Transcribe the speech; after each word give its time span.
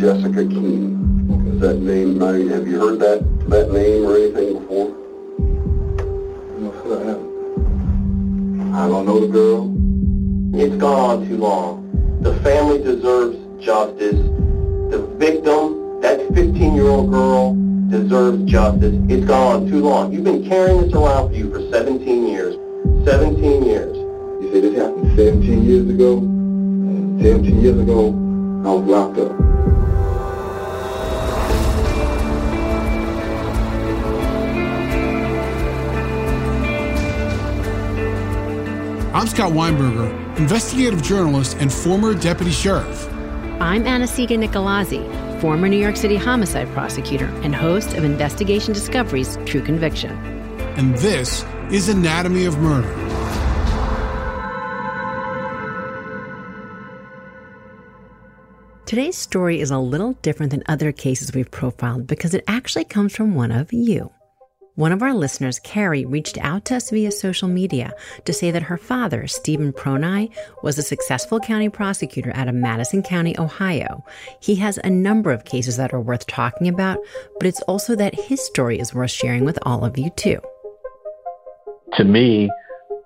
Jessica 0.00 0.46
Keene. 0.46 1.52
Is 1.52 1.60
that 1.60 1.76
name, 1.76 2.18
have 2.20 2.66
you 2.66 2.80
heard 2.80 3.00
that, 3.00 3.20
that 3.50 3.70
name 3.70 4.06
or 4.06 4.16
anything 4.16 4.58
before? 4.58 4.88
No, 6.58 6.72
sir, 6.82 6.96
I 6.96 7.04
haven't. 7.04 8.74
I 8.74 8.88
don't 8.88 9.04
know 9.04 9.20
the 9.20 9.28
girl. 9.28 9.68
It's 10.58 10.74
gone 10.76 11.20
on 11.20 11.28
too 11.28 11.36
long. 11.36 12.18
The 12.22 12.34
family 12.36 12.82
deserves 12.82 13.36
justice. 13.62 14.16
The 14.90 15.06
victim, 15.18 16.00
that 16.00 16.18
15-year-old 16.30 17.10
girl, 17.10 17.54
deserves 17.90 18.50
justice. 18.50 18.94
It's 19.10 19.26
gone 19.26 19.64
on 19.64 19.70
too 19.70 19.80
long. 19.80 20.14
You've 20.14 20.24
been 20.24 20.48
carrying 20.48 20.80
this 20.80 20.94
around 20.94 21.28
for 21.28 21.34
you 21.34 21.52
for 21.52 21.60
17 21.70 22.26
years. 22.26 22.54
17 23.04 23.64
years. 23.64 23.94
You 24.42 24.50
say 24.50 24.60
this 24.60 24.78
happened 24.78 25.14
17 25.14 25.62
years 25.62 25.90
ago? 25.90 26.20
17 27.20 27.60
years 27.60 27.78
ago, 27.78 28.08
I 28.64 28.72
was 28.72 28.86
locked 28.86 29.18
up. 29.18 29.49
I'm 39.12 39.26
Scott 39.26 39.50
Weinberger, 39.50 40.38
investigative 40.38 41.02
journalist 41.02 41.56
and 41.58 41.72
former 41.72 42.14
deputy 42.14 42.52
sheriff. 42.52 43.12
I'm 43.60 43.84
Anna-Sigga 43.84 44.38
Nicolazzi, 44.38 45.40
former 45.40 45.68
New 45.68 45.80
York 45.80 45.96
City 45.96 46.14
homicide 46.14 46.68
prosecutor 46.68 47.24
and 47.42 47.52
host 47.52 47.94
of 47.94 48.04
Investigation 48.04 48.72
Discovery's 48.72 49.36
True 49.46 49.62
Conviction. 49.62 50.12
And 50.78 50.94
this 50.98 51.44
is 51.72 51.88
Anatomy 51.88 52.44
of 52.44 52.56
Murder. 52.58 52.88
Today's 58.86 59.18
story 59.18 59.60
is 59.60 59.72
a 59.72 59.78
little 59.80 60.12
different 60.22 60.52
than 60.52 60.62
other 60.68 60.92
cases 60.92 61.34
we've 61.34 61.50
profiled 61.50 62.06
because 62.06 62.32
it 62.32 62.44
actually 62.46 62.84
comes 62.84 63.16
from 63.16 63.34
one 63.34 63.50
of 63.50 63.72
you. 63.72 64.12
One 64.80 64.92
of 64.92 65.02
our 65.02 65.12
listeners, 65.12 65.58
Carrie, 65.58 66.06
reached 66.06 66.38
out 66.38 66.64
to 66.64 66.76
us 66.76 66.88
via 66.88 67.10
social 67.10 67.48
media 67.48 67.92
to 68.24 68.32
say 68.32 68.50
that 68.50 68.62
her 68.62 68.78
father, 68.78 69.26
Stephen 69.26 69.74
Pronai, 69.74 70.34
was 70.62 70.78
a 70.78 70.82
successful 70.82 71.38
county 71.38 71.68
prosecutor 71.68 72.32
out 72.34 72.48
of 72.48 72.54
Madison 72.54 73.02
County, 73.02 73.38
Ohio. 73.38 74.02
He 74.40 74.54
has 74.54 74.78
a 74.78 74.88
number 74.88 75.32
of 75.32 75.44
cases 75.44 75.76
that 75.76 75.92
are 75.92 76.00
worth 76.00 76.26
talking 76.26 76.66
about, 76.66 76.96
but 77.38 77.46
it's 77.46 77.60
also 77.68 77.94
that 77.96 78.14
his 78.14 78.42
story 78.42 78.80
is 78.80 78.94
worth 78.94 79.10
sharing 79.10 79.44
with 79.44 79.58
all 79.64 79.84
of 79.84 79.98
you 79.98 80.08
too. 80.16 80.40
To 81.98 82.04
me, 82.04 82.50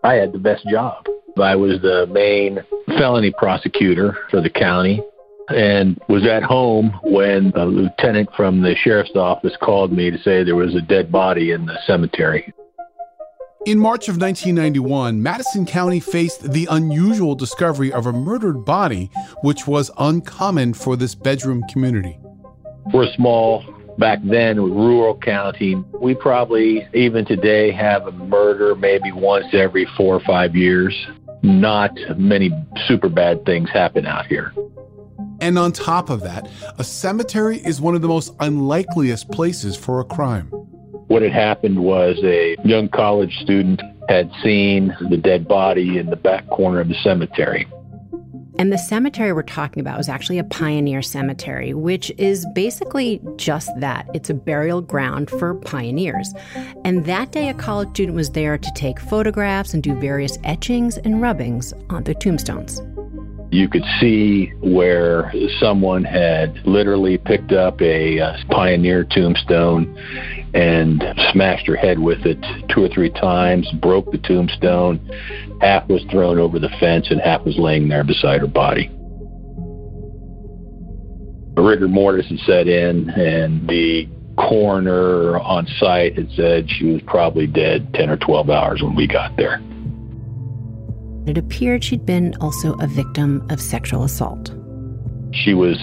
I 0.05 0.15
had 0.15 0.31
the 0.31 0.39
best 0.39 0.65
job. 0.69 1.05
I 1.43 1.57
was 1.57 1.83
the 1.83 2.07
main 2.07 2.65
felony 2.97 3.33
prosecutor 3.33 4.17
for 4.31 4.41
the 4.41 4.49
county 4.49 5.03
and 5.49 6.01
was 6.09 6.27
at 6.27 6.43
home 6.43 6.99
when 7.03 7.53
a 7.55 7.65
lieutenant 7.65 8.31
from 8.37 8.63
the 8.63 8.75
sheriff's 8.77 9.15
office 9.17 9.57
called 9.61 9.93
me 9.93 10.11
to 10.11 10.19
say 10.19 10.43
there 10.43 10.57
was 10.57 10.75
a 10.75 10.81
dead 10.81 11.13
body 11.13 11.51
in 11.51 11.67
the 11.67 11.79
cemetery. 11.87 12.53
In 13.67 13.79
March 13.79 14.09
of 14.11 14.21
1991, 14.21 15.23
Madison 15.23 15.65
County 15.65 15.99
faced 15.99 16.53
the 16.53 16.69
unusual 16.71 17.35
discovery 17.35 17.91
of 17.91 18.05
a 18.05 18.13
murdered 18.13 18.65
body, 18.67 19.11
which 19.43 19.67
was 19.67 19.91
uncommon 19.99 20.75
for 20.75 20.97
this 20.97 21.15
bedroom 21.15 21.63
community. 21.71 22.19
We're 22.93 23.11
small. 23.15 23.65
Back 23.97 24.19
then, 24.23 24.61
rural 24.61 25.17
county, 25.17 25.77
we 25.99 26.15
probably, 26.15 26.87
even 26.93 27.25
today, 27.25 27.71
have 27.71 28.07
a 28.07 28.13
murder 28.13 28.75
maybe 28.75 29.13
once 29.13 29.47
every 29.55 29.87
four 29.97 30.15
or 30.15 30.21
five 30.21 30.55
years. 30.55 30.95
Not 31.43 31.93
many 32.19 32.51
super 32.87 33.09
bad 33.09 33.47
things 33.47 33.71
happen 33.71 34.05
out 34.05 34.27
here. 34.27 34.53
And 35.45 35.59
on 35.59 35.73
top 35.73 36.09
of 36.09 36.23
that, 36.23 36.49
a 36.79 36.85
cemetery 36.85 37.59
is 37.59 37.79
one 37.79 37.95
of 37.95 38.01
the 38.01 38.09
most 38.09 38.35
unlikeliest 38.41 39.31
places 39.31 39.77
for 39.77 40.01
a 40.01 40.05
crime. 40.05 40.47
What 41.09 41.21
had 41.21 41.33
happened 41.33 41.85
was 41.85 42.19
a 42.25 42.57
young 42.65 42.89
college 42.89 43.37
student 43.43 43.83
had 44.09 44.33
seen 44.43 44.97
the 45.11 45.19
dead 45.19 45.47
body 45.47 45.99
in 45.99 46.07
the 46.07 46.17
back 46.17 46.49
corner 46.49 46.81
of 46.81 46.89
the 46.89 46.95
cemetery. 46.95 47.67
And 48.59 48.73
the 48.73 48.79
cemetery 48.79 49.35
we're 49.35 49.43
talking 49.43 49.83
about 49.83 50.01
is 50.01 50.09
actually 50.09 50.39
a 50.39 50.45
pioneer 50.45 51.03
cemetery, 51.03 51.75
which 51.75 52.11
is 52.17 52.47
basically 52.55 53.21
just 53.37 53.69
that 53.81 54.09
it's 54.15 54.31
a 54.31 54.35
burial 54.35 54.81
ground 54.81 55.29
for 55.29 55.57
pioneers. 55.57 56.33
And 56.87 57.05
that 57.05 57.33
day, 57.33 57.51
a 57.51 57.55
college 57.55 57.91
student 57.91 58.17
was 58.17 58.31
there 58.31 58.57
to 58.57 58.73
take 58.75 58.99
photographs 58.99 59.75
and 59.75 59.83
do 59.83 59.95
various 60.01 60.39
etchings 60.43 60.97
and 60.97 61.21
rubbings 61.21 61.75
on 61.91 62.05
the 62.05 62.15
tombstones 62.15 62.81
you 63.51 63.69
could 63.69 63.85
see 64.01 64.53
where 64.61 65.33
someone 65.61 66.05
had 66.05 66.61
literally 66.67 67.19
picked 67.19 67.53
up 67.53 67.81
a, 67.81 68.19
a 68.19 68.37
pioneer 68.51 69.05
tombstone 69.05 69.97
and 70.55 71.03
smashed 71.33 71.67
her 71.67 71.77
head 71.77 71.99
with 71.99 72.27
it 72.27 72.39
two 72.69 72.85
or 72.85 72.89
three 72.89 73.11
times, 73.11 73.71
broke 73.81 74.11
the 74.11 74.19
tombstone. 74.19 75.01
Half 75.61 75.89
was 75.89 76.03
thrown 76.11 76.39
over 76.39 76.59
the 76.59 76.71
fence 76.81 77.09
and 77.11 77.21
half 77.21 77.45
was 77.45 77.57
laying 77.59 77.89
there 77.89 78.05
beside 78.05 78.41
her 78.41 78.47
body. 78.47 78.89
The 81.55 81.63
rigor 81.63 81.87
mortis 81.87 82.27
had 82.29 82.39
set 82.41 82.67
in, 82.67 83.11
and 83.11 83.69
the 83.69 84.09
coroner 84.37 85.39
on 85.39 85.67
site 85.79 86.17
had 86.17 86.29
said 86.33 86.69
she 86.69 86.87
was 86.87 87.03
probably 87.07 87.47
dead 87.47 87.95
10 87.95 88.11
or 88.11 88.17
12 88.17 88.51
hours 88.51 88.83
when 88.83 88.97
we 88.97 89.07
got 89.07 89.37
there. 89.37 89.61
It 91.27 91.39
appeared 91.39 91.83
she'd 91.83 92.05
been 92.05 92.35
also 92.41 92.75
a 92.75 92.87
victim 92.87 93.47
of 93.51 93.61
sexual 93.61 94.05
assault. 94.05 94.53
She 95.33 95.55
was 95.55 95.79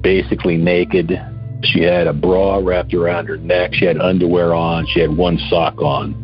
basically 0.00 0.56
naked. 0.56 1.20
She 1.62 1.82
had 1.82 2.06
a 2.06 2.12
bra 2.12 2.56
wrapped 2.56 2.94
around 2.94 3.26
her 3.26 3.36
neck. 3.36 3.74
She 3.74 3.84
had 3.84 4.00
underwear 4.00 4.54
on. 4.54 4.86
She 4.88 5.00
had 5.00 5.16
one 5.16 5.38
sock 5.48 5.80
on. 5.80 6.18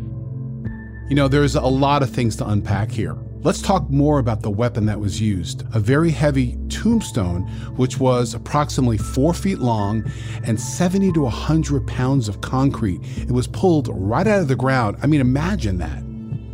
You 1.08 1.14
know, 1.14 1.28
there's 1.28 1.54
a 1.54 1.60
lot 1.60 2.02
of 2.02 2.10
things 2.10 2.36
to 2.36 2.48
unpack 2.48 2.90
here. 2.90 3.16
Let's 3.42 3.62
talk 3.62 3.88
more 3.88 4.18
about 4.18 4.42
the 4.42 4.50
weapon 4.50 4.86
that 4.86 4.98
was 4.98 5.20
used 5.20 5.62
a 5.72 5.78
very 5.78 6.10
heavy 6.10 6.58
tombstone, 6.70 7.42
which 7.76 8.00
was 8.00 8.34
approximately 8.34 8.98
four 8.98 9.32
feet 9.32 9.58
long 9.58 10.10
and 10.42 10.60
70 10.60 11.12
to 11.12 11.20
100 11.22 11.86
pounds 11.86 12.28
of 12.28 12.40
concrete. 12.40 13.00
It 13.16 13.30
was 13.30 13.46
pulled 13.46 13.88
right 13.92 14.26
out 14.26 14.40
of 14.40 14.48
the 14.48 14.56
ground. 14.56 14.96
I 15.02 15.06
mean, 15.06 15.20
imagine 15.20 15.78
that. 15.78 16.02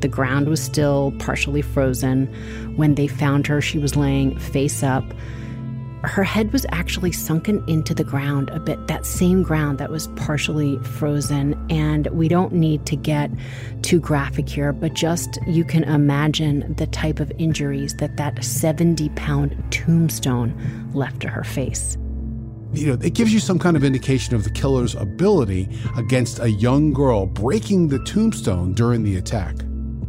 The 0.05 0.09
ground 0.09 0.51
was 0.51 0.63
still 0.63 1.15
partially 1.19 1.63
frozen. 1.63 2.27
When 2.77 2.95
they 2.95 3.07
found 3.07 3.47
her, 3.47 3.63
she 3.63 3.79
was 3.79 3.97
laying 3.97 4.39
face 4.39 4.83
up. 4.83 5.03
Her 6.03 6.23
head 6.23 6.53
was 6.53 6.67
actually 6.73 7.13
sunken 7.13 7.65
into 7.67 7.95
the 7.95 8.05
ground 8.05 8.51
a 8.51 8.61
bit, 8.61 8.87
that 8.87 9.07
same 9.07 9.43
ground 9.43 9.79
that 9.79 9.91
was 9.91 10.09
partially 10.09 10.79
frozen. 10.81 11.55
And 11.71 12.09
we 12.09 12.29
don't 12.29 12.53
need 12.53 12.85
to 12.85 12.97
get 12.97 13.31
too 13.81 13.99
graphic 13.99 14.47
here, 14.47 14.75
but 14.75 14.93
just 14.93 15.39
you 15.47 15.65
can 15.65 15.85
imagine 15.85 16.75
the 16.77 16.87
type 16.87 17.19
of 17.19 17.33
injuries 17.39 17.95
that 17.95 18.19
that 18.19 18.45
70 18.45 19.09
pound 19.17 19.57
tombstone 19.71 20.53
left 20.93 21.21
to 21.21 21.29
her 21.31 21.45
face 21.45 21.97
you 22.73 22.89
know, 22.89 22.95
it 22.95 23.15
gives 23.15 23.33
you 23.33 23.39
some 23.39 23.57
kind 23.57 23.77
of 23.77 23.85
indication 23.85 24.35
of 24.35 24.43
the 24.43 24.51
killer's 24.51 24.97
ability 24.97 25.69
against 25.97 26.41
a 26.41 26.51
young 26.51 26.93
girl 26.93 27.25
breaking 27.25 27.87
the 27.87 28.01
tombstone 28.01 28.75
during 28.75 29.05
the 29.05 29.17
attack. 29.17 29.55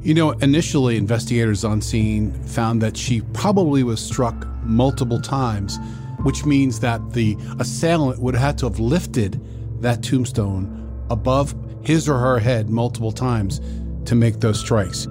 You 0.05 0.13
know, 0.13 0.33
initially, 0.33 0.97
investigators 0.97 1.63
on 1.63 1.81
scene 1.81 2.31
found 2.43 2.79
that 2.83 2.95
she 2.95 3.21
probably 3.33 3.81
was 3.81 3.99
struck 3.99 4.45
multiple 4.61 5.19
times, 5.19 5.79
which 6.21 6.45
means 6.45 6.79
that 6.81 7.13
the 7.13 7.35
assailant 7.59 8.19
would 8.19 8.35
have 8.35 8.43
had 8.43 8.57
to 8.59 8.66
have 8.67 8.79
lifted 8.79 9.41
that 9.81 10.03
tombstone 10.03 10.67
above 11.09 11.55
his 11.81 12.07
or 12.07 12.19
her 12.19 12.38
head 12.38 12.69
multiple 12.69 13.11
times 13.11 13.59
to 14.05 14.13
make 14.13 14.41
those 14.41 14.59
strikes. 14.59 15.05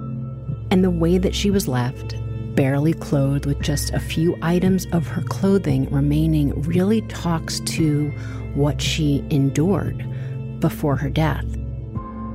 And 0.70 0.84
the 0.84 0.92
way 0.92 1.18
that 1.18 1.34
she 1.34 1.50
was 1.50 1.66
left, 1.66 2.14
barely 2.54 2.92
clothed 2.92 3.46
with 3.46 3.60
just 3.60 3.92
a 3.94 3.98
few 3.98 4.38
items 4.42 4.86
of 4.92 5.08
her 5.08 5.22
clothing 5.22 5.90
remaining, 5.90 6.62
really 6.62 7.00
talks 7.08 7.58
to 7.58 8.10
what 8.54 8.80
she 8.80 9.24
endured 9.28 10.06
before 10.60 10.94
her 10.94 11.10
death. 11.10 11.44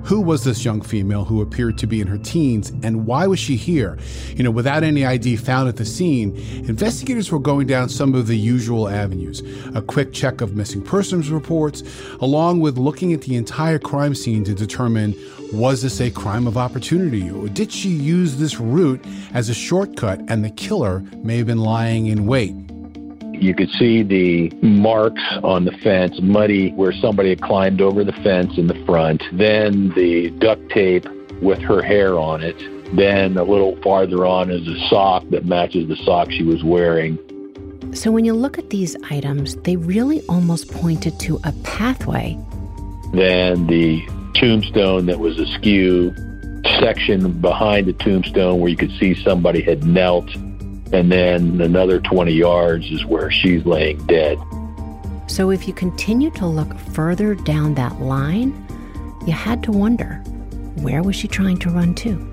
Who 0.10 0.22
was 0.22 0.44
this 0.44 0.66
young 0.66 0.82
female 0.82 1.24
who 1.24 1.40
appeared 1.40 1.78
to 1.78 1.86
be 1.86 2.02
in 2.02 2.08
her 2.08 2.18
teens 2.18 2.72
and 2.82 3.06
why 3.06 3.28
was 3.28 3.38
she 3.38 3.56
here? 3.56 4.00
You 4.36 4.44
know, 4.44 4.50
without 4.50 4.82
any 4.82 5.06
ID 5.06 5.36
found 5.36 5.70
at 5.70 5.76
the 5.76 5.86
scene, 5.86 6.36
investigators 6.68 7.32
were 7.32 7.38
going 7.38 7.68
down 7.68 7.90
some 7.90 8.16
of 8.16 8.26
the 8.26 8.36
usual 8.36 8.90
avenues. 8.90 9.44
A 9.76 9.84
quick 9.84 10.12
check 10.12 10.42
of 10.42 10.56
missing 10.56 10.82
persons 10.82 11.30
reports, 11.30 11.84
along 12.22 12.60
with 12.60 12.80
looking 12.80 13.14
at 13.14 13.22
the 13.22 13.36
entire 13.36 13.78
crime 13.78 14.16
scene 14.16 14.44
to 14.46 14.56
determine 14.56 15.14
was 15.54 15.84
this 15.84 16.02
a 16.02 16.10
crime 16.10 16.48
of 16.48 16.58
opportunity 16.58 17.30
or 17.30 17.48
did 17.48 17.72
she 17.72 17.90
use 17.90 18.38
this 18.38 18.60
route 18.60 19.06
as 19.36 19.48
a 19.48 19.54
shortcut 19.54 20.20
and 20.28 20.44
the 20.44 20.50
killer 20.50 21.02
may 21.18 21.38
have 21.38 21.46
been 21.46 21.62
lying 21.62 22.08
in 22.08 22.26
wait? 22.26 22.56
You 23.40 23.56
could 23.56 23.70
see 23.72 24.04
the 24.04 24.50
marks 24.62 25.22
on 25.44 25.66
the 25.66 25.72
fence, 25.72 26.20
muddy 26.22 26.72
where 26.72 26.92
somebody 26.92 27.30
had 27.30 27.42
climbed 27.42 27.82
over 27.82 28.04
the 28.04 28.12
fence 28.12 28.58
in 28.58 28.68
the 28.68 28.76
front. 28.86 29.24
Then 29.32 29.90
the 29.96 30.30
duct 30.40 30.70
tape 30.70 31.06
with 31.42 31.60
her 31.60 31.82
hair 31.82 32.20
on 32.20 32.44
it. 32.44 32.58
Then 32.96 33.38
a 33.38 33.44
little 33.44 33.78
farther 33.82 34.26
on 34.26 34.52
is 34.52 34.68
a 34.68 34.90
sock 34.90 35.24
that 35.30 35.46
matches 35.46 35.88
the 35.88 35.96
sock 35.96 36.32
she 36.32 36.44
was 36.44 36.64
wearing. 36.64 37.18
So 37.94 38.12
when 38.12 38.26
you 38.26 38.34
look 38.34 38.58
at 38.58 38.70
these 38.70 38.96
items, 39.10 39.56
they 39.58 39.78
really 39.78 40.22
almost 40.28 40.70
pointed 40.72 41.20
to 41.22 41.40
a 41.44 41.54
pathway. 41.64 42.38
Then 43.14 43.68
the 43.68 44.02
tombstone 44.36 45.06
that 45.06 45.20
was 45.20 45.40
askew, 45.40 46.14
section 46.80 47.40
behind 47.40 47.88
the 47.88 47.94
tombstone 47.94 48.60
where 48.60 48.70
you 48.70 48.78
could 48.78 48.92
see 49.00 49.16
somebody 49.24 49.62
had 49.62 49.84
knelt, 49.86 50.30
and 50.92 51.12
then 51.12 51.62
another 51.62 52.00
20 52.00 52.32
yards 52.32 52.90
is 52.92 53.06
where 53.06 53.30
she's 53.32 53.66
laying 53.66 54.04
dead. 54.06 54.38
So 55.28 55.52
if 55.52 55.68
you 55.68 55.74
continue 55.74 56.32
to 56.32 56.46
look 56.46 56.78
further 56.80 57.36
down 57.36 57.76
that 57.76 58.02
line, 58.02 58.66
you 59.28 59.34
had 59.34 59.62
to 59.64 59.72
wonder 59.72 60.16
where 60.82 61.04
was 61.04 61.16
she 61.16 61.28
trying 61.28 61.58
to 61.60 61.70
run 61.70 61.94
to? 61.96 62.30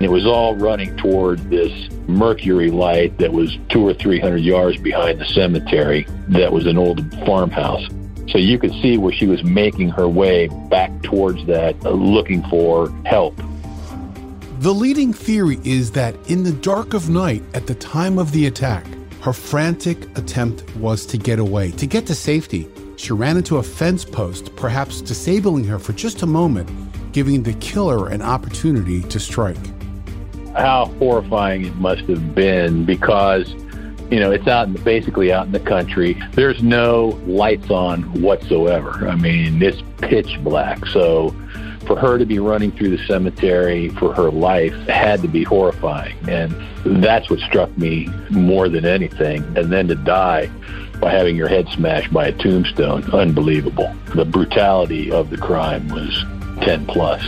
It 0.00 0.10
was 0.10 0.26
all 0.26 0.56
running 0.56 0.96
toward 0.96 1.50
this 1.50 1.88
mercury 2.08 2.70
light 2.70 3.18
that 3.18 3.32
was 3.32 3.56
two 3.68 3.86
or 3.86 3.94
three 3.94 4.18
hundred 4.18 4.38
yards 4.38 4.78
behind 4.78 5.20
the 5.20 5.24
cemetery 5.26 6.06
that 6.28 6.52
was 6.52 6.66
an 6.66 6.78
old 6.78 7.00
farmhouse. 7.24 7.86
So 8.28 8.38
you 8.38 8.58
could 8.58 8.72
see 8.82 8.98
where 8.98 9.12
she 9.12 9.26
was 9.26 9.44
making 9.44 9.90
her 9.90 10.08
way 10.08 10.48
back 10.68 10.90
towards 11.02 11.44
that, 11.46 11.76
uh, 11.84 11.90
looking 11.90 12.42
for 12.48 12.90
help. 13.04 13.38
The 14.64 14.72
leading 14.72 15.12
theory 15.12 15.60
is 15.62 15.90
that 15.90 16.16
in 16.30 16.42
the 16.42 16.52
dark 16.52 16.94
of 16.94 17.10
night 17.10 17.42
at 17.52 17.66
the 17.66 17.74
time 17.74 18.18
of 18.18 18.32
the 18.32 18.46
attack, 18.46 18.86
her 19.20 19.34
frantic 19.34 20.04
attempt 20.16 20.74
was 20.76 21.04
to 21.04 21.18
get 21.18 21.38
away, 21.38 21.70
to 21.72 21.86
get 21.86 22.06
to 22.06 22.14
safety. 22.14 22.66
She 22.96 23.12
ran 23.12 23.36
into 23.36 23.58
a 23.58 23.62
fence 23.62 24.06
post, 24.06 24.56
perhaps 24.56 25.02
disabling 25.02 25.64
her 25.64 25.78
for 25.78 25.92
just 25.92 26.22
a 26.22 26.26
moment, 26.26 26.70
giving 27.12 27.42
the 27.42 27.52
killer 27.60 28.08
an 28.08 28.22
opportunity 28.22 29.02
to 29.02 29.20
strike. 29.20 29.58
How 30.56 30.86
horrifying 30.98 31.66
it 31.66 31.76
must 31.76 32.04
have 32.04 32.34
been 32.34 32.86
because 32.86 33.52
you 34.10 34.18
know, 34.18 34.30
it's 34.30 34.48
out 34.48 34.66
in 34.66 34.72
the, 34.72 34.80
basically 34.80 35.30
out 35.30 35.44
in 35.44 35.52
the 35.52 35.60
country. 35.60 36.18
There's 36.32 36.62
no 36.62 37.20
lights 37.26 37.68
on 37.68 38.02
whatsoever. 38.22 39.08
I 39.08 39.16
mean, 39.16 39.62
it's 39.62 39.82
pitch 39.98 40.38
black. 40.42 40.86
So 40.86 41.36
for 41.86 41.98
her 41.98 42.18
to 42.18 42.26
be 42.26 42.38
running 42.38 42.72
through 42.72 42.96
the 42.96 43.06
cemetery 43.06 43.88
for 43.90 44.14
her 44.14 44.30
life 44.30 44.74
had 44.88 45.22
to 45.22 45.28
be 45.28 45.44
horrifying. 45.44 46.16
And 46.28 46.54
that's 47.02 47.30
what 47.30 47.40
struck 47.40 47.76
me 47.76 48.08
more 48.30 48.68
than 48.68 48.84
anything. 48.84 49.42
And 49.56 49.72
then 49.72 49.88
to 49.88 49.94
die 49.94 50.50
by 51.00 51.10
having 51.10 51.36
your 51.36 51.48
head 51.48 51.68
smashed 51.68 52.12
by 52.12 52.28
a 52.28 52.32
tombstone, 52.32 53.04
unbelievable. 53.12 53.94
The 54.14 54.24
brutality 54.24 55.10
of 55.10 55.30
the 55.30 55.36
crime 55.36 55.88
was 55.88 56.24
10 56.62 56.86
plus. 56.86 57.22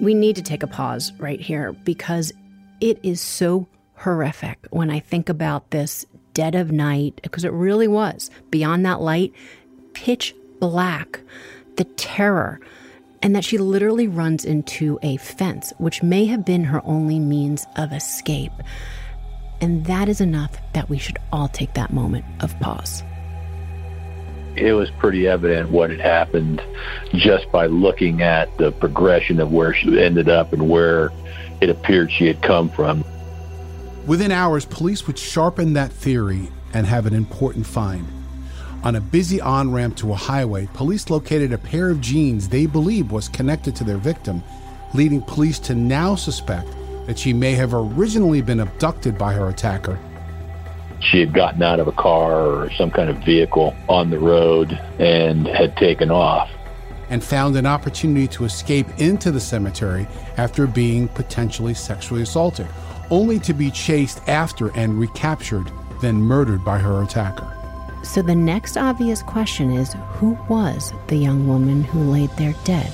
We 0.00 0.14
need 0.14 0.36
to 0.36 0.42
take 0.42 0.62
a 0.62 0.66
pause 0.66 1.12
right 1.18 1.40
here 1.40 1.72
because 1.72 2.32
it 2.80 2.98
is 3.02 3.20
so 3.20 3.68
horrific 3.96 4.66
when 4.70 4.90
I 4.90 4.98
think 4.98 5.28
about 5.28 5.70
this 5.70 6.06
dead 6.32 6.54
of 6.54 6.72
night, 6.72 7.20
because 7.22 7.44
it 7.44 7.52
really 7.52 7.88
was 7.88 8.30
beyond 8.50 8.86
that 8.86 9.00
light, 9.00 9.34
pitch 9.92 10.34
black, 10.60 11.20
the 11.76 11.84
terror, 11.84 12.60
and 13.22 13.34
that 13.34 13.44
she 13.44 13.58
literally 13.58 14.06
runs 14.06 14.44
into 14.44 14.98
a 15.02 15.16
fence, 15.18 15.72
which 15.78 16.02
may 16.02 16.26
have 16.26 16.44
been 16.44 16.64
her 16.64 16.80
only 16.84 17.18
means 17.18 17.66
of 17.76 17.92
escape. 17.92 18.52
And 19.60 19.84
that 19.86 20.08
is 20.08 20.20
enough 20.20 20.56
that 20.72 20.88
we 20.88 20.98
should 20.98 21.18
all 21.32 21.48
take 21.48 21.74
that 21.74 21.92
moment 21.92 22.24
of 22.40 22.58
pause. 22.60 23.02
It 24.56 24.72
was 24.72 24.90
pretty 24.90 25.28
evident 25.28 25.70
what 25.70 25.90
had 25.90 26.00
happened 26.00 26.62
just 27.14 27.50
by 27.52 27.66
looking 27.66 28.22
at 28.22 28.56
the 28.58 28.72
progression 28.72 29.38
of 29.38 29.52
where 29.52 29.72
she 29.72 30.00
ended 30.00 30.28
up 30.28 30.52
and 30.52 30.68
where 30.68 31.10
it 31.60 31.68
appeared 31.68 32.10
she 32.10 32.26
had 32.26 32.42
come 32.42 32.68
from. 32.70 33.04
Within 34.06 34.32
hours, 34.32 34.64
police 34.64 35.06
would 35.06 35.18
sharpen 35.18 35.74
that 35.74 35.92
theory 35.92 36.48
and 36.72 36.86
have 36.86 37.06
an 37.06 37.14
important 37.14 37.66
find. 37.66 38.06
On 38.82 38.96
a 38.96 39.00
busy 39.00 39.42
on 39.42 39.70
ramp 39.70 39.96
to 39.96 40.12
a 40.12 40.16
highway, 40.16 40.66
police 40.72 41.10
located 41.10 41.52
a 41.52 41.58
pair 41.58 41.90
of 41.90 42.00
jeans 42.00 42.48
they 42.48 42.64
believe 42.64 43.12
was 43.12 43.28
connected 43.28 43.76
to 43.76 43.84
their 43.84 43.98
victim, 43.98 44.42
leading 44.94 45.20
police 45.20 45.58
to 45.58 45.74
now 45.74 46.14
suspect 46.14 46.66
that 47.06 47.18
she 47.18 47.34
may 47.34 47.52
have 47.52 47.74
originally 47.74 48.40
been 48.40 48.60
abducted 48.60 49.18
by 49.18 49.34
her 49.34 49.48
attacker. 49.50 49.98
She 51.00 51.20
had 51.20 51.34
gotten 51.34 51.62
out 51.62 51.78
of 51.78 51.88
a 51.88 51.92
car 51.92 52.46
or 52.46 52.70
some 52.70 52.90
kind 52.90 53.10
of 53.10 53.18
vehicle 53.18 53.76
on 53.86 54.08
the 54.08 54.18
road 54.18 54.72
and 54.98 55.46
had 55.46 55.76
taken 55.76 56.10
off. 56.10 56.50
And 57.10 57.22
found 57.22 57.56
an 57.56 57.66
opportunity 57.66 58.28
to 58.28 58.44
escape 58.44 58.86
into 58.98 59.30
the 59.30 59.40
cemetery 59.40 60.08
after 60.38 60.66
being 60.66 61.08
potentially 61.08 61.74
sexually 61.74 62.22
assaulted, 62.22 62.66
only 63.10 63.38
to 63.40 63.52
be 63.52 63.70
chased 63.70 64.26
after 64.26 64.74
and 64.74 64.98
recaptured, 64.98 65.70
then 66.00 66.16
murdered 66.16 66.64
by 66.64 66.78
her 66.78 67.02
attacker. 67.02 67.59
So 68.02 68.22
the 68.22 68.34
next 68.34 68.76
obvious 68.76 69.22
question 69.22 69.72
is 69.72 69.94
who 70.14 70.38
was 70.48 70.92
the 71.08 71.16
young 71.16 71.46
woman 71.46 71.84
who 71.84 72.10
laid 72.10 72.30
there 72.30 72.54
dead? 72.64 72.92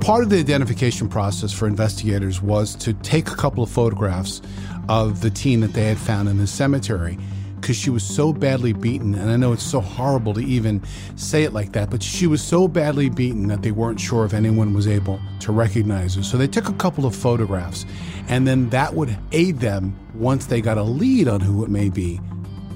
Part 0.00 0.24
of 0.24 0.30
the 0.30 0.38
identification 0.38 1.08
process 1.08 1.52
for 1.52 1.68
investigators 1.68 2.42
was 2.42 2.74
to 2.76 2.92
take 2.92 3.28
a 3.28 3.36
couple 3.36 3.62
of 3.62 3.70
photographs 3.70 4.42
of 4.88 5.20
the 5.20 5.30
teen 5.30 5.60
that 5.60 5.74
they 5.74 5.84
had 5.84 5.98
found 5.98 6.28
in 6.28 6.38
the 6.38 6.46
cemetery 6.46 7.18
because 7.62 7.76
she 7.76 7.90
was 7.90 8.02
so 8.02 8.32
badly 8.32 8.72
beaten. 8.72 9.14
And 9.14 9.30
I 9.30 9.36
know 9.36 9.52
it's 9.52 9.62
so 9.62 9.80
horrible 9.80 10.34
to 10.34 10.40
even 10.40 10.82
say 11.14 11.44
it 11.44 11.52
like 11.52 11.72
that, 11.72 11.90
but 11.90 12.02
she 12.02 12.26
was 12.26 12.42
so 12.42 12.66
badly 12.66 13.08
beaten 13.08 13.46
that 13.46 13.62
they 13.62 13.70
weren't 13.70 14.00
sure 14.00 14.24
if 14.24 14.34
anyone 14.34 14.74
was 14.74 14.88
able 14.88 15.20
to 15.40 15.52
recognize 15.52 16.16
her. 16.16 16.24
So 16.24 16.36
they 16.36 16.48
took 16.48 16.68
a 16.68 16.74
couple 16.74 17.06
of 17.06 17.14
photographs, 17.14 17.86
and 18.28 18.46
then 18.46 18.68
that 18.70 18.94
would 18.94 19.16
aid 19.30 19.60
them 19.60 19.96
once 20.14 20.46
they 20.46 20.60
got 20.60 20.76
a 20.76 20.82
lead 20.82 21.28
on 21.28 21.40
who 21.40 21.64
it 21.64 21.70
may 21.70 21.88
be 21.88 22.20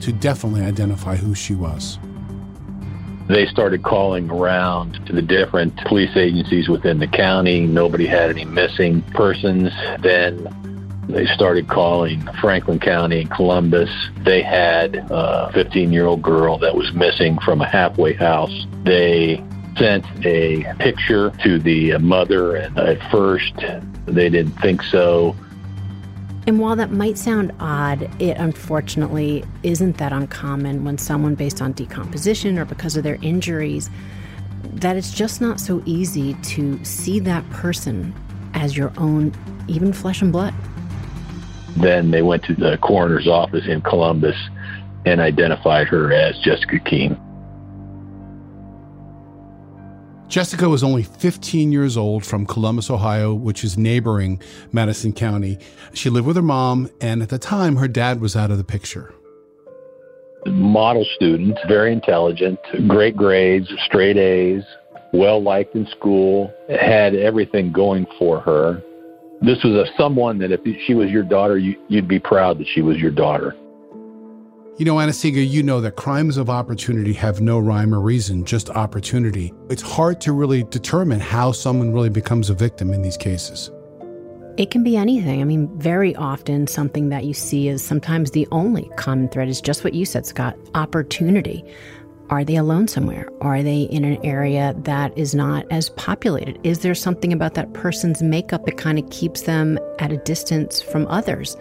to 0.01 0.13
definitely 0.13 0.63
identify 0.63 1.17
who 1.17 1.35
she 1.35 1.55
was. 1.55 1.99
They 3.29 3.47
started 3.47 3.83
calling 3.83 4.31
around 4.31 5.05
to 5.07 5.13
the 5.13 5.23
different 5.23 5.77
police 5.79 6.17
agencies 6.17 6.69
within 6.69 7.01
the 7.01 7.09
county. 7.09 7.67
Nobody 7.67 8.07
had 8.07 8.31
any 8.31 8.45
missing 8.45 9.03
persons. 9.03 9.73
Then 10.01 10.47
they 11.09 11.27
started 11.27 11.69
calling 11.69 12.21
Franklin 12.41 12.79
County 12.79 13.23
and 13.23 13.31
Columbus. 13.31 13.91
They 14.19 14.43
had 14.43 14.97
a 15.11 15.51
15 15.53 15.93
year 15.93 16.07
old 16.07 16.23
girl 16.23 16.59
that 16.59 16.75
was 16.75 16.93
missing 16.93 17.39
from 17.39 17.61
a 17.61 17.67
halfway 17.67 18.13
house. 18.13 18.67
They 18.83 19.43
sent 19.77 20.05
a 20.25 20.65
picture 20.79 21.31
to 21.43 21.59
the 21.59 21.99
mother, 21.99 22.57
and 22.57 22.77
at 22.79 23.11
first 23.11 23.55
they 24.07 24.29
didn't 24.29 24.59
think 24.61 24.83
so. 24.83 25.37
And 26.47 26.61
while 26.61 26.77
that 26.77 26.93
might 26.93 27.19
sound 27.19 27.53
odd, 27.59 28.03
it 28.23 28.37
unfortunately 28.37 29.45
isn't 29.65 29.99
that 29.99 30.13
uncommon 30.13 30.85
when 30.85 30.97
someone, 30.97 31.35
based 31.35 31.61
on 31.61 31.73
decomposition 31.73 32.59
or 32.59 32.65
because 32.65 32.97
of 32.97 33.03
their 33.03 33.19
injuries, 33.21 33.91
that 34.63 34.97
it's 34.97 35.13
just 35.13 35.41
not 35.41 35.59
so 35.59 35.83
easy 35.87 36.35
to 36.35 36.83
see 36.85 37.19
that 37.21 37.49
person 37.51 38.15
as 38.55 38.77
your 38.77 38.93
own, 38.97 39.33
even 39.69 39.93
flesh 39.93 40.23
and 40.23 40.33
blood. 40.33 40.55
Then 41.77 42.11
they 42.11 42.23
went 42.23 42.43
to 42.45 42.55
the 42.55 42.79
coroner's 42.83 43.29
office 43.29 43.67
in 43.67 43.83
Columbus 43.83 44.37
and 45.05 45.21
identified 45.21 45.87
her 45.89 46.13
as 46.13 46.39
Jessica 46.39 46.79
Keene. 46.81 47.21
Jessica 50.29 50.69
was 50.69 50.83
only 50.83 51.05
15 51.05 51.71
years 51.71 51.97
old 51.97 52.25
from 52.25 52.47
Columbus, 52.47 52.91
Ohio, 52.91 53.33
which 53.33 53.63
is 53.63 53.79
neighboring 53.79 54.41
Madison 54.73 55.13
County. 55.13 55.59
She 55.93 56.11
lived 56.11 56.27
with 56.27 56.37
her 56.37 56.43
mom, 56.43 56.91
and 57.01 57.23
at 57.23 57.29
the 57.29 57.39
time, 57.39 57.77
her 57.77 57.87
dad 57.87 58.21
was 58.21 58.35
out 58.35 58.51
of 58.51 58.59
the 58.59 58.65
picture. 58.65 59.15
Model 60.47 61.05
student, 61.15 61.57
very 61.69 61.93
intelligent, 61.93 62.59
great 62.89 63.17
grades, 63.17 63.69
straight 63.85 64.17
A's, 64.17 64.65
well 65.13 65.41
liked 65.43 65.75
in 65.75 65.87
school, 65.87 66.53
had 66.69 67.15
everything 67.15 67.73
going 67.73 68.07
for 68.19 68.41
her. 68.41 68.83
This 69.43 69.63
was 69.63 69.75
a 69.75 69.85
someone 69.99 70.39
that 70.39 70.51
if 70.51 70.61
she 70.87 70.95
was 70.95 71.11
your 71.11 71.23
daughter, 71.23 71.59
you, 71.59 71.77
would 71.91 72.09
be 72.09 72.19
proud 72.19 72.59
that 72.59 72.67
she 72.69 72.81
was 72.81 72.97
your 72.97 73.11
daughter. 73.11 73.55
You 74.79 74.85
know, 74.85 75.01
Anna-Sigga, 75.01 75.49
you 75.49 75.63
know 75.63 75.81
that 75.81 75.97
crimes 75.97 76.37
of 76.37 76.51
opportunity 76.51 77.13
have 77.15 77.41
no 77.41 77.59
rhyme 77.59 77.95
or 77.95 78.01
reason, 78.01 78.45
just 78.45 78.69
opportunity. 78.71 79.53
It's 79.71 79.83
hard 79.83 80.21
to 80.23 80.33
really 80.33 80.65
determine 80.65 81.21
how 81.21 81.53
someone 81.53 81.93
really 81.93 82.11
becomes 82.11 82.51
a 82.51 82.55
victim 82.55 82.93
in 82.93 83.01
these 83.01 83.17
cases. 83.17 83.71
It 84.59 84.71
can 84.71 84.83
be 84.83 84.97
anything. 84.97 85.43
I 85.43 85.45
mean, 85.45 85.69
very 85.79 86.15
often, 86.17 86.67
something 86.67 87.11
that 87.11 87.25
you 87.25 87.35
see 87.35 87.69
is 87.69 87.83
sometimes 87.83 88.31
the 88.31 88.49
only 88.53 88.91
common 88.97 89.29
thread 89.29 89.49
is 89.49 89.61
just 89.61 89.85
what 89.85 89.93
you 89.93 90.07
said, 90.07 90.27
Scott 90.27 90.57
opportunity. 90.75 91.63
Are 92.29 92.45
they 92.45 92.57
alone 92.57 92.89
somewhere? 92.89 93.29
Are 93.41 93.63
they 93.63 93.83
in 93.83 94.05
an 94.05 94.25
area 94.25 94.75
that 94.79 95.17
is 95.17 95.35
not 95.35 95.65
as 95.71 95.91
populated? 95.91 96.59
Is 96.65 96.81
there 96.81 96.95
something 96.95 97.33
about 97.33 97.55
that 97.55 97.73
person's 97.73 98.21
makeup 98.21 98.65
that 98.65 98.77
kind 98.79 98.99
of 98.99 99.09
keeps 99.11 99.43
them 99.43 99.79
at 100.01 100.11
a 100.11 100.17
distance 100.17 100.83
from 100.83 101.07
others? 101.07 101.57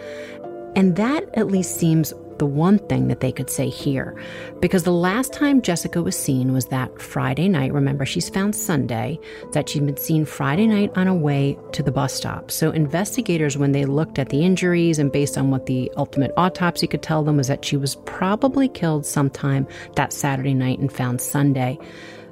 And 0.76 0.96
that 0.96 1.24
at 1.36 1.48
least 1.48 1.76
seems 1.80 2.14
the 2.40 2.46
one 2.46 2.80
thing 2.80 3.08
that 3.08 3.20
they 3.20 3.32
could 3.32 3.50
say 3.50 3.70
here. 3.70 4.16
Because 4.60 4.84
the 4.84 4.92
last 4.92 5.34
time 5.34 5.62
Jessica 5.62 6.02
was 6.02 6.18
seen 6.18 6.54
was 6.54 6.68
that 6.68 7.02
Friday 7.02 7.48
night. 7.48 7.74
Remember, 7.74 8.06
she's 8.06 8.30
found 8.30 8.56
Sunday, 8.56 9.20
that 9.54 9.70
she'd 9.70 9.86
been 9.86 9.98
seen 9.98 10.26
Friday 10.26 10.68
night 10.68 10.92
on 10.96 11.08
her 11.08 11.14
way 11.14 11.58
to 11.72 11.84
the 11.84 11.92
bus 11.92 12.14
stop. 12.14 12.52
So 12.52 12.72
investigators, 12.72 13.58
when 13.58 13.72
they 13.72 13.86
looked 13.86 14.20
at 14.20 14.30
the 14.30 14.44
injuries 14.44 15.00
and 15.00 15.12
based 15.12 15.38
on 15.38 15.52
what 15.52 15.66
the 15.66 15.92
ultimate 15.98 16.32
autopsy 16.38 16.88
could 16.88 17.02
tell 17.02 17.24
them, 17.24 17.38
was 17.38 17.48
that 17.48 17.66
she 17.66 17.78
was 17.78 17.96
probably 18.06 18.68
killed 18.68 19.06
sometime 19.06 19.68
that 19.96 20.14
Saturday 20.14 20.54
night 20.54 20.80
and 20.80 20.92
found 20.92 21.22
Sunday. 21.22 21.78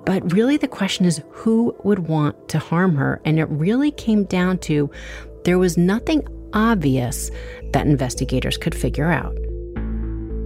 But 0.06 0.34
really, 0.34 0.58
the 0.58 0.68
question 0.68 1.06
is 1.06 1.22
who 1.32 1.76
would 1.84 2.08
want 2.08 2.50
to 2.50 2.60
harm 2.60 2.96
her? 2.96 3.22
And 3.24 3.40
it 3.40 3.46
really 3.46 3.92
came 3.92 4.26
down 4.26 4.58
to 4.60 4.92
there 5.46 5.60
was 5.60 5.78
nothing 5.78 6.28
obvious 6.54 7.32
that 7.72 7.88
investigators 7.88 8.58
could 8.58 8.76
figure 8.76 9.12
out. 9.12 9.36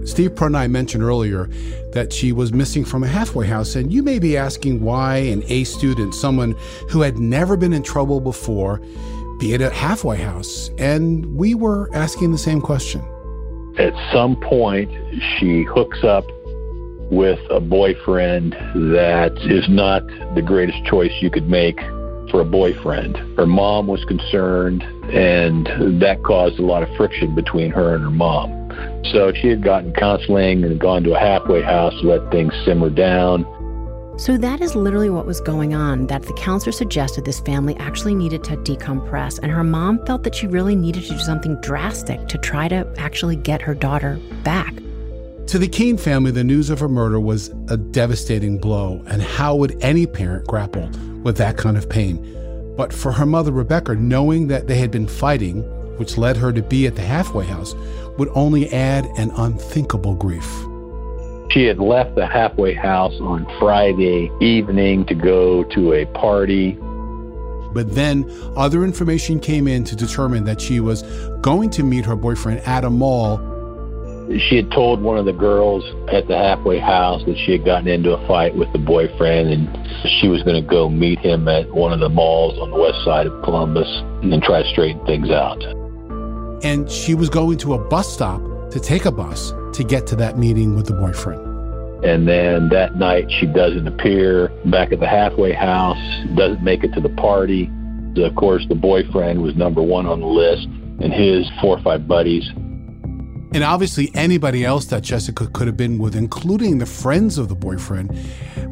Steve 0.08 0.34
Pronai 0.34 0.70
mentioned 0.70 1.04
earlier 1.04 1.50
that 1.92 2.12
she 2.12 2.32
was 2.32 2.52
missing 2.52 2.84
from 2.84 3.04
a 3.04 3.06
halfway 3.06 3.46
house, 3.46 3.76
and 3.76 3.92
you 3.92 4.02
may 4.02 4.18
be 4.18 4.36
asking 4.36 4.80
why 4.80 5.16
an 5.16 5.42
A 5.48 5.64
student, 5.64 6.14
someone 6.14 6.56
who 6.88 7.02
had 7.02 7.18
never 7.18 7.56
been 7.56 7.74
in 7.74 7.82
trouble 7.82 8.18
before, 8.18 8.80
be 9.38 9.54
at 9.54 9.60
a 9.60 9.70
halfway 9.70 10.16
house. 10.16 10.70
And 10.78 11.36
we 11.36 11.54
were 11.54 11.90
asking 11.94 12.32
the 12.32 12.38
same 12.38 12.60
question. 12.60 13.02
At 13.78 13.92
some 14.12 14.34
point, 14.36 14.90
she 15.36 15.62
hooks 15.64 16.02
up 16.02 16.24
with 17.10 17.38
a 17.50 17.60
boyfriend 17.60 18.54
that 18.74 19.36
is 19.42 19.68
not 19.68 20.02
the 20.34 20.42
greatest 20.42 20.84
choice 20.86 21.12
you 21.20 21.30
could 21.30 21.48
make 21.48 21.78
for 22.30 22.40
a 22.40 22.44
boyfriend. 22.44 23.16
Her 23.36 23.46
mom 23.46 23.86
was 23.86 24.04
concerned, 24.04 24.82
and 25.12 25.66
that 26.00 26.22
caused 26.22 26.58
a 26.58 26.62
lot 26.62 26.82
of 26.82 26.96
friction 26.96 27.34
between 27.34 27.70
her 27.70 27.94
and 27.94 28.04
her 28.04 28.10
mom. 28.10 28.54
So 29.12 29.32
she 29.32 29.48
had 29.48 29.62
gotten 29.62 29.92
counseling 29.94 30.64
and 30.64 30.78
gone 30.78 31.02
to 31.04 31.14
a 31.14 31.18
halfway 31.18 31.62
house 31.62 31.94
to 32.00 32.08
let 32.08 32.30
things 32.30 32.52
simmer 32.64 32.90
down. 32.90 33.46
So 34.18 34.36
that 34.36 34.60
is 34.60 34.74
literally 34.74 35.10
what 35.10 35.26
was 35.26 35.40
going 35.40 35.74
on. 35.74 36.08
That 36.08 36.24
the 36.24 36.32
counselor 36.32 36.72
suggested 36.72 37.24
this 37.24 37.38
family 37.38 37.76
actually 37.76 38.16
needed 38.16 38.42
to 38.44 38.56
decompress, 38.56 39.38
and 39.40 39.52
her 39.52 39.62
mom 39.62 40.04
felt 40.06 40.24
that 40.24 40.34
she 40.34 40.48
really 40.48 40.74
needed 40.74 41.04
to 41.04 41.10
do 41.10 41.18
something 41.18 41.60
drastic 41.60 42.26
to 42.28 42.38
try 42.38 42.66
to 42.68 42.92
actually 42.98 43.36
get 43.36 43.62
her 43.62 43.74
daughter 43.74 44.18
back. 44.42 44.74
To 45.46 45.58
the 45.58 45.68
Keene 45.68 45.96
family, 45.96 46.30
the 46.30 46.44
news 46.44 46.68
of 46.68 46.78
her 46.80 46.88
murder 46.88 47.18
was 47.18 47.48
a 47.68 47.76
devastating 47.76 48.58
blow, 48.58 49.02
and 49.06 49.22
how 49.22 49.54
would 49.54 49.82
any 49.82 50.06
parent 50.06 50.46
grapple 50.46 50.90
with 51.28 51.36
that 51.36 51.58
kind 51.58 51.76
of 51.76 51.88
pain? 51.88 52.16
But 52.74 52.90
for 52.90 53.12
her 53.12 53.26
mother, 53.26 53.52
Rebecca, 53.52 53.94
knowing 53.94 54.48
that 54.48 54.66
they 54.66 54.78
had 54.78 54.90
been 54.90 55.06
fighting, 55.06 55.62
which 55.98 56.16
led 56.16 56.38
her 56.38 56.52
to 56.52 56.62
be 56.62 56.86
at 56.86 56.96
the 56.96 57.02
halfway 57.02 57.44
house, 57.44 57.74
would 58.16 58.30
only 58.34 58.68
add 58.72 59.04
an 59.18 59.30
unthinkable 59.36 60.14
grief. 60.14 60.48
She 61.50 61.64
had 61.64 61.78
left 61.78 62.14
the 62.14 62.26
halfway 62.26 62.72
house 62.72 63.14
on 63.20 63.46
Friday 63.58 64.30
evening 64.40 65.04
to 65.06 65.14
go 65.14 65.64
to 65.64 65.92
a 65.92 66.06
party. 66.06 66.78
But 67.72 67.94
then 67.94 68.24
other 68.56 68.84
information 68.84 69.38
came 69.38 69.68
in 69.68 69.84
to 69.84 69.94
determine 69.94 70.44
that 70.44 70.60
she 70.60 70.80
was 70.80 71.02
going 71.42 71.68
to 71.70 71.82
meet 71.82 72.06
her 72.06 72.16
boyfriend 72.16 72.60
at 72.60 72.84
a 72.84 72.90
mall. 72.90 73.36
She 74.36 74.56
had 74.56 74.70
told 74.70 75.00
one 75.00 75.16
of 75.16 75.24
the 75.24 75.32
girls 75.32 75.84
at 76.12 76.28
the 76.28 76.36
halfway 76.36 76.78
house 76.78 77.22
that 77.24 77.36
she 77.46 77.52
had 77.52 77.64
gotten 77.64 77.88
into 77.88 78.12
a 78.12 78.26
fight 78.28 78.54
with 78.54 78.70
the 78.72 78.78
boyfriend 78.78 79.48
and 79.48 79.68
she 80.20 80.28
was 80.28 80.42
going 80.42 80.62
to 80.62 80.68
go 80.68 80.88
meet 80.88 81.18
him 81.20 81.48
at 81.48 81.70
one 81.72 81.92
of 81.92 82.00
the 82.00 82.10
malls 82.10 82.58
on 82.58 82.70
the 82.70 82.76
west 82.76 83.02
side 83.04 83.26
of 83.26 83.42
Columbus 83.42 83.88
and 84.22 84.42
try 84.42 84.62
to 84.62 84.68
straighten 84.70 85.04
things 85.06 85.30
out 85.30 85.62
and 86.62 86.90
she 86.90 87.14
was 87.14 87.28
going 87.28 87.58
to 87.58 87.74
a 87.74 87.78
bus 87.78 88.12
stop 88.12 88.40
to 88.70 88.80
take 88.80 89.04
a 89.04 89.10
bus 89.10 89.52
to 89.72 89.84
get 89.84 90.06
to 90.08 90.16
that 90.16 90.38
meeting 90.38 90.74
with 90.74 90.86
the 90.86 90.94
boyfriend. 90.94 91.44
And 92.04 92.28
then 92.28 92.68
that 92.70 92.96
night, 92.96 93.26
she 93.40 93.46
doesn't 93.46 93.86
appear 93.86 94.48
back 94.66 94.92
at 94.92 95.00
the 95.00 95.08
halfway 95.08 95.52
house, 95.52 95.98
doesn't 96.36 96.62
make 96.62 96.84
it 96.84 96.92
to 96.94 97.00
the 97.00 97.08
party. 97.10 97.70
Of 98.16 98.34
course, 98.34 98.64
the 98.68 98.74
boyfriend 98.74 99.42
was 99.42 99.56
number 99.56 99.82
one 99.82 100.06
on 100.06 100.20
the 100.20 100.26
list, 100.26 100.66
and 101.00 101.12
his 101.12 101.48
four 101.60 101.78
or 101.78 101.82
five 101.82 102.06
buddies 102.08 102.48
and 103.52 103.64
obviously 103.64 104.10
anybody 104.14 104.64
else 104.64 104.86
that 104.86 105.02
Jessica 105.02 105.46
could 105.46 105.66
have 105.66 105.76
been 105.76 105.98
with, 105.98 106.14
including 106.14 106.78
the 106.78 106.86
friends 106.86 107.38
of 107.38 107.48
the 107.48 107.54
boyfriend. 107.54 108.16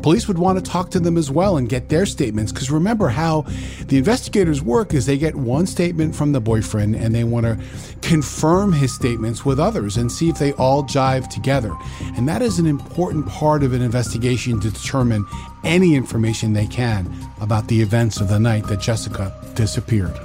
Police 0.02 0.28
would 0.28 0.38
want 0.38 0.62
to 0.62 0.70
talk 0.70 0.90
to 0.90 1.00
them 1.00 1.16
as 1.16 1.30
well 1.30 1.56
and 1.56 1.68
get 1.68 1.88
their 1.88 2.04
statements. 2.04 2.52
Because 2.52 2.70
remember 2.70 3.08
how 3.08 3.42
the 3.86 3.96
investigators 3.96 4.62
work 4.62 4.92
is 4.92 5.06
they 5.06 5.16
get 5.16 5.34
one 5.34 5.66
statement 5.66 6.14
from 6.14 6.32
the 6.32 6.40
boyfriend 6.40 6.94
and 6.94 7.14
they 7.14 7.24
want 7.24 7.46
to 7.46 7.58
confirm 8.02 8.72
his 8.72 8.94
statements 8.94 9.44
with 9.44 9.58
others 9.58 9.96
and 9.96 10.12
see 10.12 10.28
if 10.28 10.38
they 10.38 10.52
all 10.52 10.84
jive 10.84 11.28
together. 11.28 11.74
And 12.16 12.28
that 12.28 12.42
is 12.42 12.58
an 12.58 12.66
important 12.66 13.26
part 13.26 13.62
of 13.62 13.72
an 13.72 13.82
investigation 13.82 14.60
to 14.60 14.70
determine 14.70 15.26
any 15.64 15.94
information 15.94 16.52
they 16.52 16.66
can 16.66 17.12
about 17.40 17.68
the 17.68 17.80
events 17.80 18.20
of 18.20 18.28
the 18.28 18.38
night 18.38 18.66
that 18.68 18.80
Jessica 18.80 19.34
disappeared. 19.54 20.16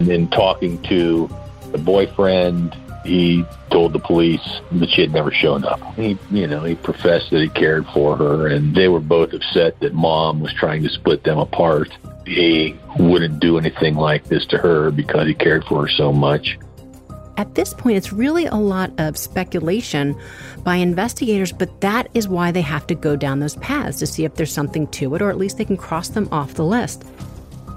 In 0.00 0.28
talking 0.28 0.80
to 0.82 1.28
the 1.72 1.78
boyfriend, 1.78 2.76
he 3.04 3.44
told 3.70 3.92
the 3.92 3.98
police 3.98 4.60
that 4.72 4.90
she 4.90 5.00
had 5.00 5.12
never 5.12 5.30
shown 5.30 5.64
up. 5.64 5.80
He, 5.94 6.18
you 6.30 6.46
know, 6.46 6.62
he 6.64 6.74
professed 6.74 7.30
that 7.30 7.40
he 7.40 7.48
cared 7.48 7.86
for 7.88 8.16
her, 8.16 8.48
and 8.48 8.74
they 8.74 8.88
were 8.88 9.00
both 9.00 9.32
upset 9.32 9.78
that 9.80 9.94
mom 9.94 10.40
was 10.40 10.52
trying 10.52 10.82
to 10.82 10.88
split 10.88 11.24
them 11.24 11.38
apart. 11.38 11.96
He 12.26 12.76
wouldn't 12.98 13.40
do 13.40 13.58
anything 13.58 13.94
like 13.94 14.24
this 14.24 14.44
to 14.46 14.58
her 14.58 14.90
because 14.90 15.26
he 15.26 15.34
cared 15.34 15.64
for 15.64 15.82
her 15.82 15.88
so 15.88 16.12
much. 16.12 16.58
At 17.38 17.54
this 17.54 17.72
point, 17.72 17.96
it's 17.96 18.12
really 18.12 18.46
a 18.46 18.56
lot 18.56 18.90
of 18.98 19.16
speculation 19.16 20.20
by 20.64 20.76
investigators, 20.76 21.52
but 21.52 21.80
that 21.80 22.08
is 22.12 22.26
why 22.26 22.50
they 22.50 22.62
have 22.62 22.86
to 22.88 22.96
go 22.96 23.14
down 23.14 23.38
those 23.38 23.54
paths 23.56 24.00
to 24.00 24.06
see 24.06 24.24
if 24.24 24.34
there's 24.34 24.52
something 24.52 24.88
to 24.88 25.14
it, 25.14 25.22
or 25.22 25.30
at 25.30 25.38
least 25.38 25.56
they 25.56 25.64
can 25.64 25.76
cross 25.76 26.08
them 26.08 26.28
off 26.32 26.54
the 26.54 26.64
list. 26.64 27.04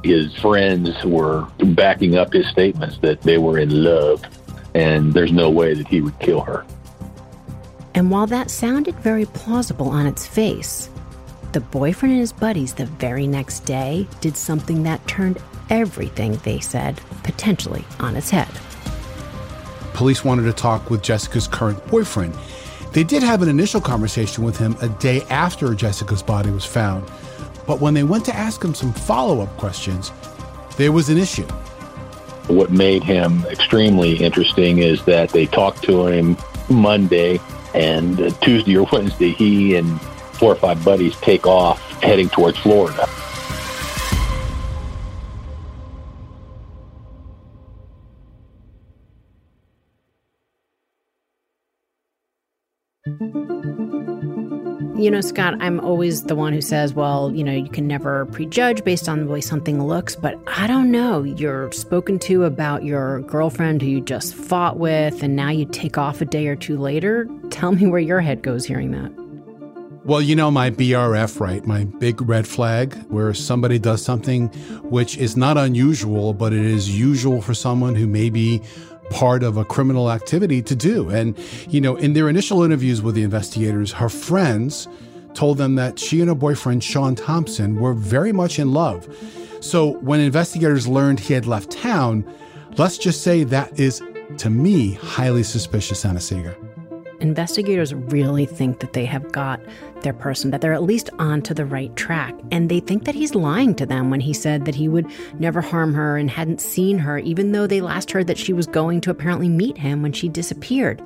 His 0.03 0.35
friends 0.37 1.05
were 1.05 1.47
backing 1.59 2.17
up 2.17 2.33
his 2.33 2.47
statements 2.47 2.97
that 3.03 3.21
they 3.21 3.37
were 3.37 3.59
in 3.59 3.83
love 3.83 4.25
and 4.73 5.13
there's 5.13 5.31
no 5.31 5.49
way 5.49 5.73
that 5.73 5.87
he 5.87 6.01
would 6.01 6.17
kill 6.19 6.41
her. 6.41 6.65
And 7.93 8.09
while 8.09 8.27
that 8.27 8.49
sounded 8.49 8.95
very 8.95 9.25
plausible 9.25 9.89
on 9.89 10.05
its 10.05 10.25
face, 10.25 10.89
the 11.51 11.59
boyfriend 11.59 12.13
and 12.13 12.21
his 12.21 12.31
buddies 12.31 12.73
the 12.73 12.85
very 12.85 13.27
next 13.27 13.61
day 13.61 14.07
did 14.21 14.37
something 14.37 14.83
that 14.83 15.05
turned 15.07 15.37
everything 15.69 16.37
they 16.37 16.59
said 16.59 16.99
potentially 17.23 17.83
on 17.99 18.15
its 18.15 18.29
head. 18.29 18.47
Police 19.93 20.23
wanted 20.23 20.43
to 20.43 20.53
talk 20.53 20.89
with 20.89 21.03
Jessica's 21.03 21.47
current 21.47 21.85
boyfriend. 21.87 22.33
They 22.93 23.03
did 23.03 23.23
have 23.23 23.41
an 23.41 23.49
initial 23.49 23.81
conversation 23.81 24.43
with 24.43 24.57
him 24.57 24.75
a 24.81 24.89
day 24.89 25.21
after 25.23 25.73
Jessica's 25.75 26.23
body 26.23 26.49
was 26.49 26.65
found, 26.65 27.09
but 27.67 27.79
when 27.81 27.93
they 27.93 28.03
went 28.03 28.25
to 28.25 28.35
ask 28.35 28.63
him 28.63 28.73
some 28.73 28.93
follow 28.93 29.41
up 29.41 29.55
questions, 29.57 30.11
there 30.77 30.91
was 30.91 31.09
an 31.09 31.17
issue. 31.17 31.47
What 32.47 32.71
made 32.71 33.03
him 33.03 33.45
extremely 33.49 34.17
interesting 34.17 34.79
is 34.79 35.03
that 35.05 35.29
they 35.29 35.45
talked 35.45 35.83
to 35.83 36.07
him 36.07 36.37
Monday, 36.69 37.39
and 37.73 38.17
Tuesday 38.41 38.77
or 38.77 38.87
Wednesday, 38.91 39.31
he 39.31 39.75
and 39.75 40.01
four 40.01 40.51
or 40.51 40.55
five 40.55 40.83
buddies 40.83 41.15
take 41.17 41.45
off 41.45 41.79
heading 42.01 42.29
towards 42.29 42.57
Florida. 42.57 43.07
You 55.01 55.09
know, 55.09 55.21
Scott, 55.21 55.55
I'm 55.59 55.79
always 55.79 56.25
the 56.25 56.35
one 56.35 56.53
who 56.53 56.61
says, 56.61 56.93
well, 56.93 57.31
you 57.33 57.43
know, 57.43 57.51
you 57.51 57.69
can 57.69 57.87
never 57.87 58.27
prejudge 58.27 58.83
based 58.83 59.09
on 59.09 59.21
the 59.21 59.25
way 59.25 59.41
something 59.41 59.83
looks, 59.83 60.15
but 60.15 60.37
I 60.45 60.67
don't 60.67 60.91
know. 60.91 61.23
You're 61.23 61.71
spoken 61.71 62.19
to 62.19 62.43
about 62.43 62.83
your 62.83 63.21
girlfriend 63.21 63.81
who 63.81 63.87
you 63.87 64.01
just 64.01 64.35
fought 64.35 64.77
with, 64.77 65.23
and 65.23 65.35
now 65.35 65.49
you 65.49 65.65
take 65.65 65.97
off 65.97 66.21
a 66.21 66.25
day 66.25 66.45
or 66.45 66.55
two 66.55 66.77
later. 66.77 67.27
Tell 67.49 67.71
me 67.71 67.87
where 67.87 67.99
your 67.99 68.21
head 68.21 68.43
goes 68.43 68.63
hearing 68.63 68.91
that. 68.91 69.11
Well, 70.05 70.21
you 70.21 70.35
know 70.35 70.51
my 70.51 70.69
BRF, 70.69 71.39
right? 71.39 71.65
My 71.65 71.85
big 71.85 72.21
red 72.21 72.47
flag, 72.47 72.93
where 73.09 73.33
somebody 73.33 73.79
does 73.79 74.03
something 74.03 74.49
which 74.83 75.17
is 75.17 75.35
not 75.35 75.57
unusual, 75.57 76.35
but 76.35 76.53
it 76.53 76.63
is 76.63 76.95
usual 76.95 77.41
for 77.41 77.55
someone 77.55 77.95
who 77.95 78.05
may 78.05 78.29
be 78.29 78.61
part 79.11 79.43
of 79.43 79.57
a 79.57 79.65
criminal 79.65 80.09
activity 80.09 80.61
to 80.63 80.75
do. 80.75 81.09
And, 81.09 81.37
you 81.69 81.79
know, 81.79 81.95
in 81.95 82.13
their 82.13 82.29
initial 82.29 82.63
interviews 82.63 83.01
with 83.01 83.13
the 83.13 83.23
investigators, 83.23 83.91
her 83.91 84.09
friends 84.09 84.87
told 85.33 85.57
them 85.57 85.75
that 85.75 85.99
she 85.99 86.19
and 86.21 86.29
her 86.29 86.35
boyfriend, 86.35 86.83
Sean 86.83 87.13
Thompson, 87.15 87.79
were 87.79 87.93
very 87.93 88.31
much 88.31 88.57
in 88.57 88.73
love. 88.73 89.07
So 89.59 89.99
when 89.99 90.19
investigators 90.19 90.87
learned 90.87 91.19
he 91.19 91.33
had 91.33 91.45
left 91.45 91.71
town, 91.71 92.25
let's 92.77 92.97
just 92.97 93.21
say 93.21 93.43
that 93.43 93.79
is, 93.79 94.01
to 94.37 94.49
me, 94.49 94.93
highly 94.93 95.43
suspicious, 95.43 96.03
Anna-Sigga 96.03 96.70
investigators 97.21 97.93
really 97.93 98.45
think 98.45 98.79
that 98.79 98.93
they 98.93 99.05
have 99.05 99.31
got 99.31 99.61
their 100.01 100.13
person, 100.13 100.51
that 100.51 100.61
they're 100.61 100.73
at 100.73 100.83
least 100.83 101.09
onto 101.19 101.53
the 101.53 101.65
right 101.65 101.95
track. 101.95 102.33
And 102.51 102.69
they 102.69 102.79
think 102.79 103.05
that 103.05 103.15
he's 103.15 103.35
lying 103.35 103.75
to 103.75 103.85
them 103.85 104.09
when 104.09 104.19
he 104.19 104.33
said 104.33 104.65
that 104.65 104.75
he 104.75 104.87
would 104.87 105.07
never 105.39 105.61
harm 105.61 105.93
her 105.93 106.17
and 106.17 106.29
hadn't 106.29 106.61
seen 106.61 106.97
her, 106.99 107.17
even 107.19 107.51
though 107.51 107.67
they 107.67 107.81
last 107.81 108.11
heard 108.11 108.27
that 108.27 108.37
she 108.37 108.53
was 108.53 108.67
going 108.67 109.01
to 109.01 109.11
apparently 109.11 109.49
meet 109.49 109.77
him 109.77 110.01
when 110.01 110.13
she 110.13 110.27
disappeared. 110.27 111.01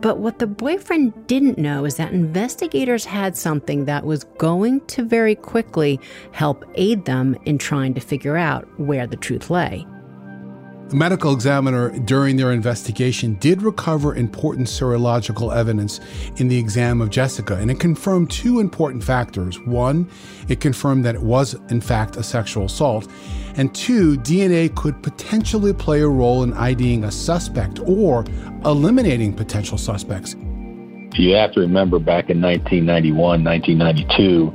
But 0.00 0.18
what 0.18 0.38
the 0.38 0.46
boyfriend 0.46 1.26
didn't 1.26 1.56
know 1.56 1.86
is 1.86 1.96
that 1.96 2.12
investigators 2.12 3.06
had 3.06 3.36
something 3.36 3.86
that 3.86 4.04
was 4.04 4.24
going 4.36 4.84
to 4.88 5.02
very 5.02 5.34
quickly 5.34 5.98
help 6.32 6.64
aid 6.74 7.06
them 7.06 7.38
in 7.46 7.56
trying 7.56 7.94
to 7.94 8.00
figure 8.00 8.36
out 8.36 8.68
where 8.78 9.06
the 9.06 9.16
truth 9.16 9.48
lay. 9.48 9.86
The 10.90 10.96
medical 10.96 11.32
examiner, 11.32 11.98
during 12.00 12.36
their 12.36 12.52
investigation, 12.52 13.34
did 13.34 13.62
recover 13.62 14.14
important 14.14 14.68
serological 14.68 15.54
evidence 15.54 15.98
in 16.36 16.48
the 16.48 16.58
exam 16.58 17.00
of 17.00 17.08
Jessica, 17.08 17.56
and 17.56 17.70
it 17.70 17.80
confirmed 17.80 18.30
two 18.30 18.60
important 18.60 19.02
factors. 19.02 19.58
One, 19.60 20.10
it 20.46 20.60
confirmed 20.60 21.04
that 21.06 21.14
it 21.14 21.22
was, 21.22 21.54
in 21.70 21.80
fact, 21.80 22.16
a 22.16 22.22
sexual 22.22 22.66
assault. 22.66 23.10
And 23.56 23.74
two, 23.74 24.18
DNA 24.18 24.74
could 24.76 25.02
potentially 25.02 25.72
play 25.72 26.02
a 26.02 26.08
role 26.08 26.42
in 26.42 26.52
IDing 26.52 27.04
a 27.04 27.10
suspect 27.10 27.80
or 27.80 28.24
eliminating 28.66 29.32
potential 29.32 29.78
suspects. 29.78 30.36
You 31.14 31.34
have 31.34 31.52
to 31.52 31.60
remember 31.60 31.98
back 31.98 32.28
in 32.28 32.42
1991, 32.42 33.42
1992, 33.42 34.52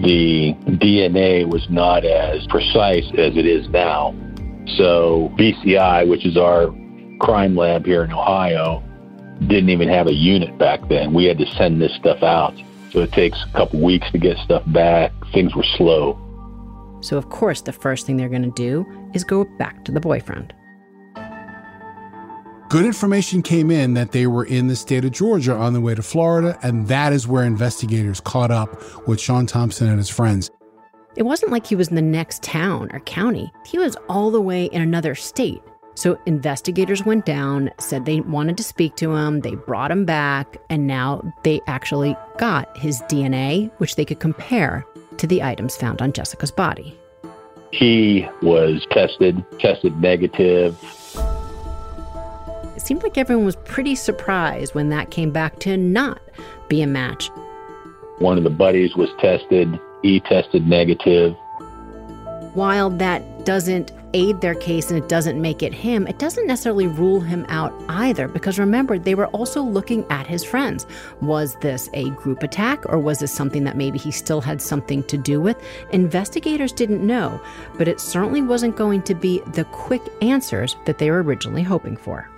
the 0.00 0.54
DNA 0.78 1.46
was 1.46 1.68
not 1.68 2.06
as 2.06 2.46
precise 2.46 3.04
as 3.18 3.36
it 3.36 3.44
is 3.44 3.68
now. 3.68 4.14
So 4.76 5.32
BCI, 5.38 6.08
which 6.08 6.24
is 6.24 6.36
our 6.36 6.68
crime 7.20 7.56
lab 7.56 7.86
here 7.86 8.04
in 8.04 8.12
Ohio, 8.12 8.82
didn't 9.46 9.70
even 9.70 9.88
have 9.88 10.06
a 10.06 10.14
unit 10.14 10.56
back 10.58 10.88
then. 10.88 11.12
We 11.12 11.24
had 11.24 11.38
to 11.38 11.46
send 11.54 11.80
this 11.80 11.94
stuff 11.94 12.22
out. 12.22 12.54
So 12.90 13.00
it 13.00 13.12
takes 13.12 13.38
a 13.42 13.56
couple 13.56 13.80
weeks 13.80 14.10
to 14.12 14.18
get 14.18 14.36
stuff 14.38 14.62
back. 14.66 15.12
Things 15.32 15.54
were 15.54 15.64
slow. 15.76 16.18
So, 17.00 17.16
of 17.16 17.30
course, 17.30 17.62
the 17.62 17.72
first 17.72 18.06
thing 18.06 18.16
they're 18.16 18.28
going 18.28 18.42
to 18.42 18.50
do 18.50 18.86
is 19.12 19.24
go 19.24 19.44
back 19.58 19.84
to 19.86 19.92
the 19.92 20.00
boyfriend. 20.00 20.54
Good 22.68 22.86
information 22.86 23.42
came 23.42 23.70
in 23.70 23.94
that 23.94 24.12
they 24.12 24.26
were 24.26 24.44
in 24.44 24.68
the 24.68 24.76
state 24.76 25.04
of 25.04 25.10
Georgia 25.10 25.54
on 25.54 25.74
the 25.74 25.80
way 25.80 25.94
to 25.94 26.02
Florida, 26.02 26.58
and 26.62 26.86
that 26.88 27.12
is 27.12 27.26
where 27.26 27.44
investigators 27.44 28.20
caught 28.20 28.50
up 28.50 29.06
with 29.06 29.20
Sean 29.20 29.46
Thompson 29.46 29.88
and 29.88 29.98
his 29.98 30.08
friends. 30.08 30.50
It 31.14 31.24
wasn't 31.24 31.52
like 31.52 31.66
he 31.66 31.76
was 31.76 31.88
in 31.88 31.94
the 31.94 32.02
next 32.02 32.42
town 32.42 32.88
or 32.92 33.00
county, 33.00 33.52
he 33.66 33.78
was 33.78 33.96
all 34.08 34.30
the 34.30 34.40
way 34.40 34.66
in 34.66 34.80
another 34.80 35.14
state. 35.14 35.62
So 35.94 36.18
investigators 36.24 37.04
went 37.04 37.26
down, 37.26 37.70
said 37.78 38.06
they 38.06 38.20
wanted 38.20 38.56
to 38.56 38.62
speak 38.62 38.96
to 38.96 39.14
him, 39.14 39.40
they 39.40 39.54
brought 39.54 39.90
him 39.90 40.06
back, 40.06 40.56
and 40.70 40.86
now 40.86 41.20
they 41.42 41.60
actually 41.66 42.16
got 42.38 42.74
his 42.78 43.02
DNA, 43.02 43.70
which 43.76 43.96
they 43.96 44.06
could 44.06 44.20
compare 44.20 44.86
to 45.18 45.26
the 45.26 45.42
items 45.42 45.76
found 45.76 46.00
on 46.00 46.14
Jessica's 46.14 46.50
body. 46.50 46.98
He 47.72 48.26
was 48.40 48.86
tested, 48.90 49.44
tested 49.58 49.94
negative. 50.00 50.74
It 52.74 52.80
seemed 52.80 53.02
like 53.02 53.18
everyone 53.18 53.44
was 53.44 53.56
pretty 53.56 53.96
surprised 53.96 54.74
when 54.74 54.88
that 54.88 55.10
came 55.10 55.30
back 55.30 55.58
to 55.60 55.76
not 55.76 56.22
be 56.68 56.80
a 56.80 56.86
match. 56.86 57.28
One 58.18 58.38
of 58.38 58.44
the 58.44 58.50
buddies 58.50 58.96
was 58.96 59.10
tested 59.20 59.78
he 60.02 60.20
tested 60.20 60.66
negative. 60.66 61.34
While 62.54 62.90
that 62.90 63.46
doesn't 63.46 63.92
aid 64.14 64.40
their 64.40 64.54
case 64.54 64.90
and 64.90 65.02
it 65.02 65.08
doesn't 65.08 65.40
make 65.40 65.62
it 65.62 65.72
him, 65.72 66.06
it 66.06 66.18
doesn't 66.18 66.46
necessarily 66.46 66.86
rule 66.86 67.20
him 67.20 67.46
out 67.48 67.72
either. 67.88 68.28
Because 68.28 68.58
remember, 68.58 68.98
they 68.98 69.14
were 69.14 69.28
also 69.28 69.62
looking 69.62 70.04
at 70.10 70.26
his 70.26 70.44
friends. 70.44 70.86
Was 71.20 71.56
this 71.56 71.88
a 71.94 72.10
group 72.10 72.42
attack 72.42 72.84
or 72.86 72.98
was 72.98 73.20
this 73.20 73.32
something 73.32 73.64
that 73.64 73.76
maybe 73.76 73.98
he 73.98 74.10
still 74.10 74.40
had 74.40 74.60
something 74.60 75.02
to 75.04 75.16
do 75.16 75.40
with? 75.40 75.56
Investigators 75.92 76.72
didn't 76.72 77.06
know, 77.06 77.40
but 77.78 77.88
it 77.88 78.00
certainly 78.00 78.42
wasn't 78.42 78.76
going 78.76 79.02
to 79.02 79.14
be 79.14 79.40
the 79.54 79.64
quick 79.64 80.02
answers 80.20 80.76
that 80.84 80.98
they 80.98 81.10
were 81.10 81.22
originally 81.22 81.62
hoping 81.62 81.96
for. 81.96 82.28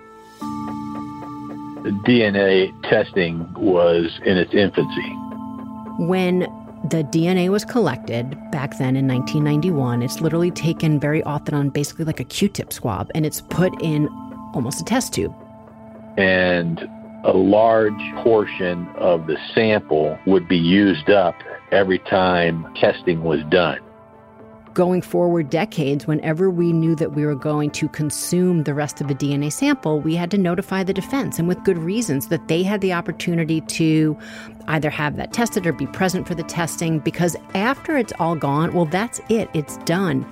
DNA 2.07 2.73
testing 2.89 3.53
was 3.55 4.19
in 4.25 4.39
its 4.39 4.55
infancy. 4.55 5.11
When 5.99 6.43
the 6.91 7.03
DNA 7.05 7.49
was 7.49 7.65
collected 7.65 8.37
back 8.51 8.77
then 8.77 8.95
in 8.97 9.09
1991. 9.09 10.03
It's 10.03 10.21
literally 10.21 10.51
taken 10.51 11.01
very 11.01 11.23
often 11.23 11.55
on 11.55 11.71
basically 11.71 12.05
like 12.05 12.21
a 12.21 12.25
Q 12.25 12.49
tip 12.49 12.73
swab 12.73 13.11
and 13.15 13.25
it's 13.25 13.41
put 13.41 13.73
in 13.83 14.09
almost 14.55 14.81
a 14.81 14.85
test 14.85 15.15
tube. 15.15 15.35
And 16.19 16.81
a 17.25 17.33
large 17.33 17.93
portion 18.23 18.87
of 18.97 19.27
the 19.27 19.39
sample 19.55 20.19
would 20.27 20.47
be 20.47 20.59
used 20.59 21.09
up 21.09 21.35
every 21.73 21.99
time 22.01 22.73
testing 22.75 23.25
was 23.25 23.41
done 23.49 23.81
going 24.75 25.01
forward 25.01 25.49
decades, 25.51 26.07
whenever 26.07 26.51
we 26.51 26.73
knew 26.73 26.97
that 26.97 27.13
we 27.13 27.25
were 27.25 27.37
going 27.37 27.71
to 27.71 27.89
consume 27.89 28.65
the 28.65 28.75
rest 28.75 29.01
of 29.01 29.09
the 29.09 29.15
DNA 29.15 29.51
sample, 29.51 30.01
we 30.01 30.17
had 30.17 30.31
to 30.33 30.39
notify 30.39 30.83
the 30.83 30.93
defense, 30.93 31.39
and 31.39 31.47
with 31.47 31.63
good 31.65 31.79
reasons, 31.79 32.29
that 32.29 32.49
they 32.49 32.63
had 32.63 32.81
the 32.81 32.93
opportunity 32.93 33.61
to 33.63 34.19
either 34.67 34.91
have 34.91 35.17
that 35.17 35.33
tested 35.33 35.67
or 35.67 35.73
be 35.73 35.87
present 35.87 36.27
for 36.27 36.35
the 36.35 36.43
testing, 36.43 36.99
because 36.99 37.37
after 37.55 37.97
it's 37.97 38.13
all 38.19 38.35
gone, 38.35 38.75
well, 38.75 38.85
that's 38.85 39.21
it, 39.29 39.49
it's 39.55 39.77
done. 39.79 40.27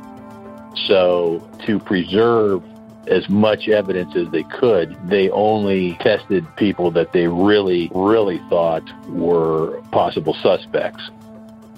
So, 0.87 1.49
to 1.67 1.79
preserve 1.79 2.65
as 3.07 3.29
much 3.29 3.69
evidence 3.69 4.17
as 4.17 4.29
they 4.31 4.43
could, 4.45 4.97
they 5.09 5.31
only 5.31 5.95
tested 6.01 6.45
people 6.57 6.91
that 6.93 7.13
they 7.13 7.29
really, 7.29 7.91
really 7.95 8.41
thought 8.49 8.83
were 9.09 9.81
possible 9.93 10.35
suspects. 10.35 11.11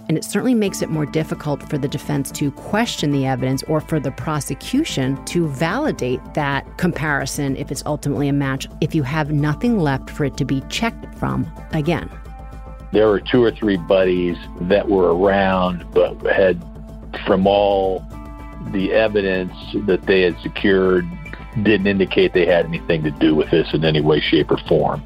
And 0.08 0.18
it 0.18 0.24
certainly 0.24 0.54
makes 0.54 0.82
it 0.82 0.90
more 0.90 1.06
difficult 1.06 1.68
for 1.68 1.78
the 1.78 1.88
defense 1.88 2.30
to 2.32 2.50
question 2.52 3.10
the 3.10 3.26
evidence 3.26 3.62
or 3.64 3.80
for 3.80 3.98
the 3.98 4.10
prosecution 4.10 5.22
to 5.26 5.48
validate 5.48 6.20
that 6.34 6.76
comparison 6.76 7.56
if 7.56 7.70
it's 7.70 7.82
ultimately 7.86 8.28
a 8.28 8.32
match, 8.32 8.68
if 8.80 8.94
you 8.94 9.02
have 9.02 9.32
nothing 9.32 9.78
left 9.78 10.10
for 10.10 10.24
it 10.24 10.36
to 10.36 10.44
be 10.44 10.60
checked 10.68 11.14
from 11.14 11.50
again. 11.72 12.10
There 12.92 13.08
were 13.08 13.20
two 13.20 13.42
or 13.42 13.50
three 13.50 13.76
buddies 13.76 14.36
that 14.62 14.88
were 14.88 15.16
around, 15.16 15.84
but 15.92 16.14
had, 16.32 16.62
from 17.26 17.46
all 17.46 18.06
the 18.72 18.92
evidence 18.92 19.52
that 19.86 20.02
they 20.02 20.22
had 20.22 20.38
secured, 20.40 21.04
didn't 21.62 21.86
indicate 21.86 22.34
they 22.34 22.46
had 22.46 22.66
anything 22.66 23.02
to 23.04 23.10
do 23.10 23.34
with 23.34 23.50
this 23.50 23.72
in 23.74 23.84
any 23.84 24.00
way, 24.00 24.20
shape, 24.20 24.50
or 24.50 24.58
form. 24.68 25.02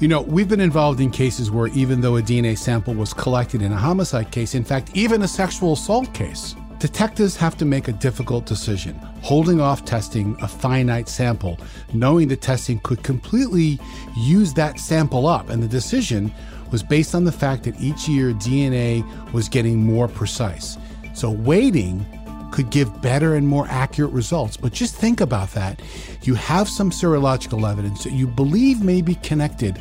You 0.00 0.08
know, 0.08 0.22
we've 0.22 0.48
been 0.48 0.62
involved 0.62 0.98
in 0.98 1.10
cases 1.10 1.50
where 1.50 1.66
even 1.66 2.00
though 2.00 2.16
a 2.16 2.22
DNA 2.22 2.56
sample 2.56 2.94
was 2.94 3.12
collected 3.12 3.60
in 3.60 3.70
a 3.70 3.76
homicide 3.76 4.30
case, 4.30 4.54
in 4.54 4.64
fact, 4.64 4.90
even 4.94 5.20
a 5.20 5.28
sexual 5.28 5.74
assault 5.74 6.14
case, 6.14 6.56
detectives 6.78 7.36
have 7.36 7.54
to 7.58 7.66
make 7.66 7.86
a 7.86 7.92
difficult 7.92 8.46
decision, 8.46 8.94
holding 9.20 9.60
off 9.60 9.84
testing 9.84 10.38
a 10.40 10.48
finite 10.48 11.06
sample, 11.06 11.58
knowing 11.92 12.28
the 12.28 12.36
testing 12.36 12.80
could 12.80 13.02
completely 13.02 13.78
use 14.16 14.54
that 14.54 14.80
sample 14.80 15.26
up. 15.26 15.50
And 15.50 15.62
the 15.62 15.68
decision 15.68 16.32
was 16.72 16.82
based 16.82 17.14
on 17.14 17.24
the 17.24 17.32
fact 17.32 17.64
that 17.64 17.78
each 17.78 18.08
year 18.08 18.32
DNA 18.32 19.04
was 19.34 19.50
getting 19.50 19.84
more 19.84 20.08
precise. 20.08 20.78
So 21.12 21.30
waiting 21.30 22.06
could 22.50 22.70
give 22.70 23.02
better 23.02 23.34
and 23.34 23.46
more 23.46 23.66
accurate 23.68 24.12
results. 24.12 24.56
But 24.56 24.72
just 24.72 24.94
think 24.94 25.20
about 25.20 25.50
that. 25.52 25.80
You 26.22 26.34
have 26.34 26.68
some 26.68 26.90
serological 26.90 27.70
evidence 27.70 28.04
that 28.04 28.12
you 28.12 28.26
believe 28.26 28.82
may 28.82 29.02
be 29.02 29.14
connected 29.16 29.78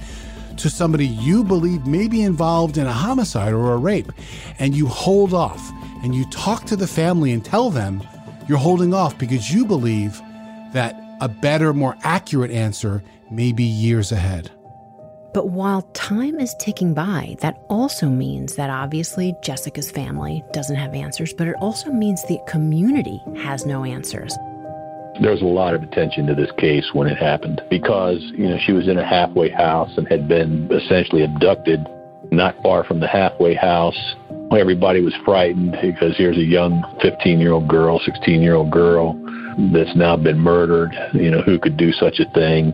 to 0.58 0.70
somebody 0.70 1.08
you 1.08 1.44
believe 1.44 1.88
may 1.88 2.08
be 2.08 2.22
involved 2.22 2.78
in 2.78 2.86
a 2.86 2.92
homicide 2.92 3.54
or 3.54 3.74
a 3.74 3.78
rape, 3.78 4.12
and 4.60 4.76
you 4.76 4.88
hold 4.88 5.34
off 5.34 5.72
and 6.04 6.14
you 6.14 6.26
talk 6.30 6.66
to 6.66 6.76
the 6.76 6.88
family 6.88 7.32
and 7.32 7.44
tell 7.46 7.70
them 7.70 8.04
you're 8.48 8.58
holding 8.58 8.94
off 8.94 9.18
because 9.18 9.54
you 9.54 9.66
believe 9.66 10.20
that 10.74 11.00
a 11.22 11.30
better, 11.30 11.74
more 11.74 11.98
accurate 12.04 12.52
answer 12.52 13.04
may 13.32 13.52
be 13.52 13.64
years 13.64 14.12
ahead. 14.12 14.52
But 15.34 15.50
while 15.50 15.84
time 15.94 16.40
is 16.40 16.56
ticking 16.60 16.94
by, 16.94 17.36
that 17.42 17.62
also 17.70 18.08
means 18.08 18.56
that 18.56 18.72
obviously 18.72 19.36
Jessica's 19.44 19.92
family 19.92 20.44
doesn't 20.54 20.76
have 20.76 20.96
answers, 20.96 21.34
but 21.34 21.48
it 21.48 21.56
also 21.62 21.92
means 21.92 22.24
the 22.24 22.40
community 22.48 23.22
has 23.38 23.66
no 23.66 23.86
answers. 23.86 24.36
There 25.22 25.32
was 25.32 25.42
a 25.42 25.46
lot 25.46 25.76
of 25.76 25.84
attention 25.84 26.26
to 26.28 26.36
this 26.36 26.52
case 26.58 26.86
when 26.94 27.08
it 27.08 27.18
happened 27.18 27.62
because, 27.70 28.20
you 28.36 28.48
know, 28.48 28.58
she 28.66 28.72
was 28.72 28.88
in 28.88 28.98
a 28.98 29.06
halfway 29.06 29.50
house 29.50 29.92
and 29.98 30.08
had 30.08 30.28
been 30.28 30.72
essentially 30.72 31.24
abducted 31.24 31.86
not 32.32 32.56
far 32.64 32.84
from 32.84 33.00
the 33.00 33.08
halfway 33.08 33.54
house. 33.54 33.98
Everybody 34.52 35.02
was 35.02 35.14
frightened 35.26 35.78
because 35.82 36.18
here's 36.18 36.38
a 36.38 36.44
young 36.44 36.84
15 37.02 37.40
year 37.40 37.52
old 37.52 37.68
girl, 37.68 38.00
16 38.00 38.42
year 38.42 38.56
old 38.56 38.72
girl 38.72 39.14
that's 39.74 39.96
now 39.96 40.16
been 40.16 40.40
murdered. 40.40 40.96
You 41.14 41.30
know, 41.30 41.42
who 41.42 41.60
could 41.60 41.78
do 41.78 41.92
such 41.92 42.20
a 42.20 42.32
thing? 42.34 42.74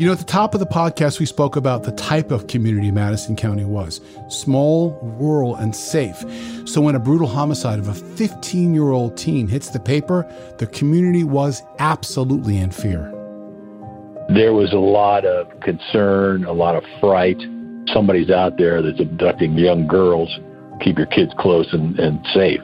You 0.00 0.06
know, 0.06 0.12
at 0.12 0.18
the 0.18 0.24
top 0.24 0.54
of 0.54 0.60
the 0.60 0.66
podcast, 0.66 1.20
we 1.20 1.26
spoke 1.26 1.56
about 1.56 1.82
the 1.82 1.92
type 1.92 2.30
of 2.30 2.46
community 2.46 2.90
Madison 2.90 3.36
County 3.36 3.66
was 3.66 4.00
small, 4.28 4.98
rural, 5.02 5.56
and 5.56 5.76
safe. 5.76 6.24
So 6.64 6.80
when 6.80 6.94
a 6.94 6.98
brutal 6.98 7.26
homicide 7.26 7.78
of 7.78 7.86
a 7.86 7.92
15 7.92 8.72
year 8.72 8.92
old 8.92 9.18
teen 9.18 9.46
hits 9.46 9.68
the 9.68 9.78
paper, 9.78 10.26
the 10.56 10.66
community 10.68 11.22
was 11.22 11.62
absolutely 11.80 12.56
in 12.56 12.70
fear. 12.70 13.10
There 14.30 14.54
was 14.54 14.72
a 14.72 14.78
lot 14.78 15.26
of 15.26 15.48
concern, 15.60 16.46
a 16.46 16.52
lot 16.52 16.76
of 16.76 16.84
fright. 16.98 17.36
Somebody's 17.92 18.30
out 18.30 18.56
there 18.56 18.80
that's 18.80 19.00
abducting 19.00 19.58
young 19.58 19.86
girls. 19.86 20.30
Keep 20.80 20.96
your 20.96 21.08
kids 21.08 21.32
close 21.38 21.70
and, 21.74 21.98
and 21.98 22.26
safe. 22.32 22.62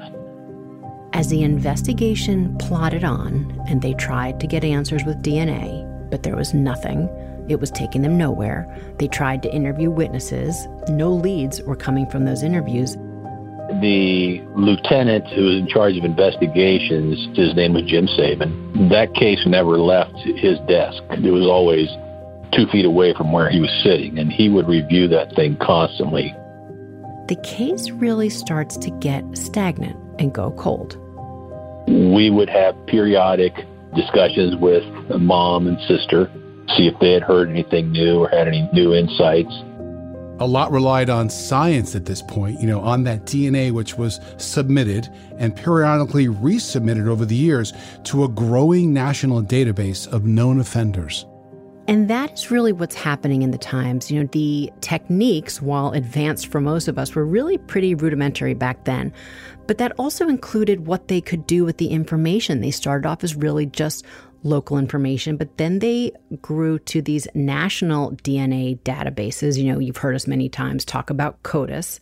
As 1.13 1.29
the 1.29 1.43
investigation 1.43 2.57
plodded 2.57 3.05
on 3.05 3.63
and 3.69 3.83
they 3.83 3.93
tried 3.93 4.41
to 4.41 4.47
get 4.47 4.65
answers 4.65 5.05
with 5.05 5.23
DNA, 5.23 5.85
but 6.11 6.23
there 6.23 6.37
was 6.37 6.55
nothing, 6.55 7.09
It 7.49 7.61
was 7.61 7.71
taking 7.71 8.03
them 8.03 8.19
nowhere. 8.19 8.67
They 8.99 9.09
tried 9.09 9.43
to 9.45 9.55
interview 9.55 9.91
witnesses. 9.91 10.67
No 10.89 11.13
leads 11.13 11.63
were 11.63 11.77
coming 11.77 12.09
from 12.11 12.25
those 12.25 12.43
interviews. 12.43 12.97
The 13.81 14.43
lieutenant 14.55 15.27
who 15.29 15.45
was 15.45 15.55
in 15.57 15.67
charge 15.69 15.97
of 15.97 16.05
investigations, 16.05 17.37
his 17.37 17.55
name 17.55 17.75
was 17.75 17.85
Jim 17.85 18.07
Saban, 18.07 18.89
that 18.91 19.13
case 19.15 19.41
never 19.47 19.79
left 19.79 20.15
his 20.19 20.59
desk. 20.69 21.03
It 21.11 21.31
was 21.31 21.47
always 21.47 21.89
two 22.53 22.67
feet 22.69 22.85
away 22.85 23.13
from 23.15 23.33
where 23.33 23.51
he 23.51 23.61
was 23.61 23.71
sitting, 23.83 24.19
and 24.19 24.33
he 24.33 24.49
would 24.49 24.69
review 24.69 25.09
that 25.09 25.35
thing 25.35 25.57
constantly. 25.61 26.35
The 27.29 27.41
case 27.43 27.91
really 27.91 28.29
starts 28.29 28.77
to 28.79 28.91
get 28.91 29.25
stagnant 29.37 29.97
and 30.21 30.33
go 30.33 30.53
cold. 30.53 30.97
We 31.89 32.31
would 32.31 32.49
have 32.49 32.75
periodic 32.87 33.53
discussions 33.95 34.55
with 34.57 34.85
mom 35.21 35.67
and 35.67 35.79
sister, 35.89 36.31
see 36.77 36.87
if 36.87 36.99
they 37.01 37.13
had 37.13 37.23
heard 37.23 37.49
anything 37.49 37.93
new 37.93 38.19
or 38.21 38.29
had 38.29 38.49
any 38.49 38.69
new 38.73 38.95
insights. 38.95 39.53
A 40.39 40.47
lot 40.47 40.71
relied 40.71 41.09
on 41.09 41.31
science 41.31 41.97
at 41.97 42.05
this 42.05 42.21
point, 42.21 42.61
you 42.61 42.67
know, 42.67 42.81
on 42.81 43.05
that 43.05 43.25
DNA 43.25 43.73
which 43.73 43.97
was 43.97 44.21
submitted 44.37 45.09
and 45.39 45.57
periodically 45.57 46.27
resubmitted 46.27 47.09
over 47.09 47.25
the 47.25 47.35
years 47.35 47.73
to 48.05 48.25
a 48.25 48.29
growing 48.29 48.93
national 48.93 49.43
database 49.43 50.07
of 50.13 50.27
known 50.27 50.61
offenders. 50.61 51.25
And 51.89 52.11
that 52.11 52.33
is 52.33 52.51
really 52.51 52.73
what's 52.73 52.97
happening 52.97 53.43
in 53.43 53.53
the 53.53 53.59
times. 53.59 54.11
You 54.11 54.21
know, 54.21 54.29
the 54.33 54.73
techniques, 54.81 55.63
while 55.63 55.93
advanced 55.93 56.49
for 56.49 56.61
most 56.61 56.89
of 56.89 56.99
us, 56.99 57.15
were 57.15 57.25
really 57.25 57.59
pretty 57.59 57.95
rudimentary 57.95 58.55
back 58.55 58.85
then. 58.85 59.13
But 59.67 59.79
that 59.79 59.93
also 59.99 60.29
included 60.29 60.87
what 60.87 61.09
they 61.09 61.21
could 61.21 61.47
do 61.47 61.65
with 61.65 61.79
the 61.79 61.89
information. 61.89 62.61
They 62.61 62.73
started 62.73 63.07
off 63.07 63.23
as 63.23 63.37
really 63.37 63.67
just 63.67 64.05
local 64.43 64.79
information, 64.79 65.37
but 65.37 65.57
then 65.59 65.81
they 65.81 66.13
grew 66.41 66.79
to 66.81 67.03
these 67.03 67.27
national 67.35 68.13
DNA 68.13 68.79
databases. 68.81 69.59
You 69.59 69.73
know, 69.73 69.79
you've 69.79 69.97
heard 69.97 70.15
us 70.15 70.27
many 70.27 70.49
times 70.49 70.85
talk 70.85 71.11
about 71.11 71.43
CODIS. 71.43 72.01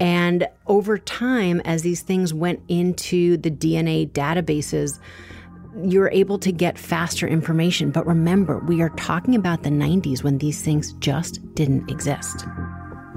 And 0.00 0.48
over 0.66 0.98
time, 0.98 1.60
as 1.64 1.82
these 1.82 2.02
things 2.02 2.34
went 2.34 2.60
into 2.68 3.36
the 3.36 3.50
DNA 3.50 4.10
databases, 4.10 4.98
you're 5.82 6.10
able 6.10 6.38
to 6.38 6.52
get 6.52 6.78
faster 6.78 7.26
information. 7.26 7.90
But 7.90 8.06
remember, 8.06 8.58
we 8.60 8.80
are 8.80 8.90
talking 8.90 9.34
about 9.34 9.62
the 9.62 9.70
90s 9.70 10.22
when 10.22 10.38
these 10.38 10.62
things 10.62 10.92
just 10.94 11.40
didn't 11.54 11.90
exist, 11.90 12.46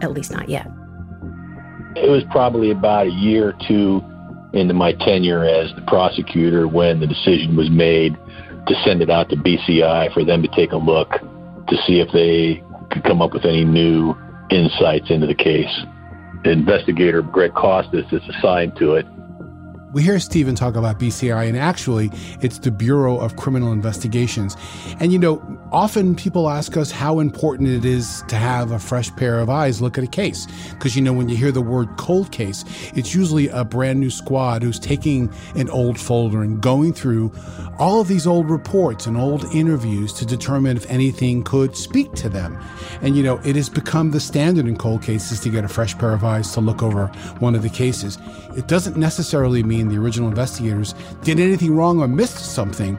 at 0.02 0.12
least 0.12 0.32
not 0.32 0.50
yet. 0.50 0.68
It 1.96 2.10
was 2.10 2.24
probably 2.32 2.72
about 2.72 3.08
a 3.08 3.12
year 3.12 3.50
or 3.50 3.54
two 3.68 4.02
into 4.54 4.74
my 4.74 4.94
tenure 4.94 5.44
as 5.44 5.74
the 5.76 5.82
prosecutor 5.88 6.68
when 6.68 7.00
the 7.00 7.08
decision 7.08 7.56
was 7.56 7.70
made 7.70 8.16
to 8.68 8.76
send 8.84 9.02
it 9.02 9.10
out 9.10 9.30
to 9.30 9.36
BCI 9.36 10.14
for 10.14 10.24
them 10.24 10.42
to 10.42 10.48
take 10.50 10.72
a 10.72 10.78
look 10.78 11.10
to 11.68 11.76
see 11.86 12.00
if 12.00 12.12
they 12.12 12.64
could 12.92 13.04
come 13.04 13.22
up 13.22 13.34
with 13.34 13.46
any 13.46 13.64
new 13.64 14.14
insights 14.50 15.10
into 15.10 15.28
the 15.28 15.36
case. 15.36 15.74
Investigator 16.46 17.22
Greg 17.22 17.54
Costas 17.54 18.06
is 18.12 18.22
assigned 18.36 18.76
to 18.78 18.94
it, 18.94 19.06
we 19.98 20.04
hear 20.04 20.20
Stephen 20.20 20.54
talk 20.54 20.76
about 20.76 21.00
BCI, 21.00 21.48
and 21.48 21.58
actually, 21.58 22.12
it's 22.40 22.60
the 22.60 22.70
Bureau 22.70 23.18
of 23.18 23.36
Criminal 23.36 23.72
Investigations. 23.72 24.56
And 25.00 25.12
you 25.12 25.18
know, 25.18 25.42
often 25.72 26.14
people 26.14 26.52
ask 26.52 26.78
us 26.78 26.92
how 26.92 27.20
important 27.20 27.70
it 27.70 27.84
is 27.84 28.24
to 28.28 28.36
have 28.36 28.72
a 28.72 28.78
fresh 28.78 29.10
pair 29.16 29.40
of 29.40 29.50
eyes 29.50 29.82
look 29.82 29.98
at 29.98 30.04
a 30.04 30.08
case. 30.08 30.46
Because 30.70 30.96
you 30.96 31.02
know, 31.02 31.14
when 31.14 31.30
you 31.30 31.36
hear 31.36 31.52
the 31.52 31.64
word 31.64 31.90
cold 31.98 32.32
case, 32.32 32.64
it's 32.94 33.16
usually 33.16 33.48
a 33.48 33.66
brand 33.66 34.00
new 34.00 34.12
squad 34.12 34.62
who's 34.62 34.78
taking 34.78 35.34
an 35.56 35.68
old 35.72 36.00
folder 36.00 36.44
and 36.44 36.62
going 36.62 36.94
through 36.94 37.34
all 37.80 38.00
of 38.00 38.08
these 38.08 38.28
old 38.28 38.52
reports 38.52 39.08
and 39.08 39.18
old 39.18 39.46
interviews 39.46 40.14
to 40.14 40.28
determine 40.28 40.78
if 40.78 40.90
anything 40.92 41.44
could 41.44 41.76
speak 41.76 42.12
to 42.14 42.30
them. 42.30 42.56
And 43.02 43.18
you 43.18 43.24
know, 43.24 43.40
it 43.44 43.56
has 43.56 43.68
become 43.68 44.12
the 44.12 44.20
standard 44.20 44.68
in 44.68 44.78
cold 44.78 45.02
cases 45.02 45.40
to 45.40 45.50
get 45.50 45.64
a 45.64 45.68
fresh 45.68 45.98
pair 45.98 46.14
of 46.14 46.24
eyes 46.24 46.52
to 46.52 46.62
look 46.62 46.84
over 46.84 47.08
one 47.40 47.56
of 47.56 47.64
the 47.64 47.70
cases. 47.70 48.20
It 48.56 48.68
doesn't 48.68 48.96
necessarily 48.96 49.64
mean 49.64 49.87
the 49.90 49.98
original 49.98 50.30
investigators 50.30 50.94
did 51.24 51.40
anything 51.40 51.76
wrong 51.76 52.00
or 52.00 52.08
missed 52.08 52.54
something, 52.54 52.98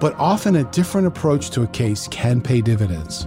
but 0.00 0.14
often 0.18 0.56
a 0.56 0.64
different 0.64 1.06
approach 1.06 1.50
to 1.50 1.62
a 1.62 1.66
case 1.66 2.08
can 2.08 2.40
pay 2.40 2.60
dividends. 2.60 3.26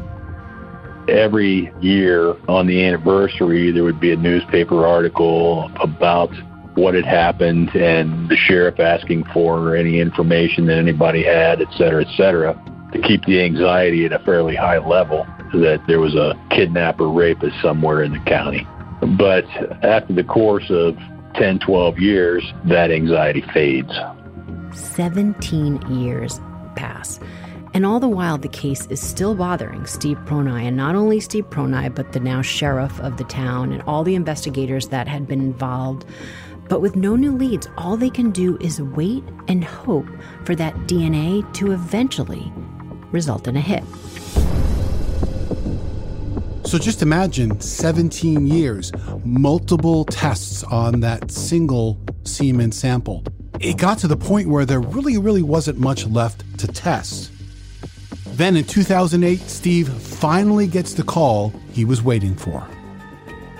Every 1.08 1.74
year 1.82 2.36
on 2.48 2.66
the 2.68 2.84
anniversary, 2.84 3.72
there 3.72 3.84
would 3.84 4.00
be 4.00 4.12
a 4.12 4.16
newspaper 4.16 4.86
article 4.86 5.70
about 5.82 6.32
what 6.76 6.96
had 6.96 7.06
happened 7.06 7.76
and 7.76 8.30
the 8.30 8.36
sheriff 8.36 8.80
asking 8.80 9.26
for 9.26 9.76
any 9.76 10.00
information 10.00 10.66
that 10.68 10.78
anybody 10.78 11.24
had, 11.24 11.62
et 11.62 11.68
cetera, 11.78 12.06
et 12.06 12.16
cetera, 12.16 12.60
to 12.94 13.02
keep 13.02 13.24
the 13.26 13.42
anxiety 13.42 14.06
at 14.06 14.14
a 14.14 14.20
fairly 14.20 14.56
high 14.56 14.80
level 14.80 15.26
that 15.54 15.84
there 15.88 16.00
was 16.00 16.16
a 16.16 16.34
kidnapper 16.50 17.08
rapist 17.08 17.56
somewhere 17.62 18.02
in 18.02 18.12
the 18.12 18.20
county. 18.20 18.68
But 19.18 19.46
after 19.84 20.14
the 20.14 20.24
course 20.24 20.70
of 20.70 20.98
10, 21.36 21.60
12 21.60 22.00
years, 22.00 22.54
that 22.66 22.92
anxiety 22.92 23.44
fades. 23.54 23.92
17 24.74 25.82
years 25.90 26.40
pass. 26.76 27.20
And 27.74 27.86
all 27.86 28.00
the 28.00 28.08
while, 28.08 28.38
the 28.38 28.48
case 28.48 28.86
is 28.88 29.02
still 29.02 29.34
bothering 29.34 29.88
Steve 29.88 30.20
Pronai, 30.26 30.64
and 30.68 30.78
not 30.78 30.96
only 30.96 31.20
Steve 31.20 31.50
Pronai, 31.50 31.94
but 31.94 32.12
the 32.12 32.20
now 32.20 32.44
sheriff 32.44 33.00
of 33.00 33.18
the 33.18 33.24
town 33.24 33.72
and 33.72 33.82
all 33.84 34.04
the 34.04 34.14
investigators 34.14 34.90
that 34.90 35.08
had 35.08 35.28
been 35.28 35.42
involved. 35.42 36.06
But 36.70 36.82
with 36.82 36.96
no 36.96 37.16
new 37.16 37.32
leads, 37.36 37.68
all 37.78 37.98
they 37.98 38.12
can 38.12 38.30
do 38.30 38.58
is 38.60 38.82
wait 38.82 39.24
and 39.48 39.64
hope 39.64 40.08
for 40.46 40.54
that 40.56 40.76
DNA 40.86 41.52
to 41.56 41.72
eventually 41.72 42.52
result 43.12 43.48
in 43.48 43.58
a 43.58 43.62
hit. 43.62 43.84
So 46.66 46.78
just 46.80 47.02
imagine 47.02 47.60
17 47.60 48.48
years, 48.48 48.92
multiple 49.24 50.06
tests 50.06 50.64
on 50.64 51.02
that 51.02 51.30
single 51.30 52.00
semen 52.24 52.72
sample. 52.72 53.24
It 53.60 53.78
got 53.78 53.98
to 54.00 54.08
the 54.08 54.18
point 54.18 54.48
where 54.48 54.66
there 54.66 54.80
really, 54.80 55.18
really 55.18 55.44
wasn't 55.44 55.78
much 55.78 56.08
left 56.08 56.44
to 56.60 56.68
test. 56.68 57.32
Then 58.26 58.56
in 58.56 58.64
2008, 58.64 59.42
Steve 59.42 59.90
finally 59.90 60.66
gets 60.66 60.94
the 60.94 61.04
call 61.04 61.54
he 61.72 61.86
was 61.86 62.02
waiting 62.02 62.36
for. 62.36 62.68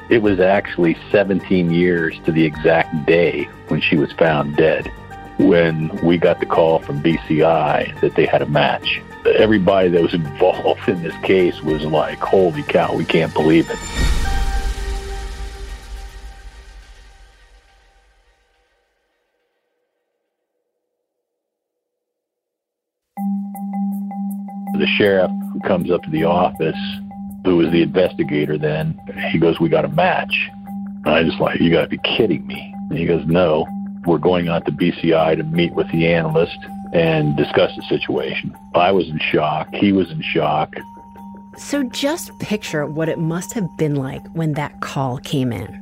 It 0.10 0.22
was 0.22 0.40
actually 0.40 0.98
17 1.12 1.72
years 1.72 2.20
to 2.26 2.32
the 2.32 2.44
exact 2.44 3.06
day 3.06 3.44
when 3.68 3.82
she 3.82 3.96
was 3.96 4.12
found 4.14 4.56
dead, 4.56 4.92
when 5.38 5.90
we 6.04 6.18
got 6.18 6.40
the 6.40 6.46
call 6.46 6.80
from 6.80 7.02
BCI 7.02 8.00
that 8.02 8.16
they 8.16 8.26
had 8.26 8.42
a 8.42 8.48
match 8.48 9.02
everybody 9.36 9.90
that 9.90 10.02
was 10.02 10.14
involved 10.14 10.88
in 10.88 11.02
this 11.04 11.16
case 11.24 11.62
was 11.62 11.84
like, 11.84 12.20
holy 12.20 12.64
cow, 12.64 12.96
we 12.96 13.06
can't 13.06 13.34
believe 13.34 13.70
it. 13.70 13.80
The 24.80 24.88
sheriff 24.98 25.32
who 25.54 25.60
comes 25.62 25.92
up 25.92 26.02
to 26.04 26.10
the 26.10 26.26
office, 26.26 26.78
who 27.46 27.58
was 27.58 27.72
the 27.72 27.82
investigator 27.84 28.58
then, 28.58 29.00
he 29.32 29.38
goes, 29.38 29.60
We 29.60 29.70
got 29.70 29.86
a 29.86 29.90
match. 29.90 30.50
And 31.06 31.10
I 31.10 31.24
just 31.24 31.40
like, 31.40 31.62
You 31.62 31.72
got 31.72 31.84
to 31.84 31.88
be 31.88 32.00
kidding 32.00 32.46
me. 32.48 32.74
And 32.90 32.98
he 32.98 33.06
goes, 33.06 33.26
No, 33.26 33.66
we're 34.06 34.18
going 34.18 34.48
out 34.50 34.66
to 34.66 34.72
BCI 34.72 35.38
to 35.38 35.44
meet 35.44 35.74
with 35.74 35.92
the 35.92 36.08
analyst 36.08 36.58
and 36.94 37.36
discuss 37.36 37.72
the 37.76 37.84
situation. 37.84 38.56
I 38.76 38.92
was 38.92 39.10
in 39.10 39.20
shock. 39.20 39.68
He 39.74 39.92
was 39.92 40.12
in 40.12 40.22
shock. 40.22 40.74
So 41.58 41.84
just 41.84 42.38
picture 42.40 42.86
what 42.86 43.10
it 43.10 43.20
must 43.20 43.54
have 43.54 43.68
been 43.78 43.96
like 43.96 44.26
when 44.34 44.54
that 44.54 44.82
call 44.82 45.18
came 45.20 45.52
in. 45.52 45.80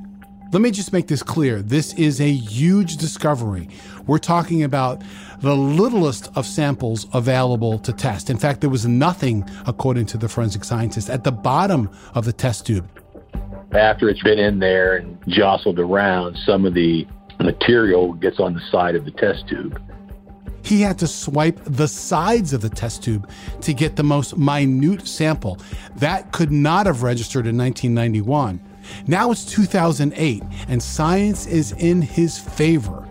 Let 0.52 0.62
me 0.62 0.72
just 0.72 0.92
make 0.92 1.08
this 1.08 1.24
clear. 1.24 1.62
This 1.62 1.94
is 1.94 2.20
a 2.20 2.30
huge 2.30 2.98
discovery. 2.98 3.70
We're 4.06 4.18
talking 4.18 4.64
about 4.64 5.02
the 5.40 5.56
littlest 5.56 6.30
of 6.36 6.46
samples 6.46 7.08
available 7.14 7.80
to 7.80 7.94
test. 7.94 8.30
In 8.30 8.38
fact, 8.38 8.60
there 8.60 8.70
was 8.70 8.86
nothing, 8.86 9.50
according 9.66 10.08
to 10.08 10.18
the 10.18 10.28
forensic 10.28 10.66
scientist, 10.66 11.10
at 11.10 11.24
the 11.24 11.32
bottom 11.32 11.90
of 12.16 12.26
the 12.26 12.34
test 12.34 12.66
tube. 12.66 12.86
After 13.72 14.10
it's 14.10 14.22
been 14.24 14.40
in 14.40 14.60
there 14.60 14.98
and 14.98 15.18
jostled 15.30 15.80
around, 15.80 16.38
some 16.46 16.66
of 16.66 16.74
the 16.74 17.08
material 17.44 18.14
gets 18.14 18.40
on 18.40 18.54
the 18.54 18.62
side 18.72 18.96
of 18.96 19.06
the 19.06 19.12
test 19.12 19.48
tube. 19.48 19.82
He 20.64 20.82
had 20.82 21.00
to 21.00 21.08
swipe 21.08 21.60
the 21.66 21.88
sides 21.88 22.54
of 22.54 22.62
the 22.62 22.70
test 22.70 23.04
tube 23.04 23.30
to 23.62 23.74
get 23.74 23.96
the 23.96 24.04
most 24.04 24.38
minute 24.38 25.08
sample. 25.08 25.58
That 25.96 26.32
could 26.32 26.52
not 26.52 26.86
have 26.86 27.04
registered 27.04 27.48
in 27.48 27.58
1991. 27.58 28.60
Now 29.08 29.32
it's 29.32 29.46
2008, 29.46 30.44
and 30.68 30.82
science 30.82 31.46
is 31.46 31.72
in 31.74 32.02
his 32.02 32.38
favor. 32.38 33.08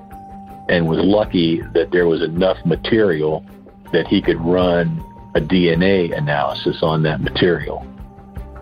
And 0.68 0.86
was 0.86 0.98
lucky 0.98 1.62
that 1.74 1.90
there 1.90 2.06
was 2.06 2.22
enough 2.22 2.58
material 2.64 3.44
that 3.92 4.06
he 4.06 4.22
could 4.22 4.40
run 4.40 5.04
a 5.34 5.40
DNA 5.40 6.16
analysis 6.16 6.82
on 6.82 7.02
that 7.02 7.20
material. 7.20 7.86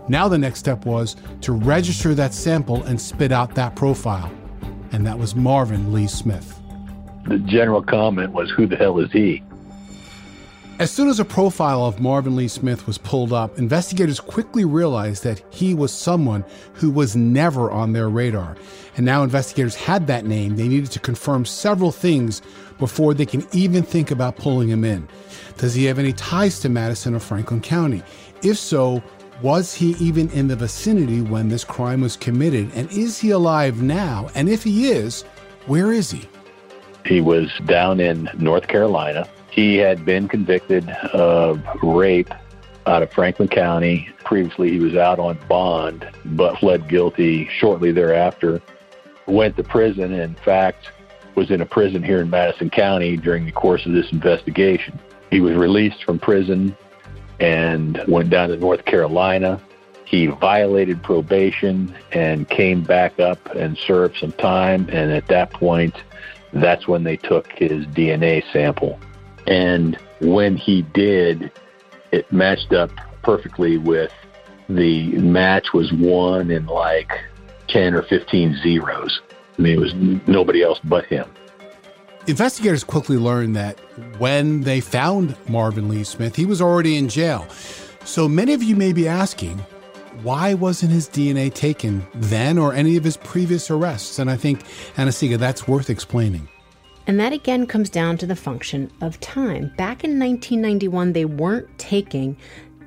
Now 0.07 0.27
the 0.27 0.37
next 0.37 0.59
step 0.59 0.85
was 0.85 1.15
to 1.41 1.53
register 1.53 2.15
that 2.15 2.33
sample 2.33 2.83
and 2.83 2.99
spit 2.99 3.31
out 3.31 3.53
that 3.55 3.75
profile. 3.75 4.31
And 4.91 5.05
that 5.05 5.19
was 5.19 5.35
Marvin 5.35 5.93
Lee 5.93 6.07
Smith 6.07 6.59
the 7.29 7.37
general 7.37 7.81
comment 7.81 8.33
was, 8.33 8.49
"Who 8.49 8.65
the 8.65 8.75
hell 8.75 8.99
is 8.99 9.11
he?" 9.11 9.43
As 10.79 10.89
soon 10.89 11.09
as 11.09 11.19
a 11.19 11.25
profile 11.25 11.85
of 11.85 11.99
Marvin 11.99 12.37
Lee 12.37 12.47
Smith 12.47 12.87
was 12.87 12.97
pulled 12.97 13.33
up, 13.33 13.59
investigators 13.59 14.21
quickly 14.21 14.63
realized 14.63 15.23
that 15.25 15.43
he 15.49 15.73
was 15.73 15.91
someone 15.91 16.45
who 16.73 16.89
was 16.89 17.17
never 17.17 17.69
on 17.69 17.91
their 17.91 18.07
radar. 18.07 18.55
And 18.95 19.05
now 19.05 19.23
investigators 19.23 19.75
had 19.75 20.07
that 20.07 20.25
name, 20.25 20.55
they 20.55 20.69
needed 20.69 20.91
to 20.91 20.99
confirm 20.99 21.43
several 21.43 21.91
things 21.91 22.41
before 22.79 23.13
they 23.13 23.25
can 23.25 23.45
even 23.51 23.83
think 23.83 24.09
about 24.09 24.37
pulling 24.37 24.69
him 24.69 24.85
in. 24.85 25.07
Does 25.57 25.73
he 25.73 25.83
have 25.85 25.99
any 25.99 26.13
ties 26.13 26.61
to 26.61 26.69
Madison 26.69 27.13
or 27.13 27.19
Franklin 27.19 27.59
County? 27.59 28.01
If 28.41 28.57
so, 28.57 29.03
was 29.41 29.73
he 29.73 29.91
even 29.99 30.29
in 30.31 30.47
the 30.47 30.55
vicinity 30.55 31.21
when 31.21 31.49
this 31.49 31.63
crime 31.63 32.01
was 32.01 32.17
committed? 32.17 32.71
And 32.75 32.91
is 32.91 33.19
he 33.19 33.31
alive 33.31 33.81
now? 33.81 34.29
And 34.35 34.49
if 34.49 34.63
he 34.63 34.89
is, 34.89 35.23
where 35.65 35.91
is 35.91 36.11
he? 36.11 36.27
He 37.05 37.21
was 37.21 37.51
down 37.65 37.99
in 37.99 38.29
North 38.37 38.67
Carolina 38.67 39.27
he 39.59 39.75
had 39.77 40.05
been 40.05 40.27
convicted 40.27 40.89
of 41.13 41.61
rape 41.81 42.33
out 42.85 43.03
of 43.03 43.11
Franklin 43.11 43.49
County. 43.49 44.09
Previously, 44.23 44.71
he 44.71 44.79
was 44.79 44.95
out 44.95 45.19
on 45.19 45.37
bond, 45.47 46.09
but 46.25 46.57
fled 46.59 46.87
guilty 46.87 47.49
shortly 47.59 47.91
thereafter. 47.91 48.61
Went 49.25 49.57
to 49.57 49.63
prison, 49.63 50.13
in 50.13 50.35
fact, 50.35 50.89
was 51.35 51.51
in 51.51 51.61
a 51.61 51.65
prison 51.65 52.03
here 52.03 52.21
in 52.21 52.29
Madison 52.29 52.69
County 52.69 53.17
during 53.17 53.45
the 53.45 53.51
course 53.51 53.85
of 53.85 53.91
this 53.91 54.11
investigation. 54.11 54.99
He 55.29 55.41
was 55.41 55.55
released 55.55 56.03
from 56.03 56.19
prison 56.19 56.75
and 57.39 58.01
went 58.07 58.29
down 58.29 58.49
to 58.49 58.57
North 58.57 58.85
Carolina. 58.85 59.61
He 60.05 60.27
violated 60.27 61.03
probation 61.03 61.95
and 62.11 62.49
came 62.49 62.83
back 62.83 63.19
up 63.19 63.55
and 63.55 63.77
served 63.77 64.17
some 64.17 64.31
time. 64.33 64.87
And 64.89 65.11
at 65.11 65.27
that 65.27 65.51
point, 65.51 65.95
that's 66.51 66.87
when 66.87 67.03
they 67.03 67.17
took 67.17 67.47
his 67.51 67.85
DNA 67.87 68.43
sample. 68.51 68.99
And 69.45 69.97
when 70.19 70.57
he 70.57 70.81
did, 70.81 71.51
it 72.11 72.31
matched 72.31 72.73
up 72.73 72.91
perfectly 73.23 73.77
with 73.77 74.11
the 74.67 75.07
match 75.17 75.73
was 75.73 75.91
won 75.93 76.51
in 76.51 76.65
like 76.67 77.11
10 77.67 77.93
or 77.93 78.03
15 78.03 78.57
zeros. 78.61 79.21
I 79.57 79.61
mean, 79.61 79.73
it 79.73 79.79
was 79.79 79.93
nobody 80.27 80.63
else 80.63 80.79
but 80.83 81.05
him. 81.05 81.29
Investigators 82.29 82.83
quickly 82.83 83.17
learned 83.17 83.55
that 83.55 83.79
when 84.19 84.61
they 84.61 84.79
found 84.81 85.35
Marvin 85.49 85.89
Lee 85.89 86.03
Smith, 86.03 86.35
he 86.35 86.45
was 86.45 86.61
already 86.61 86.95
in 86.95 87.09
jail. 87.09 87.47
So 88.05 88.29
many 88.29 88.53
of 88.53 88.61
you 88.61 88.75
may 88.75 88.93
be 88.93 89.07
asking, 89.07 89.57
why 90.21 90.53
wasn't 90.53 90.91
his 90.91 91.09
DNA 91.09 91.51
taken 91.51 92.05
then 92.13 92.59
or 92.59 92.71
any 92.71 92.97
of 92.97 93.03
his 93.03 93.17
previous 93.17 93.71
arrests? 93.71 94.19
And 94.19 94.29
I 94.29 94.37
think, 94.37 94.63
Anna-Sigga, 94.95 95.39
that's 95.39 95.67
worth 95.67 95.89
explaining. 95.89 96.47
And 97.07 97.19
that 97.19 97.33
again 97.33 97.65
comes 97.65 97.89
down 97.89 98.19
to 98.19 98.27
the 98.27 98.35
function 98.35 98.91
of 99.01 99.19
time. 99.21 99.73
Back 99.75 100.03
in 100.03 100.19
1991, 100.19 101.13
they 101.13 101.25
weren't 101.25 101.75
taking 101.79 102.37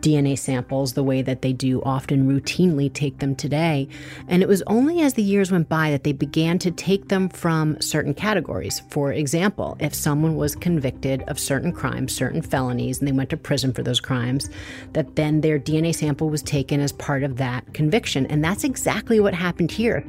DNA 0.03 0.39
samples 0.39 0.93
the 0.93 1.03
way 1.03 1.23
that 1.23 1.43
they 1.43 1.53
do 1.53 1.81
often 1.83 2.29
routinely 2.29 2.93
take 2.93 3.19
them 3.19 3.35
today. 3.35 3.89
And 4.29 4.43
it 4.43 4.49
was 4.49 4.63
only 4.67 5.01
as 5.01 5.15
the 5.15 5.23
years 5.23 5.51
went 5.51 5.69
by 5.69 5.91
that 5.91 6.05
they 6.05 6.13
began 6.13 6.59
to 6.59 6.71
take 6.71 7.09
them 7.09 7.29
from 7.29 7.81
certain 7.81 8.13
categories. 8.13 8.83
For 8.91 9.13
example, 9.13 9.77
if 9.81 9.95
someone 9.95 10.37
was 10.37 10.57
convicted 10.57 11.23
of 11.23 11.39
certain 11.39 11.73
crimes, 11.73 12.15
certain 12.15 12.43
felonies, 12.43 12.99
and 12.99 13.09
they 13.09 13.13
went 13.13 13.31
to 13.31 13.37
prison 13.37 13.73
for 13.73 13.83
those 13.83 14.01
crimes, 14.01 14.51
that 14.93 15.17
then 15.17 15.41
their 15.41 15.59
DNA 15.59 15.95
sample 15.95 16.29
was 16.29 16.43
taken 16.43 16.81
as 16.81 16.93
part 16.93 17.23
of 17.23 17.37
that 17.37 17.73
conviction. 17.73 18.27
And 18.27 18.45
that's 18.45 18.65
exactly 18.65 19.21
what 19.21 19.35
happened 19.35 19.71
here 19.71 20.05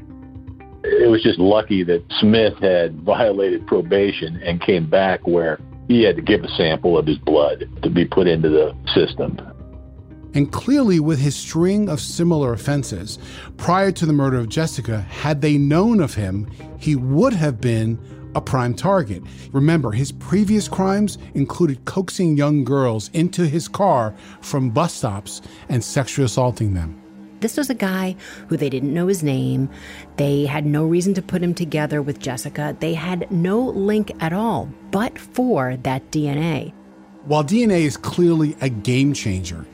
it 0.83 1.09
was 1.09 1.23
just 1.23 1.39
lucky 1.39 1.83
that 1.83 2.03
Smith 2.19 2.57
had 2.59 3.01
violated 3.01 3.65
probation 3.67 4.41
and 4.43 4.61
came 4.61 4.89
back 4.89 5.25
where 5.25 5.59
he 5.87 6.03
had 6.03 6.15
to 6.15 6.21
give 6.21 6.43
a 6.43 6.49
sample 6.49 6.97
of 6.97 7.05
his 7.05 7.17
blood 7.19 7.65
to 7.81 7.89
be 7.89 8.05
put 8.05 8.27
into 8.27 8.49
the 8.49 8.75
system. 8.93 9.37
And 10.33 10.51
clearly, 10.51 10.99
with 10.99 11.19
his 11.19 11.35
string 11.35 11.89
of 11.89 11.99
similar 11.99 12.53
offenses, 12.53 13.19
prior 13.57 13.91
to 13.91 14.05
the 14.05 14.13
murder 14.13 14.37
of 14.37 14.49
Jessica, 14.49 15.01
had 15.01 15.41
they 15.41 15.57
known 15.57 16.01
of 16.01 16.15
him, 16.15 16.49
he 16.79 16.95
would 16.95 17.33
have 17.33 17.61
been 17.61 17.99
a 18.35 18.41
prime 18.41 18.73
target. 18.73 19.21
Remember, 19.51 19.91
his 19.91 20.11
previous 20.11 20.67
crimes 20.67 21.17
included 21.35 21.85
coaxing 21.85 22.35
young 22.35 22.63
girls 22.63 23.09
into 23.13 23.45
his 23.45 23.67
car 23.67 24.15
from 24.41 24.71
bus 24.71 24.93
stops 24.93 25.41
and 25.69 25.83
sexually 25.83 26.25
assaulting 26.25 26.73
them. 26.73 26.99
This 27.39 27.57
was 27.57 27.69
a 27.69 27.75
guy 27.75 28.15
who 28.47 28.55
they 28.55 28.69
didn't 28.69 28.93
know 28.93 29.07
his 29.07 29.21
name. 29.21 29.69
They 30.15 30.45
had 30.45 30.65
no 30.65 30.85
reason 30.85 31.13
to 31.15 31.21
put 31.21 31.43
him 31.43 31.53
together 31.53 32.01
with 32.01 32.19
Jessica. 32.19 32.75
They 32.79 32.93
had 32.93 33.29
no 33.31 33.59
link 33.59 34.11
at 34.21 34.31
all, 34.31 34.69
but 34.91 35.19
for 35.19 35.75
that 35.83 36.09
DNA. 36.09 36.71
While 37.25 37.43
DNA 37.43 37.81
is 37.81 37.97
clearly 37.97 38.55
a 38.61 38.69
game 38.69 39.13
changer, 39.13 39.65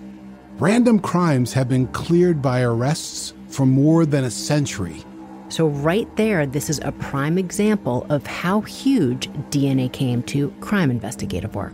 random 0.59 0.99
crimes 0.99 1.53
have 1.53 1.69
been 1.69 1.87
cleared 1.87 2.41
by 2.41 2.61
arrests 2.61 3.33
for 3.47 3.65
more 3.65 4.05
than 4.05 4.25
a 4.25 4.31
century. 4.31 5.03
So, 5.47 5.67
right 5.67 6.07
there, 6.15 6.45
this 6.45 6.69
is 6.69 6.79
a 6.83 6.91
prime 6.91 7.37
example 7.37 8.05
of 8.09 8.27
how 8.27 8.61
huge 8.61 9.29
DNA 9.49 9.91
came 9.91 10.21
to 10.23 10.51
crime 10.59 10.91
investigative 10.91 11.55
work. 11.55 11.73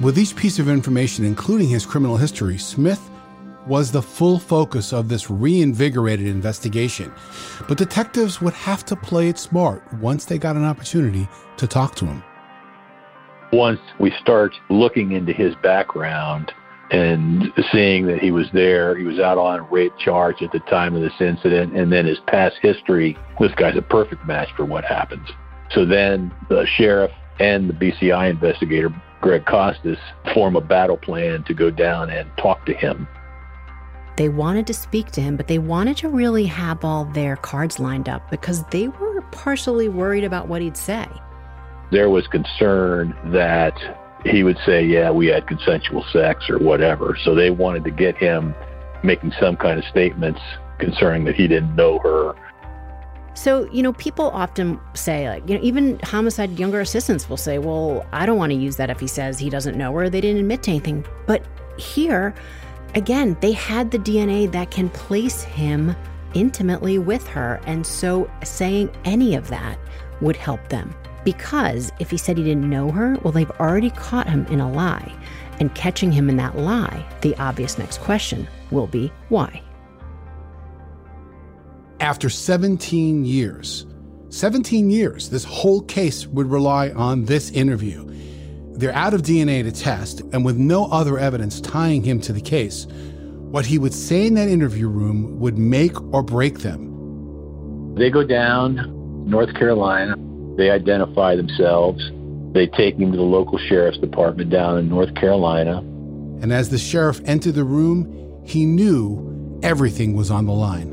With 0.00 0.18
each 0.18 0.36
piece 0.36 0.58
of 0.58 0.68
information, 0.68 1.24
including 1.24 1.68
his 1.68 1.86
criminal 1.86 2.16
history, 2.16 2.58
Smith 2.58 3.10
was 3.66 3.90
the 3.90 4.02
full 4.02 4.38
focus 4.38 4.92
of 4.92 5.08
this 5.08 5.28
reinvigorated 5.28 6.26
investigation. 6.26 7.12
But 7.66 7.78
detectives 7.78 8.40
would 8.40 8.52
have 8.52 8.84
to 8.84 8.94
play 8.94 9.28
it 9.28 9.38
smart 9.38 9.82
once 9.94 10.24
they 10.24 10.38
got 10.38 10.54
an 10.54 10.64
opportunity 10.64 11.26
to 11.56 11.66
talk 11.66 11.96
to 11.96 12.06
him. 12.06 12.22
Once 13.52 13.80
we 13.98 14.12
start 14.20 14.52
looking 14.68 15.12
into 15.12 15.32
his 15.32 15.54
background 15.62 16.52
and 16.90 17.52
seeing 17.72 18.06
that 18.06 18.18
he 18.18 18.30
was 18.30 18.46
there, 18.52 18.96
he 18.96 19.04
was 19.04 19.18
out 19.18 19.38
on 19.38 19.68
rape 19.70 19.96
charge 19.98 20.42
at 20.42 20.52
the 20.52 20.60
time 20.60 20.94
of 20.94 21.02
this 21.02 21.20
incident, 21.20 21.76
and 21.76 21.92
then 21.92 22.06
his 22.06 22.18
past 22.26 22.56
history, 22.62 23.16
this 23.40 23.52
guy's 23.56 23.76
a 23.76 23.82
perfect 23.82 24.26
match 24.26 24.48
for 24.56 24.64
what 24.64 24.84
happens. 24.84 25.28
So 25.72 25.84
then 25.84 26.32
the 26.48 26.66
sheriff 26.76 27.10
and 27.40 27.68
the 27.68 27.74
BCI 27.74 28.30
investigator, 28.30 28.94
Greg 29.20 29.44
Costas, 29.46 29.98
form 30.32 30.56
a 30.56 30.60
battle 30.60 30.96
plan 30.96 31.42
to 31.44 31.54
go 31.54 31.70
down 31.70 32.10
and 32.10 32.30
talk 32.36 32.64
to 32.66 32.74
him 32.74 33.08
they 34.16 34.28
wanted 34.30 34.66
to 34.66 34.74
speak 34.74 35.10
to 35.12 35.20
him, 35.20 35.36
but 35.36 35.46
they 35.46 35.58
wanted 35.58 35.98
to 35.98 36.08
really 36.08 36.46
have 36.46 36.84
all 36.84 37.04
their 37.04 37.36
cards 37.36 37.78
lined 37.78 38.08
up 38.08 38.30
because 38.30 38.64
they 38.68 38.88
were 38.88 39.20
partially 39.30 39.88
worried 39.88 40.24
about 40.24 40.48
what 40.48 40.62
he'd 40.62 40.76
say. 40.76 41.06
There 41.90 42.10
was 42.10 42.26
concern 42.26 43.14
that 43.26 43.74
he 44.28 44.42
would 44.42 44.58
say, 44.64 44.84
Yeah, 44.84 45.10
we 45.10 45.26
had 45.26 45.46
consensual 45.46 46.04
sex 46.12 46.48
or 46.48 46.58
whatever. 46.58 47.16
So 47.24 47.34
they 47.34 47.50
wanted 47.50 47.84
to 47.84 47.90
get 47.90 48.16
him 48.16 48.54
making 49.02 49.32
some 49.40 49.56
kind 49.56 49.78
of 49.78 49.84
statements 49.86 50.40
concerning 50.78 51.24
that 51.24 51.34
he 51.34 51.48
didn't 51.48 51.74
know 51.76 51.98
her. 52.00 52.34
So, 53.34 53.70
you 53.70 53.82
know, 53.82 53.92
people 53.92 54.30
often 54.30 54.80
say, 54.94 55.28
like, 55.28 55.46
you 55.48 55.56
know, 55.56 55.62
even 55.62 55.98
homicide 56.00 56.58
younger 56.58 56.80
assistants 56.80 57.28
will 57.28 57.36
say, 57.36 57.58
well, 57.58 58.06
I 58.10 58.24
don't 58.24 58.38
want 58.38 58.50
to 58.52 58.56
use 58.56 58.76
that 58.76 58.88
if 58.88 58.98
he 58.98 59.06
says 59.06 59.38
he 59.38 59.50
doesn't 59.50 59.76
know 59.76 59.92
her, 59.92 60.08
they 60.08 60.22
didn't 60.22 60.40
admit 60.40 60.62
to 60.64 60.70
anything. 60.70 61.04
But 61.26 61.44
here, 61.76 62.34
Again, 62.96 63.36
they 63.40 63.52
had 63.52 63.90
the 63.90 63.98
DNA 63.98 64.50
that 64.52 64.70
can 64.70 64.88
place 64.88 65.42
him 65.42 65.94
intimately 66.32 66.98
with 66.98 67.26
her, 67.28 67.60
and 67.66 67.86
so 67.86 68.30
saying 68.42 68.90
any 69.04 69.34
of 69.34 69.48
that 69.48 69.78
would 70.22 70.34
help 70.34 70.66
them. 70.68 70.94
Because 71.26 71.90
if 71.98 72.08
he 72.08 72.16
said 72.16 72.38
he 72.38 72.44
didn't 72.44 72.70
know 72.70 72.92
her, 72.92 73.18
well, 73.24 73.32
they've 73.32 73.50
already 73.58 73.90
caught 73.90 74.28
him 74.28 74.46
in 74.46 74.60
a 74.60 74.70
lie. 74.70 75.12
And 75.58 75.74
catching 75.74 76.12
him 76.12 76.28
in 76.28 76.36
that 76.36 76.56
lie, 76.56 77.04
the 77.20 77.34
obvious 77.42 77.78
next 77.78 77.98
question 78.00 78.46
will 78.70 78.86
be 78.86 79.10
why? 79.28 79.60
After 81.98 82.30
17 82.30 83.24
years, 83.24 83.86
17 84.28 84.88
years, 84.88 85.28
this 85.28 85.42
whole 85.42 85.82
case 85.82 86.28
would 86.28 86.46
rely 86.46 86.90
on 86.90 87.24
this 87.24 87.50
interview. 87.50 88.04
They're 88.74 88.94
out 88.94 89.12
of 89.12 89.22
DNA 89.22 89.64
to 89.64 89.72
test, 89.72 90.20
and 90.32 90.44
with 90.44 90.56
no 90.56 90.84
other 90.92 91.18
evidence 91.18 91.60
tying 91.60 92.04
him 92.04 92.20
to 92.20 92.32
the 92.32 92.40
case, 92.40 92.86
what 93.50 93.66
he 93.66 93.78
would 93.78 93.94
say 93.94 94.28
in 94.28 94.34
that 94.34 94.48
interview 94.48 94.86
room 94.86 95.40
would 95.40 95.58
make 95.58 96.00
or 96.14 96.22
break 96.22 96.60
them. 96.60 97.96
They 97.96 98.10
go 98.10 98.22
down 98.22 99.26
North 99.28 99.52
Carolina, 99.54 100.14
they 100.56 100.70
identify 100.70 101.36
themselves, 101.36 102.02
they 102.52 102.66
take 102.66 102.96
him 102.96 103.12
to 103.12 103.16
the 103.16 103.22
local 103.22 103.58
sheriff's 103.58 103.98
department 103.98 104.50
down 104.50 104.78
in 104.78 104.88
North 104.88 105.14
Carolina. 105.14 105.78
And 105.78 106.52
as 106.52 106.70
the 106.70 106.78
sheriff 106.78 107.20
entered 107.24 107.54
the 107.54 107.64
room, 107.64 108.42
he 108.44 108.64
knew 108.64 109.60
everything 109.62 110.14
was 110.14 110.30
on 110.30 110.46
the 110.46 110.52
line. 110.52 110.90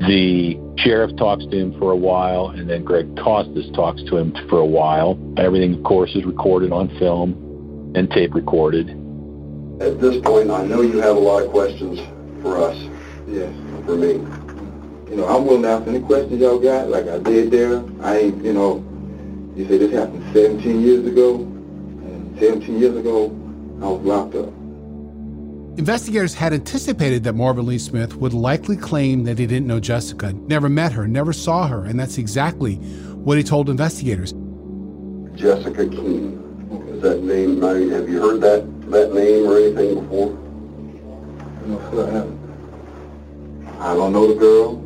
The 0.00 0.58
sheriff 0.76 1.16
talks 1.16 1.44
to 1.46 1.56
him 1.56 1.78
for 1.78 1.92
a 1.92 1.96
while, 1.96 2.48
and 2.48 2.68
then 2.68 2.84
Greg 2.84 3.16
Costas 3.16 3.70
talks 3.74 4.02
to 4.04 4.16
him 4.16 4.34
for 4.48 4.58
a 4.58 4.66
while. 4.66 5.18
Everything, 5.38 5.74
of 5.74 5.84
course, 5.84 6.14
is 6.14 6.24
recorded 6.24 6.72
on 6.72 6.88
film 6.98 7.92
and 7.94 8.10
tape 8.10 8.34
recorded. 8.34 8.90
At 9.80 10.00
this 10.00 10.20
point, 10.22 10.50
I 10.50 10.64
know 10.64 10.82
you 10.82 10.98
have 10.98 11.16
a 11.16 11.20
lot 11.20 11.44
of 11.44 11.50
questions 11.50 12.00
for 12.42 12.58
us. 12.58 12.76
Yes. 13.28 13.52
For 13.86 13.96
me. 13.96 14.20
You 15.14 15.20
know, 15.20 15.28
I'm 15.28 15.46
willing 15.46 15.62
to 15.62 15.68
answer 15.68 15.90
any 15.90 16.00
questions 16.00 16.40
y'all 16.40 16.58
got, 16.58 16.88
like 16.88 17.06
I 17.06 17.18
did 17.18 17.52
there. 17.52 17.84
I 18.02 18.18
ain't, 18.18 18.44
you 18.44 18.52
know, 18.52 18.84
you 19.54 19.64
say 19.68 19.78
this 19.78 19.92
happened 19.92 20.24
17 20.34 20.80
years 20.80 21.06
ago, 21.06 21.36
and 21.36 22.36
17 22.40 22.80
years 22.80 22.96
ago, 22.96 23.26
I 23.80 23.86
was 23.86 24.02
locked 24.02 24.34
up. 24.34 24.48
Investigators 25.78 26.34
had 26.34 26.52
anticipated 26.52 27.22
that 27.22 27.34
Marvin 27.34 27.64
Lee 27.64 27.78
Smith 27.78 28.16
would 28.16 28.34
likely 28.34 28.76
claim 28.76 29.22
that 29.22 29.38
he 29.38 29.46
didn't 29.46 29.68
know 29.68 29.78
Jessica, 29.78 30.32
never 30.32 30.68
met 30.68 30.90
her, 30.90 31.06
never 31.06 31.32
saw 31.32 31.68
her, 31.68 31.84
and 31.84 31.96
that's 31.96 32.18
exactly 32.18 32.74
what 32.74 33.38
he 33.38 33.44
told 33.44 33.70
investigators. 33.70 34.32
Jessica 35.36 35.86
Keene. 35.86 36.40
Is 36.92 37.02
that 37.02 37.22
name, 37.22 37.62
have 37.62 38.08
you 38.08 38.20
heard 38.20 38.40
that, 38.40 38.90
that 38.90 39.14
name 39.14 39.46
or 39.46 39.58
anything 39.58 40.00
before? 40.00 40.30
No, 41.66 41.78
sir, 41.92 42.08
I 42.08 42.10
haven't. 42.10 42.40
I 43.78 43.94
don't 43.94 44.12
know 44.12 44.26
the 44.26 44.40
girl. 44.40 44.83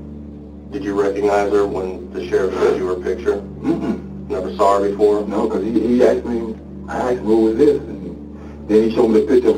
Did 0.71 0.85
you 0.85 1.01
recognize 1.01 1.51
her 1.53 1.67
when 1.67 2.13
the 2.13 2.29
sheriff 2.29 2.53
showed 2.55 2.77
you 2.77 2.87
her 2.89 2.97
picture? 2.97 3.37
Mm-mm. 3.37 4.29
Never 4.29 4.55
saw 4.55 4.81
her 4.81 4.91
before? 4.91 5.27
No, 5.27 5.49
because 5.49 5.65
he, 5.65 5.73
he 5.73 6.05
asked 6.05 6.27
me, 6.27 6.55
I 6.89 6.99
asked 6.99 7.19
him, 7.21 7.25
who 7.25 7.45
was 7.45 7.57
this? 7.57 7.81
And 7.81 8.69
then 8.69 8.89
he 8.89 8.95
showed 8.95 9.09
me 9.09 9.21
the 9.21 9.27
picture. 9.27 9.57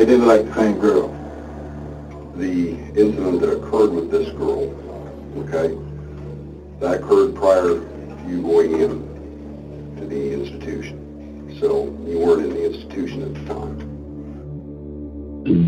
It 0.00 0.06
didn't 0.06 0.26
look 0.26 0.44
like 0.44 0.46
the 0.46 0.54
same 0.60 0.78
girl. 0.78 1.08
The 2.36 2.70
incident 3.00 3.40
that 3.40 3.52
occurred 3.56 3.92
with 3.92 4.10
this 4.10 4.28
girl, 4.32 4.68
okay, 5.46 5.74
that 6.80 7.00
occurred 7.00 7.34
prior 7.36 7.62
to 7.62 8.24
you 8.28 8.42
going 8.42 8.80
in 8.80 9.96
to 9.96 10.06
the 10.06 10.32
institution. 10.34 11.56
So 11.58 11.86
you 12.06 12.18
weren't 12.18 12.42
in 12.44 12.50
the 12.50 12.64
institution 12.66 13.22
at 13.22 13.34
the 13.34 13.54
time. 13.54 13.78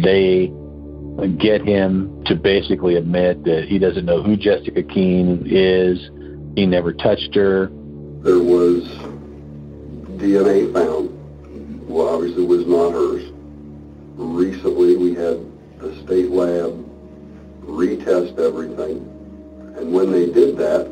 They 0.02 0.52
get 1.38 1.64
him 1.64 2.24
to 2.26 2.34
basically 2.34 2.96
admit 2.96 3.44
that 3.44 3.64
he 3.68 3.78
doesn't 3.78 4.04
know 4.04 4.22
who 4.22 4.36
Jessica 4.36 4.82
Keen 4.82 5.42
is. 5.46 6.10
He 6.56 6.66
never 6.66 6.92
touched 6.92 7.34
her. 7.34 7.66
There 8.22 8.38
was 8.38 8.84
DNA 10.18 10.72
found. 10.72 11.88
Well, 11.88 12.08
obviously 12.08 12.44
it 12.44 12.48
was 12.48 12.66
not 12.66 12.92
hers. 12.92 13.32
Recently 14.16 14.96
we 14.96 15.14
had 15.14 15.38
the 15.78 15.94
state 16.04 16.30
lab 16.30 16.84
retest 17.62 18.38
everything. 18.38 18.98
And 19.76 19.92
when 19.92 20.10
they 20.10 20.26
did 20.26 20.56
that, 20.58 20.90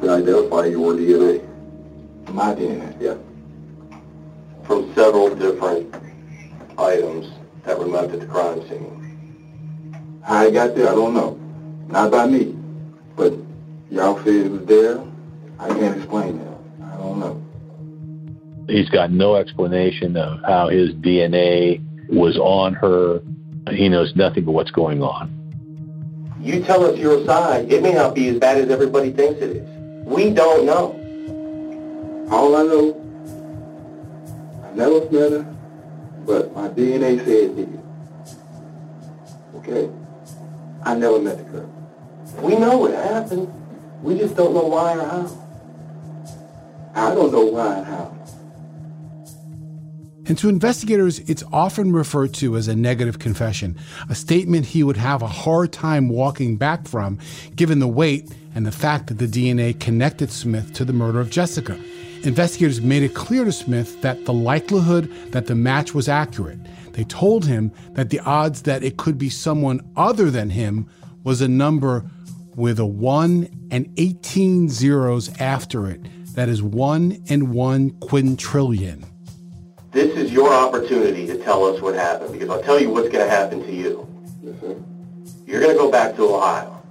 they 0.00 0.08
identify 0.08 0.66
your 0.66 0.94
DNA. 0.94 1.48
My 2.32 2.54
DNA? 2.54 3.00
Yeah. 3.00 3.16
From 4.66 4.94
several 4.94 5.34
different 5.34 5.94
items 6.78 7.30
that 7.64 7.78
were 7.78 7.86
left 7.86 8.12
at 8.14 8.20
the 8.20 8.26
crime 8.26 8.66
scene. 8.68 9.01
How 10.22 10.46
it 10.46 10.52
got 10.52 10.74
there, 10.74 10.88
I 10.88 10.94
don't 10.94 11.14
know. 11.14 11.38
Not 11.88 12.10
by 12.10 12.26
me. 12.26 12.56
But 13.16 13.34
y'all 13.90 14.18
said 14.18 14.34
it 14.34 14.50
was 14.50 14.64
there. 14.66 15.02
I 15.58 15.68
can't 15.68 15.96
explain 15.96 16.38
that. 16.38 16.58
I 16.84 16.96
don't 16.96 17.18
know. 17.18 17.42
He's 18.68 18.88
got 18.88 19.10
no 19.10 19.36
explanation 19.36 20.16
of 20.16 20.40
how 20.44 20.68
his 20.68 20.92
DNA 20.94 21.82
was 22.08 22.38
on 22.38 22.74
her. 22.74 23.20
He 23.70 23.88
knows 23.88 24.14
nothing 24.16 24.44
but 24.44 24.52
what's 24.52 24.70
going 24.70 25.02
on. 25.02 25.38
You 26.40 26.62
tell 26.64 26.84
us 26.84 26.98
your 26.98 27.24
side. 27.24 27.72
It 27.72 27.82
may 27.82 27.92
not 27.92 28.14
be 28.14 28.28
as 28.28 28.38
bad 28.38 28.58
as 28.58 28.70
everybody 28.70 29.12
thinks 29.12 29.40
it 29.40 29.56
is. 29.56 29.68
We 30.06 30.30
don't 30.30 30.66
know. 30.66 30.98
All 32.30 32.56
I 32.56 32.62
know, 32.62 32.96
I 34.64 34.74
never 34.74 35.00
met 35.10 35.32
her, 35.32 35.56
but 36.26 36.54
my 36.54 36.68
DNA 36.68 37.18
said 37.18 37.28
it 37.28 37.56
did. 37.56 37.80
Okay? 39.56 39.90
I 40.84 40.94
never 40.94 41.18
met 41.20 41.38
the 41.38 41.44
girl. 41.44 41.70
We 42.40 42.56
know 42.56 42.86
it 42.86 42.94
happened. 42.94 43.52
We 44.02 44.18
just 44.18 44.36
don't 44.36 44.54
know 44.54 44.66
why 44.66 44.96
or 44.96 45.04
how. 45.04 45.38
I 46.94 47.14
don't 47.14 47.32
know 47.32 47.44
why 47.44 47.76
and 47.76 47.86
how. 47.86 48.18
And 50.26 50.38
to 50.38 50.48
investigators, 50.48 51.18
it's 51.20 51.42
often 51.52 51.92
referred 51.92 52.32
to 52.34 52.56
as 52.56 52.68
a 52.68 52.76
negative 52.76 53.18
confession, 53.18 53.76
a 54.08 54.14
statement 54.14 54.66
he 54.66 54.82
would 54.82 54.96
have 54.96 55.20
a 55.20 55.26
hard 55.26 55.72
time 55.72 56.08
walking 56.08 56.56
back 56.56 56.86
from, 56.86 57.18
given 57.56 57.80
the 57.80 57.88
weight 57.88 58.32
and 58.54 58.64
the 58.64 58.72
fact 58.72 59.08
that 59.08 59.18
the 59.18 59.26
DNA 59.26 59.78
connected 59.78 60.30
Smith 60.30 60.72
to 60.74 60.84
the 60.84 60.92
murder 60.92 61.20
of 61.20 61.30
Jessica. 61.30 61.78
Investigators 62.22 62.80
made 62.80 63.02
it 63.02 63.14
clear 63.14 63.44
to 63.44 63.50
Smith 63.50 64.00
that 64.02 64.24
the 64.24 64.32
likelihood 64.32 65.12
that 65.32 65.46
the 65.48 65.56
match 65.56 65.92
was 65.92 66.08
accurate. 66.08 66.58
They 66.92 67.04
told 67.04 67.46
him 67.46 67.72
that 67.92 68.10
the 68.10 68.20
odds 68.20 68.62
that 68.62 68.82
it 68.82 68.96
could 68.96 69.18
be 69.18 69.30
someone 69.30 69.80
other 69.96 70.30
than 70.30 70.50
him 70.50 70.88
was 71.24 71.40
a 71.40 71.48
number 71.48 72.04
with 72.54 72.78
a 72.78 72.86
1 72.86 73.48
and 73.70 73.92
18 73.96 74.68
zeros 74.68 75.30
after 75.40 75.88
it. 75.88 76.00
That 76.34 76.48
is 76.48 76.62
1 76.62 77.24
and 77.28 77.54
1 77.54 77.90
quintillion. 77.92 79.04
This 79.90 80.16
is 80.16 80.32
your 80.32 80.52
opportunity 80.52 81.26
to 81.26 81.36
tell 81.38 81.64
us 81.64 81.80
what 81.82 81.94
happened 81.94 82.32
because 82.32 82.48
I'll 82.48 82.62
tell 82.62 82.80
you 82.80 82.90
what's 82.90 83.08
going 83.10 83.24
to 83.24 83.30
happen 83.30 83.62
to 83.62 83.72
you. 83.72 84.08
Yes, 84.42 84.54
sir. 84.60 84.76
You're 85.46 85.60
going 85.60 85.72
to 85.72 85.78
go 85.78 85.90
back 85.90 86.16
to 86.16 86.34
Ohio. 86.34 86.82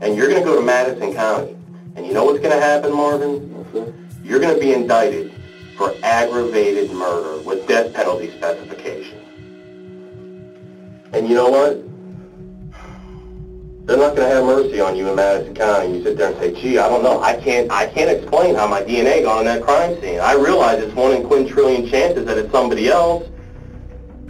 And 0.00 0.16
you're 0.16 0.28
going 0.28 0.42
to 0.42 0.44
go 0.44 0.56
to 0.56 0.62
Madison 0.64 1.12
County. 1.14 1.56
And 1.94 2.06
you 2.06 2.12
know 2.12 2.24
what's 2.24 2.40
going 2.40 2.54
to 2.54 2.60
happen, 2.60 2.92
Marvin? 2.94 3.54
Yes, 3.54 3.66
sir. 3.72 3.94
You're 4.22 4.40
going 4.40 4.54
to 4.54 4.60
be 4.60 4.72
indicted 4.72 5.35
for 5.76 5.94
aggravated 6.02 6.90
murder 6.90 7.42
with 7.42 7.66
death 7.68 7.92
penalty 7.92 8.30
specification. 8.30 9.18
And 11.12 11.28
you 11.28 11.34
know 11.34 11.50
what? 11.50 11.82
They're 13.86 13.96
not 13.96 14.16
going 14.16 14.28
to 14.28 14.34
have 14.34 14.44
mercy 14.44 14.80
on 14.80 14.96
you 14.96 15.08
in 15.08 15.14
Madison 15.14 15.54
County. 15.54 15.98
You 15.98 16.02
sit 16.02 16.16
there 16.16 16.32
and 16.32 16.38
say, 16.40 16.60
gee, 16.60 16.78
I 16.78 16.88
don't 16.88 17.04
know. 17.04 17.22
I 17.22 17.40
can't, 17.40 17.70
I 17.70 17.86
can't 17.86 18.10
explain 18.10 18.56
how 18.56 18.66
my 18.66 18.82
DNA 18.82 19.22
got 19.22 19.38
on 19.38 19.44
that 19.44 19.62
crime 19.62 20.00
scene. 20.00 20.18
I 20.18 20.34
realize 20.34 20.82
it's 20.82 20.94
one 20.94 21.12
in 21.12 21.22
quintillion 21.22 21.88
chances 21.88 22.26
that 22.26 22.36
it's 22.36 22.50
somebody 22.50 22.88
else. 22.88 23.28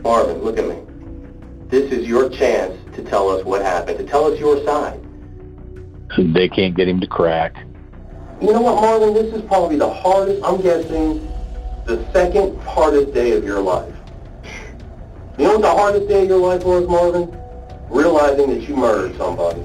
Marvin, 0.03 0.43
look 0.43 0.59
at 0.59 0.69
me. 0.69 0.77
This 1.69 1.91
is 1.91 2.07
your 2.07 2.29
chance 2.29 2.79
to 2.95 3.03
tell 3.03 3.31
us 3.31 3.45
what 3.45 3.63
happened, 3.63 3.99
to 3.99 4.05
tell 4.05 4.31
us 4.31 4.39
your 4.39 4.63
side. 4.65 5.01
They 6.19 6.49
can't 6.49 6.77
get 6.77 6.87
him 6.87 7.01
to 7.01 7.07
crack. 7.07 7.57
You 8.43 8.53
know 8.53 8.61
what, 8.61 8.83
Marvin? 8.83 9.15
This 9.15 9.33
is 9.35 9.43
probably 9.43 9.77
the 9.77 9.91
hardest, 9.91 10.45
I'm 10.45 10.61
guessing, 10.61 11.27
the 11.87 12.05
second 12.13 12.59
hardest 12.63 13.15
day 13.15 13.33
of 13.33 13.45
your 13.45 13.61
life. 13.61 13.95
You 15.39 15.45
know 15.45 15.53
what 15.53 15.63
the 15.63 15.71
hardest 15.71 16.09
day 16.09 16.23
of 16.25 16.29
your 16.29 16.39
life 16.39 16.65
was, 16.65 16.89
Marvin? 16.89 17.41
Realizing 17.89 18.51
that 18.51 18.69
you 18.69 18.77
murdered 18.77 19.17
somebody. 19.17 19.61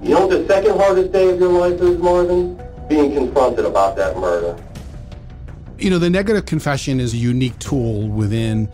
You 0.00 0.10
know 0.10 0.26
what 0.26 0.30
the 0.30 0.46
second 0.46 0.76
hardest 0.76 1.12
day 1.12 1.30
of 1.30 1.40
your 1.40 1.50
life 1.50 1.80
is, 1.80 1.98
Marvin? 1.98 2.60
Being 2.88 3.12
confronted 3.12 3.64
about 3.64 3.96
that 3.96 4.16
murder. 4.16 4.62
You 5.78 5.90
know, 5.90 5.98
the 5.98 6.10
negative 6.10 6.46
confession 6.46 7.00
is 7.00 7.14
a 7.14 7.16
unique 7.16 7.58
tool 7.58 8.08
within 8.08 8.68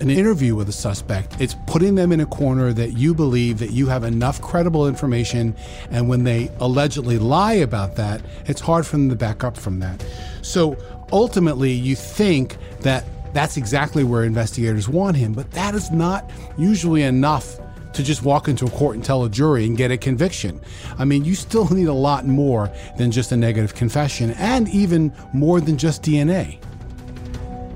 an 0.00 0.10
interview 0.10 0.56
with 0.56 0.68
a 0.68 0.72
suspect. 0.72 1.40
It's 1.40 1.54
putting 1.68 1.94
them 1.94 2.10
in 2.10 2.20
a 2.20 2.26
corner 2.26 2.72
that 2.72 2.98
you 2.98 3.14
believe 3.14 3.58
that 3.60 3.70
you 3.70 3.86
have 3.86 4.02
enough 4.02 4.40
credible 4.42 4.88
information, 4.88 5.54
and 5.90 6.08
when 6.08 6.24
they 6.24 6.50
allegedly 6.58 7.18
lie 7.18 7.54
about 7.54 7.94
that, 7.96 8.20
it's 8.46 8.60
hard 8.60 8.84
for 8.84 8.96
them 8.96 9.08
to 9.10 9.14
back 9.14 9.44
up 9.44 9.56
from 9.56 9.78
that. 9.78 10.04
So 10.42 10.76
ultimately, 11.12 11.70
you 11.70 11.94
think 11.94 12.56
that 12.80 13.04
that's 13.32 13.56
exactly 13.56 14.04
where 14.04 14.24
investigators 14.24 14.88
want 14.88 15.16
him, 15.16 15.32
but 15.32 15.50
that 15.52 15.74
is 15.74 15.90
not 15.90 16.30
usually 16.58 17.02
enough 17.02 17.58
to 17.94 18.02
just 18.02 18.22
walk 18.22 18.48
into 18.48 18.64
a 18.64 18.70
court 18.70 18.96
and 18.96 19.04
tell 19.04 19.24
a 19.24 19.28
jury 19.28 19.66
and 19.66 19.76
get 19.76 19.90
a 19.90 19.96
conviction. 19.96 20.60
I 20.98 21.04
mean, 21.04 21.24
you 21.24 21.34
still 21.34 21.68
need 21.72 21.88
a 21.88 21.92
lot 21.92 22.26
more 22.26 22.70
than 22.96 23.10
just 23.10 23.32
a 23.32 23.36
negative 23.36 23.74
confession, 23.74 24.32
and 24.32 24.68
even 24.68 25.12
more 25.32 25.60
than 25.60 25.76
just 25.76 26.02
DNA. 26.02 26.58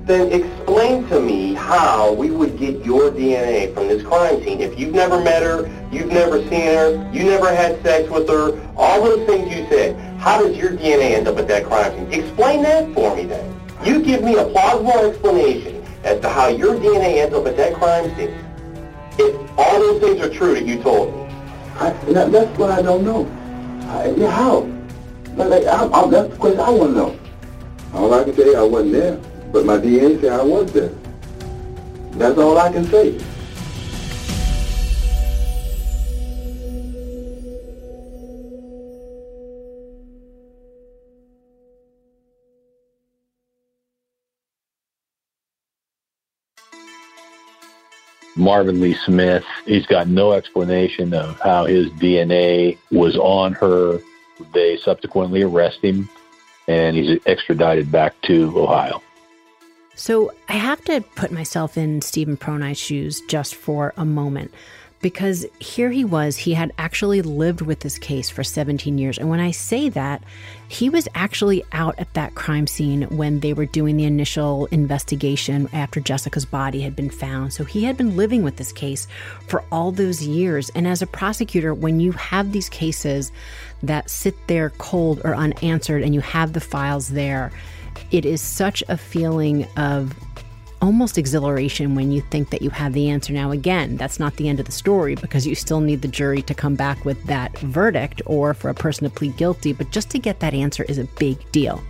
Then 0.05 0.31
explain 0.31 1.07
to 1.09 1.19
me 1.19 1.53
how 1.53 2.13
we 2.13 2.31
would 2.31 2.57
get 2.57 2.85
your 2.85 3.11
DNA 3.11 3.73
from 3.73 3.89
this 3.89 4.01
crime 4.03 4.41
scene. 4.41 4.61
If 4.61 4.79
you've 4.79 4.93
never 4.93 5.21
met 5.21 5.43
her, 5.43 5.69
you've 5.91 6.11
never 6.11 6.41
seen 6.43 6.67
her, 6.67 7.11
you 7.11 7.25
never 7.25 7.53
had 7.53 7.81
sex 7.83 8.09
with 8.09 8.29
her, 8.29 8.57
all 8.77 9.03
those 9.03 9.27
things 9.27 9.53
you 9.53 9.67
said, 9.67 10.06
how 10.17 10.41
does 10.41 10.57
your 10.57 10.71
DNA 10.71 11.11
end 11.15 11.27
up 11.27 11.37
at 11.37 11.47
that 11.47 11.65
crime 11.65 11.91
scene? 11.93 12.11
Explain 12.11 12.63
that 12.63 12.93
for 12.93 13.15
me 13.15 13.25
then. 13.25 13.59
You 13.83 14.01
give 14.01 14.23
me 14.23 14.35
a 14.35 14.45
plausible 14.45 15.09
explanation 15.09 15.85
as 16.03 16.19
to 16.21 16.29
how 16.29 16.47
your 16.47 16.75
DNA 16.75 17.21
ends 17.21 17.35
up 17.35 17.45
at 17.45 17.55
that 17.57 17.75
crime 17.75 18.15
scene. 18.15 18.33
If 19.19 19.35
all 19.57 19.79
those 19.79 20.01
things 20.01 20.21
are 20.21 20.29
true 20.29 20.53
that 20.55 20.65
you 20.65 20.81
told 20.81 21.15
me. 21.15 21.23
I, 21.79 21.91
that, 22.13 22.31
that's 22.31 22.57
what 22.57 22.71
I 22.71 22.81
don't 22.81 23.03
know. 23.03 23.25
I, 23.89 24.09
yeah, 24.11 24.31
how? 24.31 24.61
Like, 25.35 25.65
I, 25.65 25.85
I, 25.85 26.09
that's 26.09 26.29
the 26.29 26.37
question 26.37 26.59
I 26.59 26.69
want 26.71 26.93
to 26.93 26.97
know. 26.97 27.19
All 27.93 28.13
I 28.13 28.23
can 28.23 28.35
say, 28.35 28.55
I 28.55 28.63
wasn't 28.63 28.93
there, 28.93 29.17
but 29.51 29.65
my 29.65 29.77
DNA 29.77 30.19
said 30.19 30.31
I 30.39 30.43
was 30.43 30.71
there. 30.73 30.91
That's 32.13 32.37
all 32.39 32.57
I 32.57 32.71
can 32.71 32.85
say. 32.85 33.19
Marvin 48.37 48.79
Lee 48.79 48.93
Smith, 48.93 49.43
he's 49.65 49.85
got 49.85 50.07
no 50.07 50.33
explanation 50.33 51.13
of 51.13 51.39
how 51.39 51.65
his 51.65 51.89
DNA 51.91 52.77
was 52.91 53.15
on 53.17 53.53
her. 53.53 53.99
They 54.53 54.77
subsequently 54.77 55.41
arrest 55.41 55.79
him 55.83 56.09
and 56.67 56.95
he's 56.95 57.19
extradited 57.25 57.91
back 57.91 58.19
to 58.23 58.53
Ohio. 58.57 59.01
So 59.95 60.31
I 60.47 60.53
have 60.53 60.83
to 60.85 61.01
put 61.15 61.31
myself 61.31 61.75
in 61.77 62.01
Stephen 62.01 62.37
Pronai's 62.37 62.77
shoes 62.77 63.21
just 63.21 63.55
for 63.55 63.93
a 63.97 64.05
moment 64.05 64.53
because 65.01 65.45
here 65.59 65.91
he 65.91 66.03
was, 66.03 66.37
he 66.37 66.53
had 66.53 66.73
actually 66.77 67.21
lived 67.21 67.61
with 67.61 67.81
this 67.81 67.99
case 67.99 68.29
for 68.29 68.43
17 68.43 68.97
years. 68.97 69.17
And 69.17 69.29
when 69.29 69.39
I 69.39 69.51
say 69.51 69.89
that, 69.89 70.23
he 70.69 70.89
was 70.89 71.07
actually 71.13 71.63
out 71.71 71.97
at 71.99 72.13
that 72.15 72.35
crime 72.35 72.65
scene 72.65 73.03
when 73.03 73.39
they 73.41 73.53
were 73.53 73.65
doing 73.65 73.97
the 73.97 74.05
initial 74.05 74.65
investigation 74.67 75.69
after 75.71 75.99
Jessica's 75.99 76.45
body 76.45 76.81
had 76.81 76.95
been 76.95 77.11
found. 77.11 77.53
So 77.53 77.63
he 77.63 77.83
had 77.83 77.95
been 77.95 78.17
living 78.17 78.43
with 78.43 78.57
this 78.57 78.71
case 78.71 79.07
for 79.47 79.63
all 79.71 79.91
those 79.91 80.25
years. 80.25 80.71
And 80.73 80.87
as 80.87 81.01
a 81.01 81.07
prosecutor, 81.07 81.73
when 81.73 81.99
you 81.99 82.11
have 82.13 82.51
these 82.51 82.69
cases 82.69 83.31
that 83.83 84.09
sit 84.09 84.35
there 84.47 84.71
cold 84.71 85.21
or 85.23 85.35
unanswered 85.35 86.01
and 86.01 86.15
you 86.15 86.21
have 86.21 86.53
the 86.53 86.59
files 86.59 87.09
there, 87.09 87.51
it 88.11 88.25
is 88.25 88.41
such 88.41 88.83
a 88.87 88.97
feeling 88.97 89.67
of 89.77 90.13
almost 90.81 91.17
exhilaration 91.17 91.95
when 91.95 92.11
you 92.11 92.21
think 92.21 92.49
that 92.49 92.61
you 92.61 92.69
have 92.69 92.93
the 92.93 93.09
answer. 93.09 93.33
Now, 93.33 93.51
again, 93.51 93.97
that's 93.97 94.19
not 94.19 94.35
the 94.35 94.47
end 94.47 94.59
of 94.59 94.65
the 94.65 94.71
story 94.71 95.15
because 95.15 95.45
you 95.45 95.55
still 95.55 95.79
need 95.79 96.01
the 96.01 96.07
jury 96.07 96.41
to 96.43 96.53
come 96.53 96.75
back 96.75 97.05
with 97.05 97.21
that 97.25 97.57
verdict 97.59 98.21
or 98.25 98.53
for 98.53 98.69
a 98.69 98.73
person 98.73 99.09
to 99.09 99.13
plead 99.13 99.37
guilty, 99.37 99.73
but 99.73 99.91
just 99.91 100.09
to 100.11 100.19
get 100.19 100.39
that 100.39 100.53
answer 100.53 100.83
is 100.83 100.97
a 100.97 101.05
big 101.19 101.51
deal. 101.51 101.81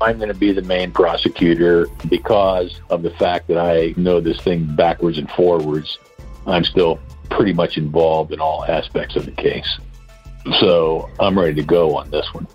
I'm 0.00 0.16
going 0.16 0.28
to 0.28 0.34
be 0.34 0.52
the 0.52 0.62
main 0.62 0.92
prosecutor 0.92 1.86
because 2.08 2.80
of 2.88 3.02
the 3.02 3.10
fact 3.10 3.48
that 3.48 3.58
I 3.58 3.92
know 3.96 4.20
this 4.20 4.40
thing 4.40 4.64
backwards 4.74 5.18
and 5.18 5.30
forwards. 5.32 5.98
I'm 6.46 6.64
still 6.64 6.98
pretty 7.28 7.52
much 7.52 7.76
involved 7.76 8.32
in 8.32 8.40
all 8.40 8.64
aspects 8.64 9.14
of 9.16 9.26
the 9.26 9.32
case. 9.32 9.78
So 10.58 11.10
I'm 11.20 11.38
ready 11.38 11.54
to 11.54 11.62
go 11.62 11.96
on 11.96 12.10
this 12.10 12.32
one 12.32 12.46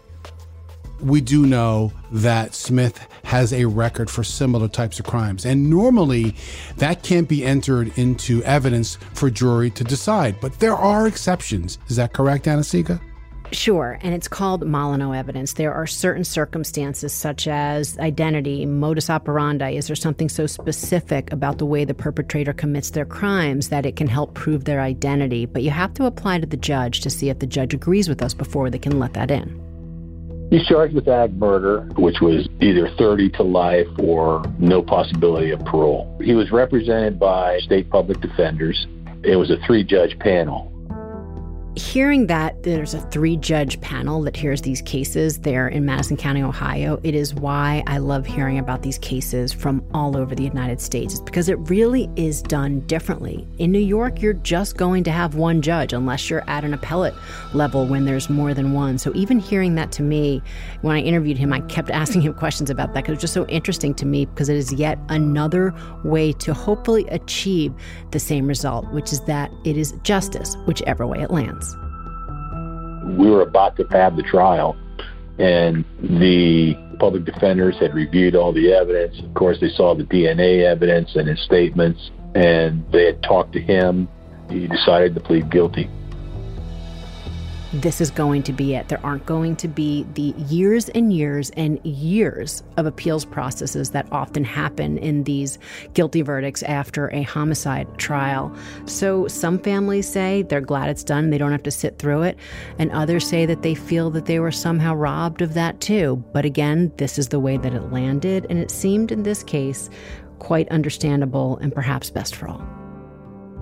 we 1.05 1.21
do 1.21 1.45
know 1.45 1.91
that 2.11 2.55
Smith 2.55 2.99
has 3.23 3.53
a 3.53 3.65
record 3.65 4.09
for 4.09 4.23
similar 4.23 4.67
types 4.67 4.99
of 4.99 5.05
crimes. 5.05 5.45
And 5.45 5.69
normally 5.69 6.35
that 6.77 7.03
can't 7.03 7.29
be 7.29 7.45
entered 7.45 7.97
into 7.97 8.43
evidence 8.43 8.95
for 9.13 9.29
jury 9.29 9.69
to 9.71 9.83
decide. 9.83 10.39
But 10.41 10.59
there 10.59 10.75
are 10.75 11.07
exceptions. 11.07 11.77
Is 11.87 11.95
that 11.97 12.13
correct, 12.13 12.47
Anna-Sigga? 12.47 12.99
Sure, 13.51 13.99
and 14.01 14.15
it's 14.15 14.27
called 14.27 14.65
Molineux 14.65 15.13
evidence. 15.13 15.53
There 15.53 15.71
are 15.71 15.85
certain 15.85 16.23
circumstances, 16.23 17.13
such 17.13 17.47
as 17.47 17.97
identity, 17.99 18.65
modus 18.65 19.07
operandi. 19.07 19.75
Is 19.75 19.85
there 19.85 19.95
something 19.95 20.29
so 20.29 20.47
specific 20.47 21.31
about 21.31 21.59
the 21.59 21.65
way 21.65 21.85
the 21.85 21.93
perpetrator 21.93 22.53
commits 22.53 22.89
their 22.89 23.05
crimes 23.05 23.69
that 23.69 23.85
it 23.85 23.95
can 23.95 24.07
help 24.07 24.33
prove 24.33 24.65
their 24.65 24.81
identity? 24.81 25.45
But 25.45 25.61
you 25.61 25.69
have 25.69 25.93
to 25.93 26.05
apply 26.05 26.39
to 26.39 26.47
the 26.47 26.57
judge 26.57 27.01
to 27.01 27.09
see 27.11 27.29
if 27.29 27.37
the 27.37 27.45
judge 27.45 27.75
agrees 27.75 28.09
with 28.09 28.23
us 28.23 28.33
before 28.33 28.71
they 28.71 28.79
can 28.79 28.97
let 28.97 29.13
that 29.13 29.29
in. 29.29 29.64
He's 30.49 30.65
charged 30.67 30.93
with 30.93 31.07
ag 31.07 31.35
murder, 31.35 31.81
which 31.97 32.21
was 32.21 32.47
either 32.61 32.89
30 32.97 33.29
to 33.31 33.43
life 33.43 33.87
or 33.99 34.43
no 34.59 34.81
possibility 34.81 35.51
of 35.51 35.59
parole. 35.65 36.17
He 36.23 36.33
was 36.33 36.51
represented 36.51 37.19
by 37.19 37.59
state 37.59 37.89
public 37.89 38.21
defenders. 38.21 38.87
It 39.23 39.35
was 39.37 39.49
a 39.49 39.57
three 39.65 39.83
judge 39.83 40.17
panel 40.19 40.74
hearing 41.75 42.27
that 42.27 42.63
there's 42.63 42.93
a 42.93 43.01
three 43.09 43.35
judge 43.35 43.79
panel 43.81 44.21
that 44.21 44.35
hears 44.35 44.61
these 44.61 44.81
cases 44.81 45.39
there 45.39 45.67
in 45.67 45.85
Madison 45.85 46.15
County, 46.15 46.41
Ohio, 46.41 46.99
it 47.03 47.13
is 47.13 47.35
why 47.35 47.83
I 47.85 47.97
love 47.97 48.25
hearing 48.25 48.57
about 48.57 48.81
these 48.81 48.97
cases 48.97 49.51
from 49.51 49.85
all 49.93 50.15
over 50.15 50.35
the 50.35 50.43
United 50.43 50.79
States. 50.79 51.15
It's 51.15 51.21
because 51.21 51.49
it 51.49 51.55
really 51.69 52.09
is 52.15 52.41
done 52.41 52.79
differently. 52.81 53.45
In 53.57 53.71
New 53.71 53.79
York, 53.79 54.21
you're 54.21 54.33
just 54.33 54.77
going 54.77 55.03
to 55.03 55.11
have 55.11 55.35
one 55.35 55.61
judge 55.61 55.91
unless 55.91 56.29
you're 56.29 56.49
at 56.49 56.63
an 56.63 56.73
appellate 56.73 57.13
level 57.53 57.85
when 57.85 58.05
there's 58.05 58.29
more 58.29 58.53
than 58.53 58.71
one. 58.71 58.97
So 58.97 59.11
even 59.13 59.39
hearing 59.39 59.75
that 59.75 59.91
to 59.93 60.03
me, 60.03 60.41
when 60.81 60.95
I 60.95 61.01
interviewed 61.01 61.37
him, 61.37 61.51
I 61.51 61.59
kept 61.61 61.89
asking 62.05 62.21
him 62.21 62.33
questions 62.33 62.69
about 62.69 62.93
that 62.93 63.01
because 63.03 63.09
it 63.09 63.15
was 63.15 63.21
just 63.21 63.33
so 63.33 63.45
interesting 63.47 63.93
to 63.95 64.05
me 64.05 64.25
because 64.25 64.47
it 64.47 64.55
is 64.57 64.71
yet 64.71 64.97
another 65.09 65.73
way 66.05 66.31
to 66.33 66.53
hopefully 66.53 67.05
achieve 67.09 67.73
the 68.11 68.19
same 68.19 68.47
result, 68.47 68.89
which 68.93 69.11
is 69.11 69.19
that 69.21 69.51
it 69.65 69.75
is 69.75 69.93
justice, 70.03 70.55
whichever 70.65 71.05
way 71.05 71.21
it 71.21 71.31
lands 71.31 71.64
we 73.05 73.29
were 73.29 73.41
about 73.41 73.75
to 73.77 73.85
have 73.91 74.15
the 74.15 74.23
trial, 74.23 74.75
and 75.37 75.85
the 76.01 76.75
public 76.99 77.25
defenders 77.25 77.75
had 77.79 77.93
reviewed 77.93 78.35
all 78.35 78.53
the 78.53 78.73
evidence. 78.73 79.19
Of 79.23 79.33
course, 79.33 79.57
they 79.59 79.69
saw 79.69 79.95
the 79.95 80.03
DNA 80.03 80.63
evidence 80.63 81.15
and 81.15 81.27
his 81.27 81.41
statements, 81.43 82.11
and 82.33 82.85
they 82.91 83.05
had 83.05 83.21
talked 83.23 83.53
to 83.53 83.61
him. 83.61 84.07
He 84.49 84.67
decided 84.67 85.15
to 85.15 85.21
plead 85.21 85.49
guilty 85.51 85.89
this 87.81 87.99
is 87.99 88.09
going 88.09 88.43
to 88.43 88.53
be 88.53 88.73
it. 88.73 88.87
There 88.87 89.03
aren't 89.03 89.25
going 89.25 89.55
to 89.57 89.67
be 89.67 90.05
the 90.13 90.33
years 90.47 90.89
and 90.89 91.11
years 91.11 91.49
and 91.51 91.83
years 91.85 92.63
of 92.77 92.85
appeals 92.85 93.25
processes 93.25 93.91
that 93.91 94.07
often 94.11 94.43
happen 94.43 94.97
in 94.97 95.23
these 95.23 95.57
guilty 95.93 96.21
verdicts 96.21 96.63
after 96.63 97.09
a 97.09 97.23
homicide 97.23 97.97
trial. 97.97 98.55
So 98.85 99.27
some 99.27 99.59
families 99.59 100.07
say 100.07 100.43
they're 100.43 100.61
glad 100.61 100.89
it's 100.89 101.03
done, 101.03 101.29
they 101.29 101.37
don't 101.37 101.51
have 101.51 101.63
to 101.63 101.71
sit 101.71 101.99
through 101.99 102.23
it, 102.23 102.37
and 102.79 102.91
others 102.91 103.27
say 103.27 103.45
that 103.45 103.61
they 103.61 103.75
feel 103.75 104.09
that 104.11 104.25
they 104.25 104.39
were 104.39 104.51
somehow 104.51 104.95
robbed 104.95 105.41
of 105.41 105.53
that 105.55 105.81
too. 105.81 106.23
But 106.31 106.45
again, 106.45 106.93
this 106.97 107.19
is 107.19 107.29
the 107.29 107.39
way 107.39 107.57
that 107.57 107.73
it 107.73 107.91
landed, 107.91 108.45
and 108.49 108.57
it 108.57 108.71
seemed 108.71 109.11
in 109.11 109.23
this 109.23 109.43
case 109.43 109.89
quite 110.39 110.69
understandable 110.69 111.57
and 111.57 111.73
perhaps 111.73 112.09
best 112.09 112.35
for 112.35 112.47
all. 112.47 112.65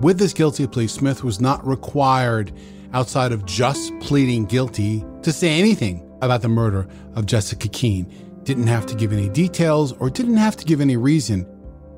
With 0.00 0.18
this 0.18 0.32
guilty 0.32 0.66
plea, 0.66 0.88
Smith 0.88 1.24
was 1.24 1.40
not 1.40 1.66
required 1.66 2.52
outside 2.94 3.32
of 3.32 3.44
just 3.44 3.92
pleading 4.00 4.46
guilty 4.46 5.04
to 5.22 5.32
say 5.32 5.58
anything 5.58 6.08
about 6.22 6.40
the 6.40 6.48
murder 6.48 6.88
of 7.14 7.26
Jessica 7.26 7.68
Keen. 7.68 8.06
Didn't 8.44 8.68
have 8.68 8.86
to 8.86 8.94
give 8.94 9.12
any 9.12 9.28
details 9.28 9.92
or 9.92 10.08
didn't 10.08 10.36
have 10.36 10.56
to 10.56 10.64
give 10.64 10.80
any 10.80 10.96
reason. 10.96 11.46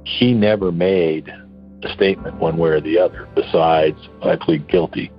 He 0.05 0.33
never 0.33 0.73
made 0.73 1.29
a 1.83 1.93
statement 1.93 2.37
one 2.37 2.57
way 2.57 2.71
or 2.71 2.81
the 2.81 2.99
other 2.99 3.29
besides, 3.35 3.99
I 4.23 4.37
plead 4.37 4.69
guilty. 4.69 5.13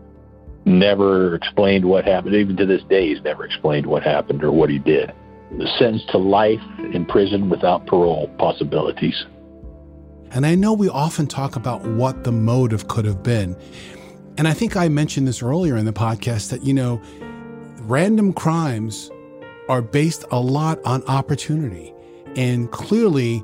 Never 0.66 1.36
explained 1.36 1.86
what 1.86 2.06
happened. 2.06 2.36
Even 2.36 2.58
to 2.58 2.66
this 2.66 2.84
day, 2.90 3.08
he's 3.08 3.22
never 3.22 3.46
explained 3.46 3.86
what 3.86 4.04
happened 4.04 4.44
or 4.44 4.52
what 4.52 4.70
he 4.70 4.80
did. 4.80 5.14
Sentenced 5.78 6.10
to 6.10 6.18
life 6.18 6.60
in 6.94 7.06
prison 7.06 7.50
without 7.50 7.86
parole 7.86 8.28
possibilities. 8.38 9.26
And 10.32 10.46
I 10.46 10.56
know 10.56 10.74
we 10.74 10.90
often 10.90 11.28
talk 11.28 11.56
about 11.56 11.84
what 11.84 12.26
the 12.26 12.34
motive 12.34 12.90
could 12.90 13.06
have 13.06 13.24
been. 13.24 13.56
And 14.38 14.48
I 14.48 14.54
think 14.54 14.78
I 14.78 14.88
mentioned 14.88 15.28
this 15.28 15.42
earlier 15.42 15.76
in 15.76 15.86
the 15.86 15.94
podcast 15.94 16.52
that, 16.52 16.64
you 16.64 16.74
know, 16.74 17.02
random 17.82 18.34
crimes 18.34 19.10
are 19.68 19.82
based 19.82 20.26
a 20.30 20.40
lot 20.40 20.80
on 20.86 21.04
opportunity. 21.06 21.94
And 22.36 22.72
clearly, 22.72 23.44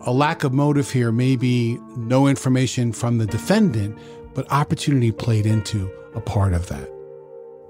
a 0.00 0.12
lack 0.12 0.42
of 0.42 0.52
motive 0.52 0.90
here 0.90 1.12
may 1.12 1.36
be 1.36 1.78
no 1.96 2.26
information 2.26 2.92
from 2.92 3.18
the 3.18 3.26
defendant, 3.26 3.96
but 4.34 4.50
opportunity 4.50 5.12
played 5.12 5.46
into 5.46 5.88
a 6.14 6.20
part 6.20 6.52
of 6.52 6.66
that. 6.66 6.90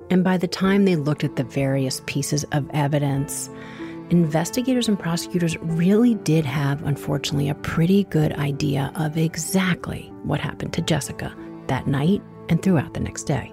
And 0.08 0.24
by 0.24 0.38
the 0.38 0.48
time 0.48 0.86
they 0.86 0.96
looked 0.96 1.22
at 1.22 1.36
the 1.36 1.44
various 1.44 2.02
pieces 2.06 2.44
of 2.52 2.68
evidence, 2.70 3.50
investigators 4.08 4.88
and 4.88 4.98
prosecutors 4.98 5.56
really 5.58 6.14
did 6.14 6.46
have, 6.46 6.82
unfortunately, 6.84 7.50
a 7.50 7.54
pretty 7.56 8.04
good 8.04 8.32
idea 8.32 8.90
of 8.96 9.18
exactly 9.18 10.10
what 10.22 10.40
happened 10.40 10.72
to 10.72 10.82
Jessica 10.82 11.34
that 11.66 11.86
night 11.86 12.22
and 12.48 12.62
throughout 12.62 12.94
the 12.94 13.00
next 13.00 13.24
day. 13.24 13.52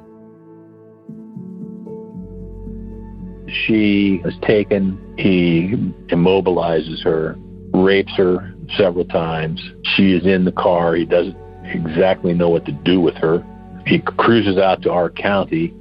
She 3.66 4.22
is 4.24 4.34
taken, 4.42 4.98
he 5.18 5.74
immobilizes 6.08 7.04
her, 7.04 7.36
rapes 7.74 8.14
her 8.16 8.54
several 8.78 9.06
times. 9.06 9.62
She 9.96 10.14
is 10.14 10.26
in 10.26 10.46
the 10.46 10.52
car. 10.52 10.96
He 10.96 11.06
doesn't 11.06 11.38
exactly 11.66 12.34
know 12.34 12.50
what 12.50 12.66
to 12.66 12.72
do 12.72 13.02
with 13.02 13.16
her. 13.16 13.46
He 13.86 14.00
cruises 14.00 14.58
out 14.58 14.82
to 14.84 14.92
our 14.92 15.10
county, 15.10 15.74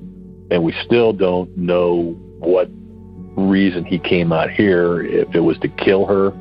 and 0.51 0.65
we 0.65 0.75
still 0.85 1.13
don't 1.13 1.55
know 1.57 2.17
what 2.39 2.69
reason 3.37 3.85
he 3.85 3.99
came 3.99 4.33
out 4.33 4.51
here, 4.51 5.03
if 5.03 5.35
it 5.35 5.41
was 5.41 5.59
to 5.59 5.69
kill 5.69 6.07
her 6.07 6.33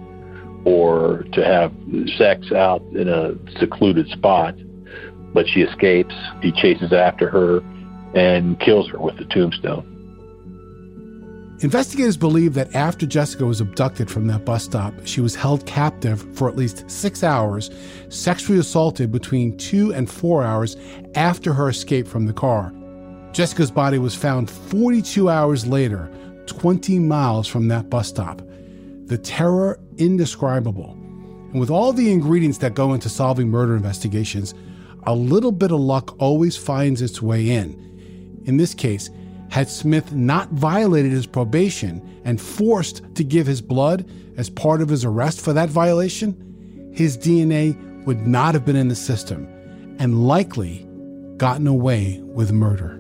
or 0.66 1.26
to 1.34 1.46
have 1.46 1.72
sex 2.18 2.52
out 2.52 2.82
in 2.94 3.08
a 3.08 3.34
secluded 3.60 4.08
spot 4.10 4.56
but 5.34 5.48
she 5.48 5.62
escapes. 5.62 6.16
He 6.42 6.52
chases 6.52 6.94
after 6.94 7.30
her 7.30 7.60
and 8.14 8.60
kills 8.60 8.90
her 8.90 9.00
with 9.00 9.18
the 9.18 9.26
tombstone. 9.26 9.86
Investigators 11.62 12.16
believe 12.16 12.54
that 12.54 12.74
after 12.74 13.06
Jessica 13.06 13.46
was 13.46 13.60
abducted 13.60 14.10
from 14.10 14.28
that 14.28 14.46
bus 14.46 14.64
stop, 14.64 14.94
she 15.04 15.20
was 15.20 15.36
held 15.36 15.66
captive 15.66 16.22
for 16.34 16.48
at 16.48 16.56
least 16.56 16.90
six 16.90 17.22
hours, 17.22 17.70
sexually 18.08 18.58
assaulted 18.60 19.12
between 19.12 19.58
two 19.58 19.94
and 19.94 20.10
four 20.10 20.42
hours 20.42 20.78
after 21.16 21.52
her 21.52 21.68
escape 21.68 22.08
from 22.08 22.26
the 22.26 22.34
car. 22.34 22.72
Jessica's 23.34 23.72
body 23.72 23.98
was 23.98 24.16
found 24.16 24.50
42 24.50 25.30
hours 25.30 25.68
later, 25.68 26.10
20 26.46 26.98
miles 26.98 27.46
from 27.46 27.68
that 27.68 27.90
bus 27.90 28.08
stop. 28.08 28.42
The 29.08 29.18
terror 29.18 29.82
indescribable. 29.98 30.94
And 31.52 31.60
with 31.60 31.70
all 31.70 31.92
the 31.92 32.12
ingredients 32.12 32.60
that 32.60 32.74
go 32.74 32.94
into 32.94 33.10
solving 33.10 33.50
murder 33.50 33.76
investigations, 33.76 34.54
a 35.04 35.16
little 35.16 35.52
bit 35.52 35.72
of 35.72 35.80
luck 35.80 36.16
always 36.20 36.58
finds 36.58 37.02
its 37.02 37.22
way 37.22 37.50
in. 37.50 38.42
In 38.46 38.58
this 38.58 38.74
case, 38.74 39.10
Had 39.50 39.70
Smith 39.70 40.14
not 40.14 40.50
violated 40.52 41.12
his 41.12 41.26
probation 41.26 42.22
and 42.24 42.40
forced 42.40 43.02
to 43.16 43.24
give 43.24 43.48
his 43.48 43.62
blood 43.62 44.08
as 44.38 44.50
part 44.50 44.82
of 44.82 44.90
his 44.90 45.04
arrest 45.04 45.42
for 45.42 45.54
that 45.54 45.70
violation, 45.70 46.92
his 46.94 47.18
DNA 47.18 47.76
would 48.06 48.28
not 48.28 48.54
have 48.54 48.66
been 48.66 48.76
in 48.76 48.88
the 48.88 48.96
system 48.96 49.48
and 50.00 50.28
likely 50.28 50.88
gotten 51.38 51.68
away 51.68 52.20
with 52.22 52.52
murder. 52.52 52.99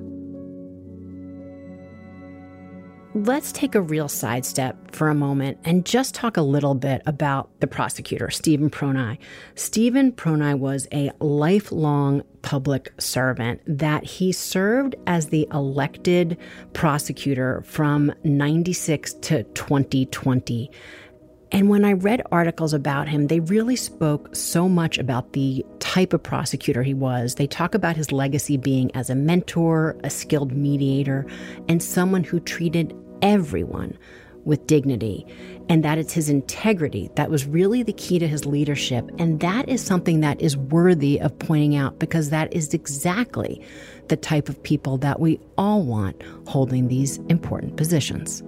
Let's 3.15 3.51
take 3.51 3.73
a 3.73 3.81
real 3.81 4.07
sidestep 4.07 4.91
for 4.91 5.09
a 5.09 5.15
moment 5.15 5.57
and 5.65 5.83
just 5.83 6.13
talk 6.13 6.37
a 6.37 6.43
little 6.43 6.75
bit 6.75 7.01
about 7.07 7.49
the 7.59 7.65
prosecutor, 7.65 8.29
Stephen 8.29 8.69
Pronai. 8.69 9.17
Stephen 9.55 10.11
Pronai 10.11 10.59
was 10.59 10.87
a 10.93 11.11
lifelong 11.19 12.21
public 12.43 12.93
servant 12.99 13.61
that 13.65 14.03
he 14.03 14.31
served 14.31 14.95
as 15.07 15.29
the 15.29 15.47
elected 15.51 16.37
prosecutor 16.73 17.63
from 17.65 18.13
96 18.23 19.13
to 19.15 19.41
2020. 19.43 20.69
And 21.51 21.67
when 21.67 21.83
I 21.83 21.93
read 21.93 22.21
articles 22.31 22.73
about 22.73 23.07
him, 23.07 23.27
they 23.27 23.39
really 23.39 23.75
spoke 23.75 24.35
so 24.35 24.69
much 24.69 24.99
about 24.99 25.33
the 25.33 25.65
type 25.79 26.13
of 26.13 26.21
prosecutor 26.21 26.83
he 26.83 26.93
was. 26.93 27.35
They 27.35 27.47
talk 27.47 27.73
about 27.73 27.95
his 27.95 28.11
legacy 28.11 28.55
being 28.55 28.91
as 28.95 29.09
a 29.09 29.15
mentor, 29.15 29.97
a 30.03 30.11
skilled 30.11 30.51
mediator, 30.51 31.25
and 31.67 31.81
someone 31.81 32.23
who 32.23 32.39
treated 32.39 32.95
everyone 33.23 33.97
with 34.45 34.67
dignity, 34.67 35.25
and 35.67 35.83
that 35.83 35.97
it's 35.97 36.13
his 36.13 36.29
integrity 36.29 37.09
that 37.15 37.29
was 37.29 37.45
really 37.45 37.83
the 37.83 37.93
key 37.93 38.19
to 38.19 38.27
his 38.27 38.45
leadership. 38.45 39.09
And 39.19 39.39
that 39.41 39.67
is 39.67 39.83
something 39.83 40.21
that 40.21 40.39
is 40.39 40.55
worthy 40.55 41.19
of 41.19 41.37
pointing 41.39 41.75
out 41.75 41.99
because 41.99 42.29
that 42.29 42.53
is 42.53 42.73
exactly 42.73 43.61
the 44.07 44.17
type 44.17 44.49
of 44.49 44.61
people 44.63 44.97
that 44.99 45.19
we 45.19 45.39
all 45.57 45.83
want 45.83 46.21
holding 46.47 46.87
these 46.87 47.17
important 47.27 47.75
positions. 47.75 48.43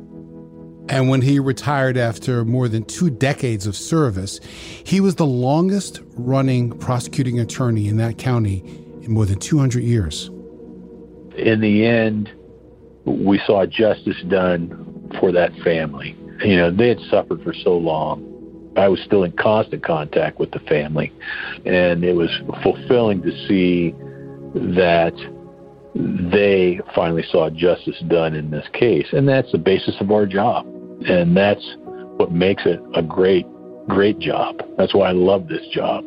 And 0.90 1.10
when 1.10 1.22
he 1.22 1.40
retired 1.40 1.98
after 1.98 2.44
more 2.44 2.68
than 2.68 2.84
two 2.84 3.10
decades 3.10 3.66
of 3.66 3.76
service, 3.76 4.40
he 4.84 5.00
was 5.00 5.16
the 5.16 5.26
longest 5.26 6.02
running 6.16 6.78
prosecuting 6.80 7.40
attorney 7.40 7.88
in 7.88 7.98
that 7.98 8.18
county 8.18 8.64
in 9.02 9.12
more 9.12 9.26
than 9.26 9.40
200 9.40 9.84
years. 9.84 10.30
In 11.38 11.62
the 11.62 11.86
end, 11.86 12.30
we 13.06 13.40
saw 13.46 13.66
justice 13.66 14.22
done 14.28 15.12
for 15.20 15.32
that 15.32 15.56
family. 15.64 16.16
You 16.44 16.58
know, 16.58 16.72
they 16.72 16.90
had 16.90 17.00
suffered 17.10 17.44
for 17.44 17.54
so 17.54 17.78
long. 17.78 18.28
I 18.78 18.88
was 18.88 19.00
still 19.02 19.24
in 19.24 19.34
constant 19.34 19.84
contact 19.84 20.40
with 20.40 20.52
the 20.52 20.60
family, 20.60 21.12
and 21.66 22.04
it 22.04 22.16
was 22.16 22.30
fulfilling 22.64 23.22
to 23.24 23.32
see 23.48 23.92
that 24.76 25.14
they 25.94 26.80
finally 26.96 27.24
saw 27.30 27.50
justice 27.50 28.00
done 28.08 28.34
in 28.34 28.50
this 28.50 28.66
case. 28.74 29.08
And 29.12 29.28
that's 29.28 29.52
the 29.52 29.58
basis 29.58 29.96
of 30.00 30.12
our 30.12 30.26
job. 30.26 30.66
And 31.08 31.36
that's 31.36 31.64
what 32.18 32.32
makes 32.32 32.64
it 32.66 32.80
a 32.94 33.02
great, 33.02 33.46
great 33.88 34.20
job. 34.20 34.62
That's 34.78 34.94
why 34.94 35.10
I 35.10 35.14
love 35.14 35.48
this 35.48 35.66
job. 35.74 36.06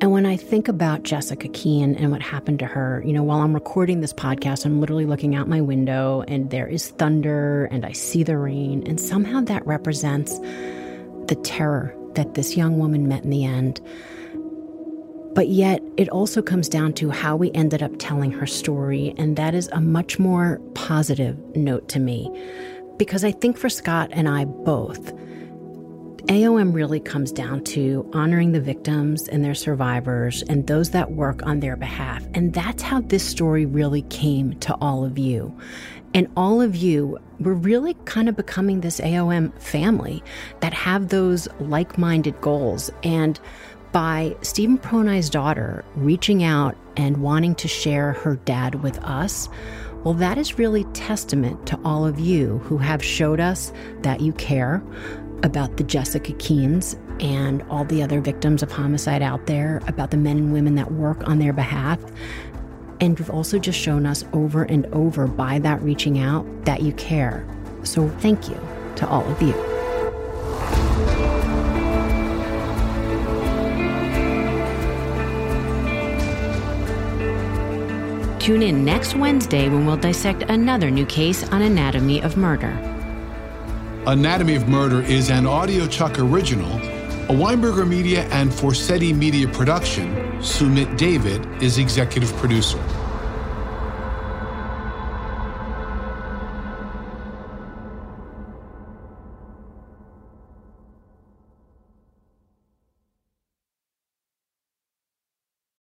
And 0.00 0.12
when 0.12 0.26
I 0.26 0.36
think 0.36 0.68
about 0.68 1.02
Jessica 1.02 1.48
Keen 1.48 1.96
and 1.96 2.12
what 2.12 2.22
happened 2.22 2.60
to 2.60 2.66
her, 2.66 3.02
you 3.04 3.12
know, 3.12 3.24
while 3.24 3.40
I'm 3.40 3.52
recording 3.52 4.00
this 4.00 4.12
podcast, 4.12 4.64
I'm 4.64 4.80
literally 4.80 5.06
looking 5.06 5.34
out 5.34 5.48
my 5.48 5.60
window 5.60 6.22
and 6.28 6.50
there 6.50 6.68
is 6.68 6.90
thunder 6.90 7.64
and 7.72 7.84
I 7.84 7.92
see 7.92 8.22
the 8.22 8.38
rain. 8.38 8.86
And 8.86 9.00
somehow 9.00 9.40
that 9.42 9.66
represents 9.66 10.38
the 10.38 11.36
terror 11.42 11.96
that 12.14 12.34
this 12.34 12.56
young 12.56 12.78
woman 12.78 13.08
met 13.08 13.24
in 13.24 13.30
the 13.30 13.44
end. 13.44 13.80
But 15.34 15.48
yet, 15.48 15.82
it 15.96 16.08
also 16.08 16.42
comes 16.42 16.68
down 16.68 16.92
to 16.94 17.10
how 17.10 17.36
we 17.36 17.50
ended 17.52 17.82
up 17.82 17.92
telling 17.98 18.30
her 18.32 18.46
story. 18.46 19.14
And 19.18 19.36
that 19.36 19.54
is 19.54 19.68
a 19.72 19.80
much 19.80 20.18
more 20.18 20.60
positive 20.74 21.36
note 21.56 21.88
to 21.90 21.98
me. 21.98 22.30
Because 22.98 23.24
I 23.24 23.30
think 23.30 23.56
for 23.56 23.68
Scott 23.68 24.10
and 24.12 24.28
I 24.28 24.44
both, 24.44 25.14
AOM 26.26 26.74
really 26.74 27.00
comes 27.00 27.32
down 27.32 27.64
to 27.64 28.06
honoring 28.12 28.52
the 28.52 28.60
victims 28.60 29.28
and 29.28 29.42
their 29.42 29.54
survivors 29.54 30.42
and 30.42 30.66
those 30.66 30.90
that 30.90 31.12
work 31.12 31.42
on 31.46 31.60
their 31.60 31.76
behalf. 31.76 32.22
And 32.34 32.52
that's 32.52 32.82
how 32.82 33.00
this 33.00 33.24
story 33.24 33.64
really 33.64 34.02
came 34.02 34.52
to 34.60 34.74
all 34.74 35.06
of 35.06 35.16
you. 35.16 35.56
And 36.12 36.28
all 36.36 36.60
of 36.60 36.76
you 36.76 37.18
were 37.40 37.54
really 37.54 37.94
kind 38.04 38.28
of 38.28 38.36
becoming 38.36 38.80
this 38.80 39.00
AOM 39.00 39.58
family 39.58 40.22
that 40.60 40.74
have 40.74 41.08
those 41.08 41.48
like 41.60 41.96
minded 41.96 42.38
goals. 42.40 42.90
And 43.02 43.40
by 43.92 44.36
Stephen 44.42 44.76
Pronai's 44.76 45.30
daughter 45.30 45.84
reaching 45.94 46.42
out 46.42 46.76
and 46.96 47.18
wanting 47.18 47.54
to 47.54 47.68
share 47.68 48.12
her 48.12 48.36
dad 48.36 48.82
with 48.82 48.98
us, 48.98 49.48
well, 50.08 50.16
that 50.16 50.38
is 50.38 50.58
really 50.58 50.84
testament 50.94 51.66
to 51.66 51.78
all 51.84 52.06
of 52.06 52.18
you 52.18 52.56
who 52.60 52.78
have 52.78 53.04
showed 53.04 53.40
us 53.40 53.70
that 54.00 54.22
you 54.22 54.32
care 54.32 54.82
about 55.42 55.76
the 55.76 55.84
Jessica 55.84 56.32
Keens 56.38 56.96
and 57.20 57.62
all 57.68 57.84
the 57.84 58.02
other 58.02 58.18
victims 58.22 58.62
of 58.62 58.72
homicide 58.72 59.20
out 59.20 59.44
there, 59.44 59.82
about 59.86 60.10
the 60.10 60.16
men 60.16 60.38
and 60.38 60.50
women 60.50 60.76
that 60.76 60.92
work 60.92 61.28
on 61.28 61.40
their 61.40 61.52
behalf. 61.52 62.00
And 63.02 63.18
you've 63.18 63.28
also 63.28 63.58
just 63.58 63.78
shown 63.78 64.06
us 64.06 64.24
over 64.32 64.62
and 64.62 64.86
over 64.94 65.26
by 65.26 65.58
that 65.58 65.82
reaching 65.82 66.18
out 66.18 66.46
that 66.64 66.80
you 66.80 66.94
care. 66.94 67.46
So 67.82 68.08
thank 68.08 68.48
you 68.48 68.58
to 68.96 69.06
all 69.06 69.30
of 69.30 69.42
you. 69.42 69.77
Tune 78.48 78.62
in 78.62 78.82
next 78.82 79.14
Wednesday 79.14 79.68
when 79.68 79.84
we'll 79.84 79.98
dissect 79.98 80.44
another 80.44 80.90
new 80.90 81.04
case 81.04 81.46
on 81.50 81.60
Anatomy 81.60 82.22
of 82.22 82.38
Murder. 82.38 82.70
Anatomy 84.06 84.54
of 84.54 84.66
Murder 84.66 85.02
is 85.02 85.28
an 85.28 85.44
audiochuck 85.44 86.16
original, 86.18 86.72
a 87.28 87.38
Weinberger 87.38 87.86
Media 87.86 88.22
and 88.30 88.50
Forsetti 88.50 89.14
Media 89.14 89.46
production. 89.48 90.14
Sumit 90.38 90.96
David 90.96 91.46
is 91.62 91.76
executive 91.76 92.34
producer. 92.36 92.78